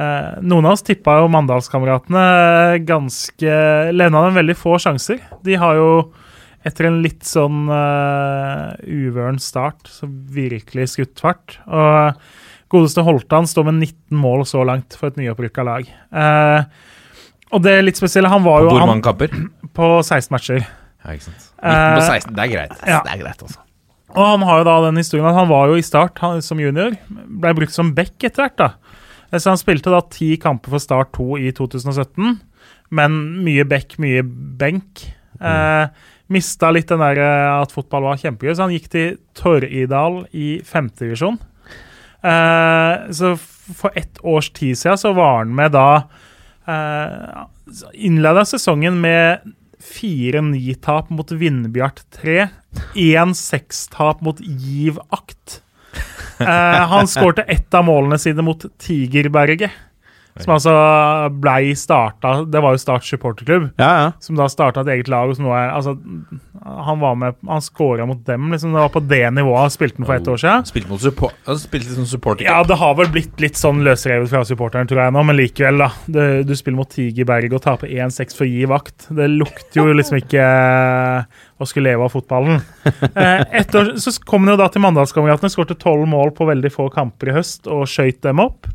[0.00, 3.56] Uh, noen av oss tippa jo Mandalskameratene ganske
[3.92, 5.20] Levna dem veldig få sjanser.
[5.44, 5.90] De har jo
[6.64, 11.58] etter en litt sånn uh, uvøren start, så virkelig skutt fart.
[11.66, 12.20] Og
[12.70, 15.88] godeste Holtan står med 19 mål så langt for et nyopprykka lag.
[15.90, 16.64] Eh,
[17.50, 19.32] og det er litt spesielle, han var På jo hvor mange kamper?
[19.78, 20.62] på 16 matcher.
[21.00, 21.48] Ja, ikke sant.
[21.64, 22.76] 19 på 16, det er greit.
[22.86, 23.00] Ja.
[23.06, 23.58] Det er greit, også.
[24.10, 26.58] Og han har jo da den historien at han var jo i start han, som
[26.62, 26.94] junior.
[27.10, 28.70] Ble brukt som back etter hvert, da.
[29.30, 32.38] Eh, Så han spilte da ti kamper for Start 2 i 2017,
[32.90, 35.04] men mye back, mye benk.
[35.40, 35.86] Eh,
[36.30, 40.58] mista litt den der eh, at fotball var kjempegøy, så han gikk til Torridal i
[40.66, 41.38] femtedivisjon.
[42.22, 43.36] Eh, så
[43.76, 46.02] for ett års tid siden så var han med da
[46.68, 47.46] eh,
[47.94, 49.46] Innleda sesongen med
[49.80, 52.48] fire ni-tap mot Vindbjart 3.
[52.94, 55.62] 1-6-tap mot Giv Akt.
[56.40, 59.70] Eh, han skårte ett av målene sine mot Tigerberget.
[60.40, 60.72] Som altså
[61.42, 64.12] blei starta Det var jo Start supporterklubb, Ja, ja.
[64.22, 65.32] som da starta et eget lag.
[65.36, 65.96] Som er, altså,
[66.86, 68.46] han var med Han scora mot dem.
[68.52, 70.64] Liksom, det var på det nivået spilte han for ett år siden.
[70.70, 72.46] Spilte mot support, spilte litt sånn supporter.
[72.46, 75.82] Ja, det har vel blitt litt sånn løsrevet fra supporteren, tror jeg nå, men likevel,
[75.82, 75.90] da.
[76.06, 79.08] Du, du spiller mot Tigerberg og taper 1-6 for å gi vakt.
[79.10, 82.60] Det lukter jo liksom ikke eh, å skulle leve av fotballen.
[83.10, 86.88] Eh, etter, så kom han jo da til Mandalskameratene, skårte tolv mål på veldig få
[86.94, 88.68] kamper i høst og skøyt dem opp.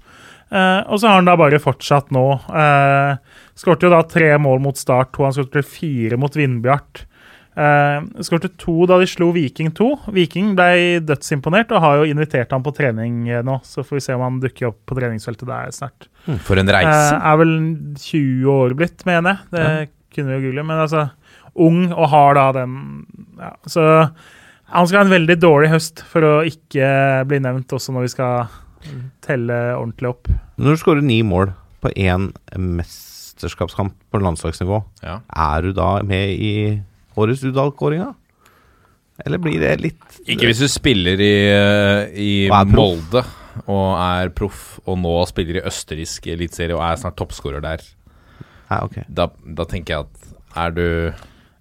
[0.52, 2.26] Eh, og så har han da bare fortsatt nå.
[2.54, 3.18] Eh,
[3.58, 7.06] skårte jo da tre mål mot Start 2, han skårte fire mot Vindbjart.
[7.56, 9.86] Eh, Skårte to da de slo Viking 2.
[10.12, 13.62] Viking ble dødsimponert og har jo invitert ham på trening eh, nå.
[13.64, 16.10] Så får vi se om han dukker opp på treningsfeltet der snart.
[16.44, 17.16] For en Eh, reise.
[17.16, 17.54] er vel
[17.96, 19.52] 20 år blitt, mener jeg.
[19.56, 20.68] Det kunne vi jo google.
[20.68, 21.06] Men altså,
[21.56, 22.76] ung og har da den
[23.40, 23.88] ja, Så
[24.76, 28.14] han skal ha en veldig dårlig høst for å ikke bli nevnt også når vi
[28.18, 28.48] skal
[29.26, 30.28] telle ordentlig opp.
[30.58, 31.52] Når du skårer ni mål
[31.84, 35.20] på én mesterskapskamp på landslagsnivå, Ja.
[35.36, 36.82] er du da med i
[37.18, 38.14] årets Udal-kåringa?
[39.26, 42.76] Eller blir det litt Ikke hvis du spiller i, eh, i Og.
[42.76, 43.24] Molde
[43.68, 47.78] og er proff, og nå spiller i østerriksk eliteserie og er snart toppskårer der.
[48.70, 49.04] Ja, okay.
[49.08, 51.14] Da, da tenker jeg at er du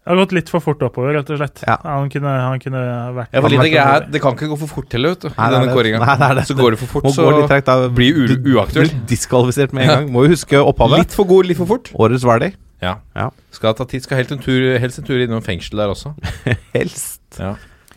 [0.05, 1.63] Det har gått litt for fort oppover, rett og slett.
[1.65, 1.79] Ja.
[1.81, 2.81] Han, kunne, han kunne
[3.17, 5.23] vært Ja, for han litt greia er, Det kan ikke gå for fort heller, vet
[5.25, 5.29] du.
[5.33, 6.01] Nei, er denne kåringa.
[6.05, 6.41] Er.
[6.45, 8.91] Så går det for fort, så litt da blir u- du- uaktuell.
[9.09, 10.11] Diskvalifisert med en gang.
[10.13, 10.99] Må jo huske opphavet.
[11.07, 11.89] Litt for god, litt for fort.
[11.97, 12.53] Årets Hvaler.
[12.85, 12.99] Ja.
[13.17, 13.31] Ja.
[13.57, 16.13] Skal ta tid, skal helst en tur, helst en tur innom fengsel der også.
[16.77, 17.23] Helst.
[17.41, 17.55] Ja.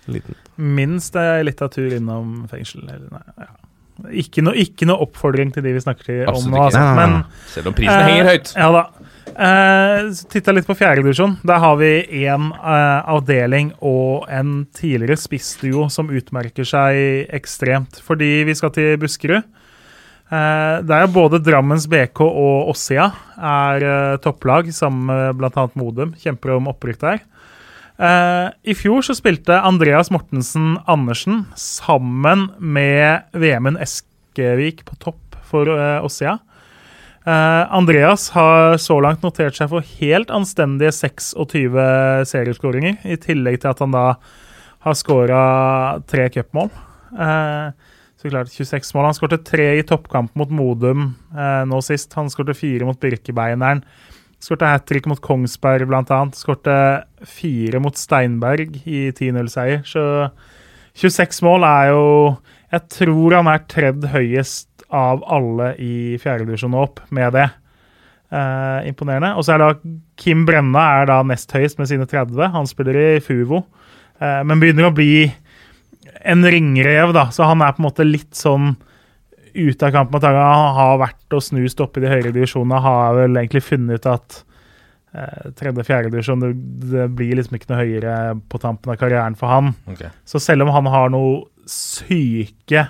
[0.07, 0.35] Liten.
[0.55, 2.85] Minst ei lita tur innom fengsel.
[2.87, 3.49] Eller, nei, ja.
[4.23, 6.85] ikke, noe, ikke noe oppfordring til de vi snakker til om Absolutt nå, altså.
[7.01, 7.17] Men
[7.51, 8.53] Selv om prisen Eh, henger høyt.
[8.55, 8.85] Ja da.
[9.37, 11.35] Uh, Titta litt på fjerdedivisjon.
[11.45, 11.91] Der har vi
[12.23, 17.99] én avdeling og en tidligere spissduo som utmerker seg ekstremt.
[18.01, 19.45] Fordi vi skal til Buskerud.
[20.27, 23.05] Uh, der er både Drammens BK og Åssia
[23.37, 25.67] eh, topplag, sammen med bl.a.
[25.79, 26.11] Modum.
[26.19, 27.21] Kjemper om opprykk der.
[27.97, 35.71] Uh, I fjor så spilte Andreas Mortensen Andersen sammen med Vemund Eskevik på topp for
[35.71, 36.03] uh.
[37.27, 41.75] Eh, Andreas har så langt notert seg for helt anstendige 26
[42.29, 44.05] serieskåringer, i tillegg til at han da
[44.85, 45.41] har skåra
[46.07, 46.71] tre cupmål.
[47.11, 49.09] Eh, så klart 26 mål.
[49.09, 52.15] Han skårte tre i toppkamp mot Modum eh, nå sist.
[52.17, 53.83] Han skårte fire mot Birkebeineren.
[54.39, 56.37] Skårte hat trick mot Kongsberg, annet.
[56.37, 56.77] Skårte
[57.27, 59.83] fire mot Steinberg i 10-0-seier.
[59.83, 60.29] Så
[60.97, 62.05] 26 mål er jo
[62.71, 67.47] Jeg tror han er tredd høyest av alle i fjerdedivisjon opp med det.
[68.27, 69.33] Eh, imponerende.
[69.39, 69.69] Og så er da
[70.19, 72.49] Kim Brenna er da nest høyest med sine 30.
[72.51, 73.63] Han spiller i Fuvo,
[74.19, 75.29] eh, men begynner å bli
[76.27, 77.29] en ringrev, da.
[77.31, 78.75] Så han er på en måte litt sånn
[79.53, 80.43] ute av kampen med Tanga.
[80.43, 82.81] Han har vært og snust opp i de høyere divisjonene.
[82.83, 84.41] Har vel egentlig funnet ut at
[85.15, 86.51] eh, tredje-fjerde divisjon det,
[86.91, 88.17] det blir liksom ikke noe høyere
[88.51, 89.71] på tampen av karrieren for han.
[89.95, 90.11] Okay.
[90.27, 92.89] Så selv om han har noe syke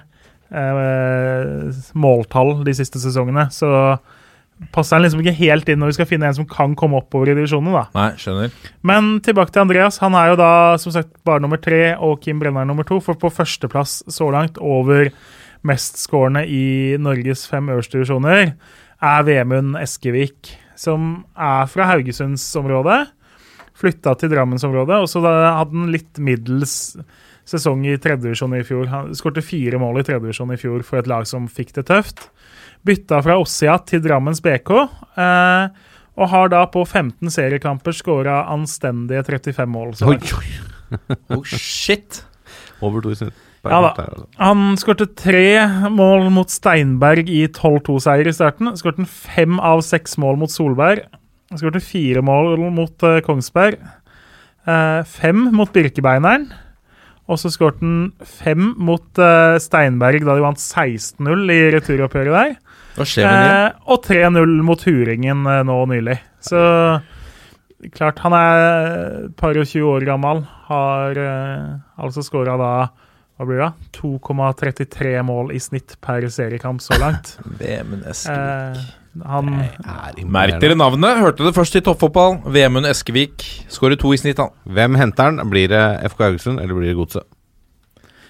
[1.97, 3.97] måltall de siste sesongene, så
[4.73, 7.31] passer han liksom ikke helt inn når vi skal finne en som kan komme oppover
[7.31, 7.73] i divisjonene.
[7.75, 7.83] da.
[7.97, 8.53] Nei, skjønner.
[8.87, 9.99] Men tilbake til Andreas.
[10.01, 10.51] Han er jo da
[10.81, 12.99] som sagt bare nummer tre, og Kim Brenner nummer to.
[13.03, 15.11] For på førsteplass så langt over
[15.67, 18.55] mestskårende i Norges fem øverste divisjoner
[18.97, 23.03] er Vemund Eskevik, som er fra Haugesundsområdet.
[23.77, 26.97] Flytta til Drammensområdet, og så hadde han litt middels
[27.47, 28.87] sesong i tredjedivisjon i fjor.
[28.91, 32.27] Han skårte fire mål i tredjedivisjon i fjor for et lag som fikk det tøft.
[32.87, 34.73] Bytta fra Ossia til Drammens BK.
[35.17, 39.93] Eh, og har da på 15 seriekamper skåra anstendige 35 mål.
[39.95, 40.55] så Oi, oi.
[41.35, 42.21] Oh, shit!
[42.79, 43.43] Over to i snitt.
[43.67, 43.89] Ja da.
[43.99, 44.25] altså.
[44.39, 48.71] Han skårte tre mål mot Steinberg i 12-2-seier i starten.
[48.79, 51.03] Skårte fem av seks mål mot Solberg.
[51.57, 53.81] Skårte fire mål mot eh, Kongsberg.
[54.67, 56.47] Eh, fem mot Birkebeineren.
[57.27, 62.55] Og så skårte han fem mot uh, Steinberg da de vant 16-0 i returoppgjøret der.
[62.97, 66.15] Eh, og 3-0 mot Huringen eh, nå nylig.
[66.41, 66.59] Så
[67.93, 68.61] klart, han er
[69.27, 70.41] et par og 20 år gammel.
[70.69, 72.71] Har eh, altså skåra da
[73.37, 73.69] hva blir det?
[73.99, 77.35] 2,33 mål i snitt per seriekamp så langt.
[77.59, 78.79] Vemund Eskevik.
[78.81, 81.17] Eh, han Er Merk dere navnet.
[81.21, 82.39] Hørte det først i toppfotball.
[82.45, 83.43] Vemund Eskevik.
[83.69, 84.49] Skårer to i snitt, han.
[84.67, 85.41] Hvem henter han?
[85.49, 87.23] Blir det FK Haugesund, eller blir det Godset?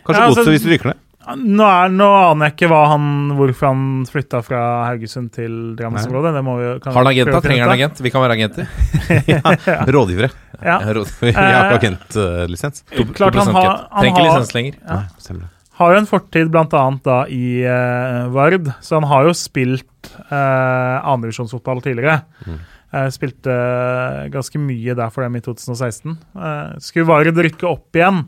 [0.05, 0.97] Kanskje Ja, altså- Godset hvis de rykker ned?
[1.27, 6.31] nå, er, nå aner jeg ikke hva han, hvorfor han flytta fra Haugesund til Drammensområdet.
[6.37, 7.41] Det må vi, kan Har han agenter?
[7.43, 7.99] Trenger han agent?
[8.01, 8.67] Vi kan være agenter.
[9.97, 10.29] Rådgivere.
[10.63, 10.79] Ja.
[10.79, 11.11] Jeg har råd.
[11.21, 12.83] Jeg har Eh, ikke agentlisens.
[13.13, 14.73] Klart han har, han Trenger ikke lisens lenger.
[14.87, 15.01] Ja.
[15.19, 15.49] Stemmer det.
[15.77, 16.83] Har jo en fortid bl.a.
[17.05, 22.23] da i uh, Vard, så han har jo spilt uh, andrevisjonsfotball tidligere.
[22.47, 22.59] Mm.
[22.87, 26.13] Uh, spilte eh, ganske mye der for dem i 2016.
[26.37, 28.21] Uh, skulle Vard rykke opp igjen,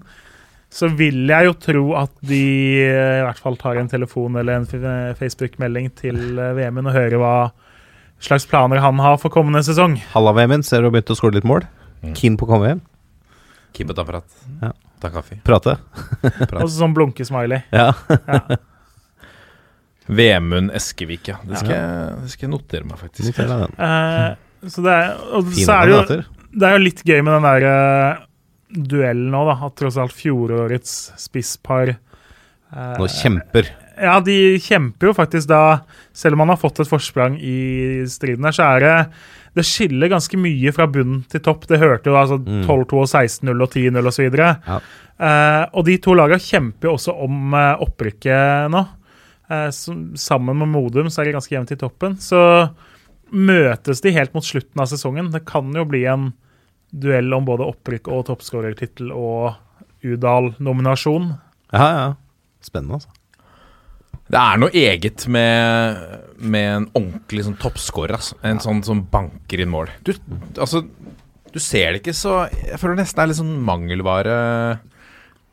[0.70, 2.44] så vil jeg jo tro at de
[2.84, 7.18] eh, i hvert fall tar en telefon eller en Facebook-melding til uh, Vemund og hører
[7.24, 7.34] hva
[8.22, 9.96] slags planer han har for kommende sesong.
[10.12, 11.64] Halla-VM-en ser du har begynt å skåre litt mål.
[12.04, 12.14] Mm.
[12.20, 12.84] Keen på å komme hjem.
[13.74, 14.28] Kim på apparat.
[14.60, 14.76] Ja.
[15.00, 15.40] Ta kaffe.
[15.48, 15.78] Prate.
[16.64, 17.64] Og sånn blunke-smiley.
[17.72, 17.94] Ja.
[20.10, 21.38] Vemund Eskevik, ja.
[21.46, 23.30] Det skal, jeg, det skal jeg notere meg, faktisk.
[23.30, 23.76] Notere den.
[23.86, 26.22] Eh, så det er, og så er det jo.
[26.50, 28.24] Det er jo litt gøy med den der uh,
[28.74, 29.56] duellen nå, da.
[29.70, 33.70] At tross alt fjorårets spisspar uh, Nå kjemper.
[34.00, 35.82] Ja, de kjemper jo faktisk da
[36.16, 38.94] Selv om man har fått et forsprang i striden her, så er det
[39.56, 41.66] Det skiller ganske mye fra bunn til topp.
[41.68, 42.62] Det hørte jo altså Mm.
[42.68, 44.38] 12-2 og 16-0 og 10-0 osv.
[44.38, 44.80] Ja.
[45.20, 48.84] Eh, og de to lagene kjemper jo også om eh, opprykket nå.
[49.50, 52.16] Eh, som, sammen med Modum så er det ganske jevnt i toppen.
[52.22, 52.40] Så
[53.32, 55.32] møtes de helt mot slutten av sesongen.
[55.34, 56.32] Det kan jo bli en
[56.92, 59.54] duell om både opprykk og toppskårertittel og
[60.06, 61.32] Udal-nominasjon.
[61.74, 62.08] Ja, ja.
[62.64, 63.10] Spennende, altså.
[64.30, 65.98] Det er noe eget med,
[66.38, 68.14] med en ordentlig sånn toppscorer.
[68.20, 68.38] Altså.
[68.46, 69.90] En sånn som banker inn mål.
[70.06, 70.14] Du,
[70.62, 70.84] altså,
[71.50, 74.36] du ser det ikke så Jeg føler det nesten er litt sånn mangelvare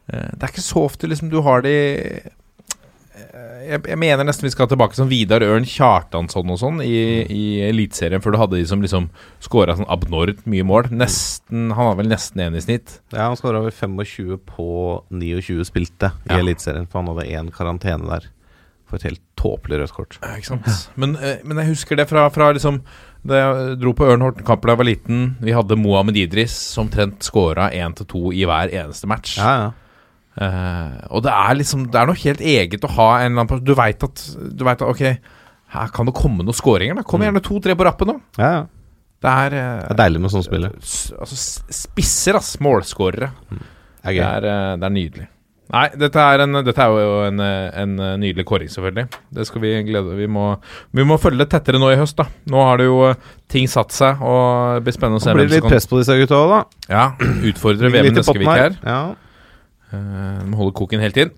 [0.07, 4.47] Eh, Det er ikke så ofte liksom du har de eh, jeg, jeg mener nesten
[4.47, 8.61] vi skal tilbake som Vidar Ørn Kjartansson og sånn i, i Eliteserien, før du hadde
[8.61, 9.09] de som liksom
[9.43, 10.93] skåra sånn abnormt mye mål.
[10.95, 13.01] Nesten Han har vel nesten én i snitt.
[13.11, 14.69] Ja, Han skåra over 25 på
[15.11, 16.39] 29 spilte i Ja.
[16.39, 18.31] Eliteserien, for han hadde én karantene der.
[18.87, 20.19] For et helt tåpelig rødt kort.
[20.23, 20.69] Ja, ikke sant?
[20.97, 22.81] Men, eh, men jeg husker det fra, fra liksom
[23.27, 25.25] Da jeg dro på Ørn Horten-kamper da jeg var liten.
[25.43, 29.39] Vi hadde Mohammed Idris som omtrent scora én til to i hver eneste match.
[29.41, 29.73] Ja, ja.
[30.37, 33.63] Eh, og det er liksom Det er noe helt eget å ha en eller annen
[33.65, 34.21] Du veit at,
[34.53, 35.01] du vet at Ok,
[35.73, 37.01] her kan det komme noen skåringer.
[37.09, 38.19] Kom gjerne to-tre på rappen nå.
[38.39, 38.65] ja, ja.
[39.25, 40.77] Det er, eh, Det er deilig med sånne spillere.
[41.19, 41.37] Altså
[41.73, 42.59] spisser, ass.
[42.63, 43.31] Målskårere.
[43.51, 45.27] Det er Det er, det er nydelig.
[45.75, 49.09] Nei, dette er, en, dette er jo en, eh, en eh, nydelig kåring, selvfølgelig.
[49.35, 50.45] Det skal vi glede Vi må,
[50.95, 52.29] vi må følge det tettere nå i høst, da.
[52.53, 53.19] Nå har det jo eh,
[53.51, 56.15] ting satt seg, og det blir spennende å se Det blir litt press på disse
[56.21, 56.63] gutta òg, da.
[56.93, 57.07] Ja,
[57.51, 58.79] utfordre VM Neskevik her.
[58.87, 59.03] Ja.
[59.87, 61.35] Uh, må holde koken hele tiden.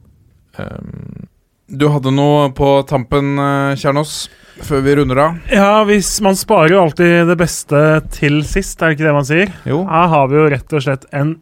[0.56, 1.28] Uh,
[1.68, 4.30] du hadde noe på tampen, eh, Kjernås,
[4.64, 5.34] før vi runder av?
[5.52, 7.82] Ja, hvis man sparer jo alltid det beste
[8.14, 9.52] til sist, er det ikke det man sier?
[9.68, 9.82] Jo.
[9.84, 11.34] Her har vi jo rett og slett en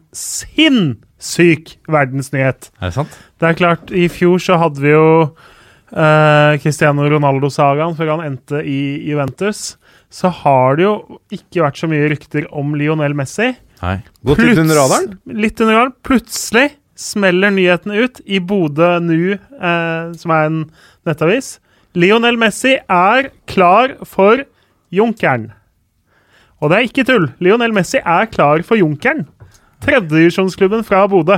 [1.17, 2.71] sinnssyk verdensnyhet.
[2.79, 3.19] Er det sant?
[3.39, 8.61] Det er klart, i fjor så hadde vi jo uh, Cristiano Ronaldo-sagaen før han endte
[8.63, 9.77] i Juventus.
[10.09, 13.53] Så har det jo ikke vært så mye rykter om Lionel Messi.
[13.81, 13.99] Nei.
[14.25, 15.17] Gått litt under radaren.
[15.25, 15.95] Litt under radaren.
[16.07, 20.63] Plutselig smeller nyheten ut i Bodø Nu, uh, som er en
[21.07, 21.57] nettavis.
[21.97, 24.45] Lionel Messi er klar for
[24.93, 25.51] Junkeren.
[26.61, 27.27] Og det er ikke tull.
[27.43, 29.27] Lionel Messi er klar for Junkeren.
[29.85, 31.37] Tredjedivisjonsklubben fra Bodø.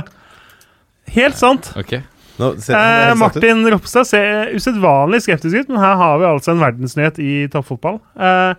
[1.14, 1.72] Helt sant.
[1.76, 2.02] Okay.
[2.40, 3.14] Nå, se, Eh.
[3.20, 7.98] Martin Ropstad ser usedvanlig skeptisk ut, men her har vi altså en verdensnyhet i toppfotball.
[8.16, 8.54] Eh,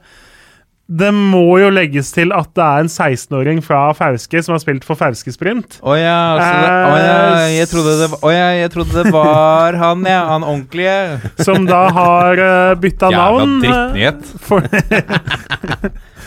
[0.92, 4.84] det må jo legges til at det er en 16-åring fra Fauske som har spilt
[4.84, 5.78] for Fauske Sprint.
[5.88, 10.04] Å ja, altså det, ja, jeg trodde det, var- ja, jeg trodde det var han,
[10.06, 10.20] ja.
[10.34, 11.32] Han ordentlige.
[11.48, 13.62] Som da har uh, bytta Jævla navn.
[13.64, 14.22] Jævla drittnyhet.
[14.44, 14.68] For,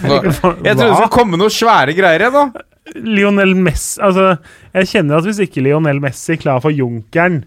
[0.04, 2.64] Jeg trodde det skulle komme noe svære greier igjen, da.
[2.92, 4.34] Lionel Messi Altså,
[4.74, 7.42] jeg kjenner at hvis ikke Lionel Messi klarer klar for Junkeren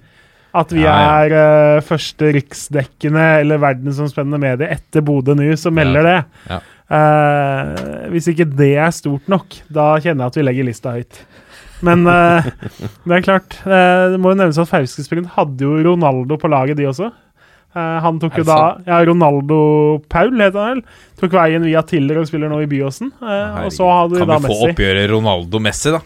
[0.58, 1.18] At vi Ja, ja.
[1.28, 1.36] er
[1.78, 6.18] uh, første riksdekkende eller verdensomspennende medie etter Bodø nå, som melder det.
[6.50, 6.62] Ja.
[6.88, 11.20] Uh, hvis ikke det er stort nok, da kjenner jeg at vi legger lista høyt.
[11.86, 12.48] Men uh,
[13.06, 13.60] det er klart.
[13.68, 17.12] det må jo nevnes at Fauske Sprint hadde jo Ronaldo på laget, de også.
[17.76, 18.78] Eh, han tok jo da?
[18.88, 19.58] Ja, Ronaldo
[20.10, 20.84] Paul, heter han vel.
[21.20, 23.12] Tok veien via Tiller og spiller nå i Byåsen.
[23.22, 24.70] Eh, og så hadde vi Kan vi få Messi.
[24.72, 26.00] oppgjøret Ronaldo-Messi, da?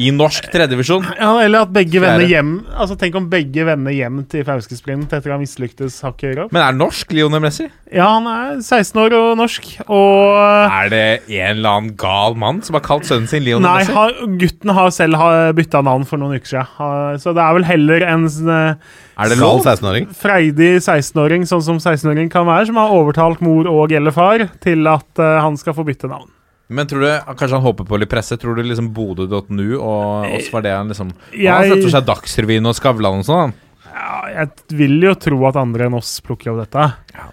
[0.00, 1.04] I norsk tredjedivisjon?
[1.20, 5.12] Ja, eller at begge vender hjem Altså Tenk om begge vender hjem til Fauske Sprint
[5.12, 6.54] etter å ha mislyktes hakket høyere opp.
[6.56, 7.66] Men er det norsk, Lionel Messi?
[7.92, 12.62] Ja, han er 16 år og norsk, og Er det en eller annen gal mann
[12.66, 13.94] som har kalt sønnen sin Lionel Nei, Messi?
[13.98, 17.20] har, gutten har selv har bytta navn for noen uker siden.
[17.22, 18.90] Så det er vel heller en eh,
[19.20, 20.10] Er det Gal 16-åring.
[20.16, 24.86] freidig 16-åring, sånn som 16-åring kan være, som har overtalt mor og eller far til
[24.90, 26.30] at eh, han skal få bytte navn.
[26.70, 28.36] Men tror du Kanskje han håper på litt presse?
[28.40, 32.66] Tror du liksom Bodø.nu og oss var det han liksom Jeg- Han setter seg Dagsrevyen
[32.70, 33.52] og Skavlan og sånn.
[33.90, 36.84] Ja, jeg vil jo tro at andre enn oss plukker opp dette.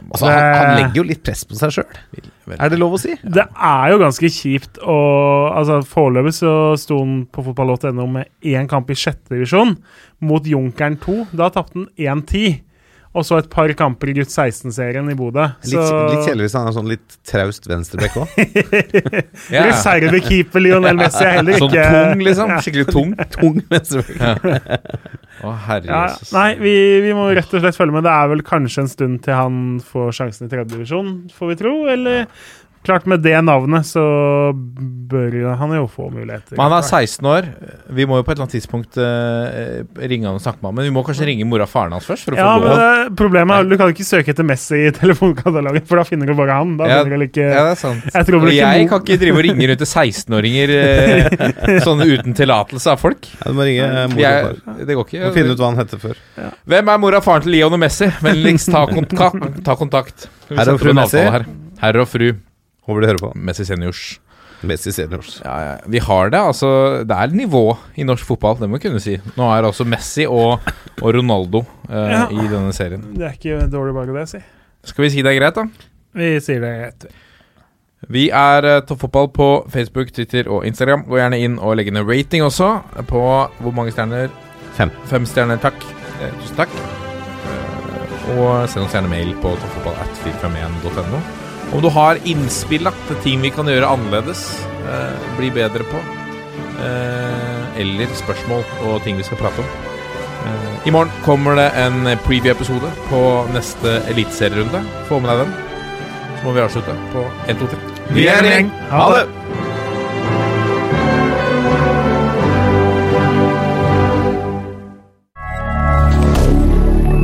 [0.10, 2.00] Altså, han, han legger jo litt press på seg sjøl.
[2.58, 3.14] Er det lov å si?
[3.24, 4.96] Det er jo ganske kjipt å
[5.54, 6.52] altså Foreløpig så
[6.82, 9.76] sto han på fotball.no med én kamp i sjette divisjon
[10.26, 11.28] mot Junkeren 2.
[11.38, 11.88] Da tapte han
[12.26, 12.58] 1-10.
[13.18, 15.48] Og så et par kamper i gutt 16-serien i Bodø.
[15.66, 18.36] Litt, Så litt kjedelig hvis han er sånn litt traust venstrebekk òg.
[19.54, 19.64] Ja.
[19.70, 22.52] reservekeeper Lionel Messi er heller Sånn tung, liksom.
[22.66, 23.14] Skikkelig tung.
[23.38, 24.22] Tung venstrebekk.
[25.46, 26.04] Å, herre ja.
[26.34, 26.74] Nei, vi,
[27.06, 28.06] vi må rett og slett følge med.
[28.08, 31.60] Det er vel kanskje en stund til han får sjansen i tredje divisjon, får vi
[31.62, 31.74] tro.
[31.94, 32.26] Eller
[32.88, 34.02] klart, med det navnet så
[35.08, 36.56] bør jo han jo få muligheter.
[36.58, 37.46] Men han er 16 år.
[37.96, 40.78] Vi må jo på et eller annet tidspunkt uh, ringe han og snakke med ham.
[40.80, 42.26] Men vi må kanskje ringe mora og faren hans først?
[42.28, 44.92] For å Ja, få men det, problemet er du kan ikke søke etter Messi i
[45.02, 46.74] telefonkatalogen, for da finner du bare han.
[46.80, 48.08] Da Ja, finner du ikke Ja, det er sant.
[48.12, 52.38] Jeg tror ikke jeg kan ikke drive og ringe rundt til 16-åringer uh, sånn uten
[52.38, 53.30] tillatelse av folk.
[53.38, 54.82] Ja, du må ringe eh, mor og far.
[54.88, 55.24] det går ikke.
[55.28, 56.20] Må finne ut hva han heter før.
[56.68, 58.10] Hvem er mora og faren til Leon og Messi?
[58.26, 59.32] Vennligst ta, kontka
[59.66, 60.28] ta kontakt.
[60.52, 61.24] Herre og fru Messi.
[61.24, 61.48] Her.
[61.82, 62.30] Herre og fru
[62.88, 63.32] Håper du hører på.
[63.36, 64.02] Messi seniors.
[64.66, 65.36] Messi seniors.
[65.46, 65.74] Ja, ja.
[65.86, 66.40] Vi har det.
[66.40, 66.70] altså
[67.06, 69.18] Det er nivå i norsk fotball, det må vi kunne si.
[69.38, 70.64] Nå er altså Messi og,
[71.02, 72.24] og Ronaldo eh, Ja.
[72.32, 73.04] i denne serien.
[73.14, 74.42] Det er ikke dårlig bare det, si.
[74.88, 75.68] Skal vi si det er greit, da?
[76.18, 77.08] Vi sier det er greit.
[78.14, 81.04] Vi er uh, Toppfotball på Facebook, Twitter og Instagram.
[81.10, 82.70] Gå gjerne inn og legg ned rating også
[83.10, 83.22] på
[83.60, 84.30] hvor mange stjerner?
[84.78, 84.94] Fem.
[85.10, 85.82] Fem stjerner, takk.
[86.22, 86.70] Eh, tusen takk.
[86.78, 91.47] Eh, og send oss gjerne mail på toppfotball.451.no.
[91.74, 94.44] Om du har innspill til ting vi kan gjøre annerledes,
[94.88, 96.00] eh, bli bedre på,
[96.80, 99.66] eh, eller spørsmål og ting vi skal prate om.
[100.48, 103.22] Eh, I morgen kommer det en preview-episode på
[103.54, 104.84] neste eliteserierunde.
[105.10, 105.54] Få med deg den.
[106.38, 107.78] Så må vi avslutte på 1, 2, 3.
[108.16, 108.72] Vi er en gjeng.
[108.90, 109.28] Ha det!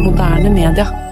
[0.03, 1.02] Moderne media.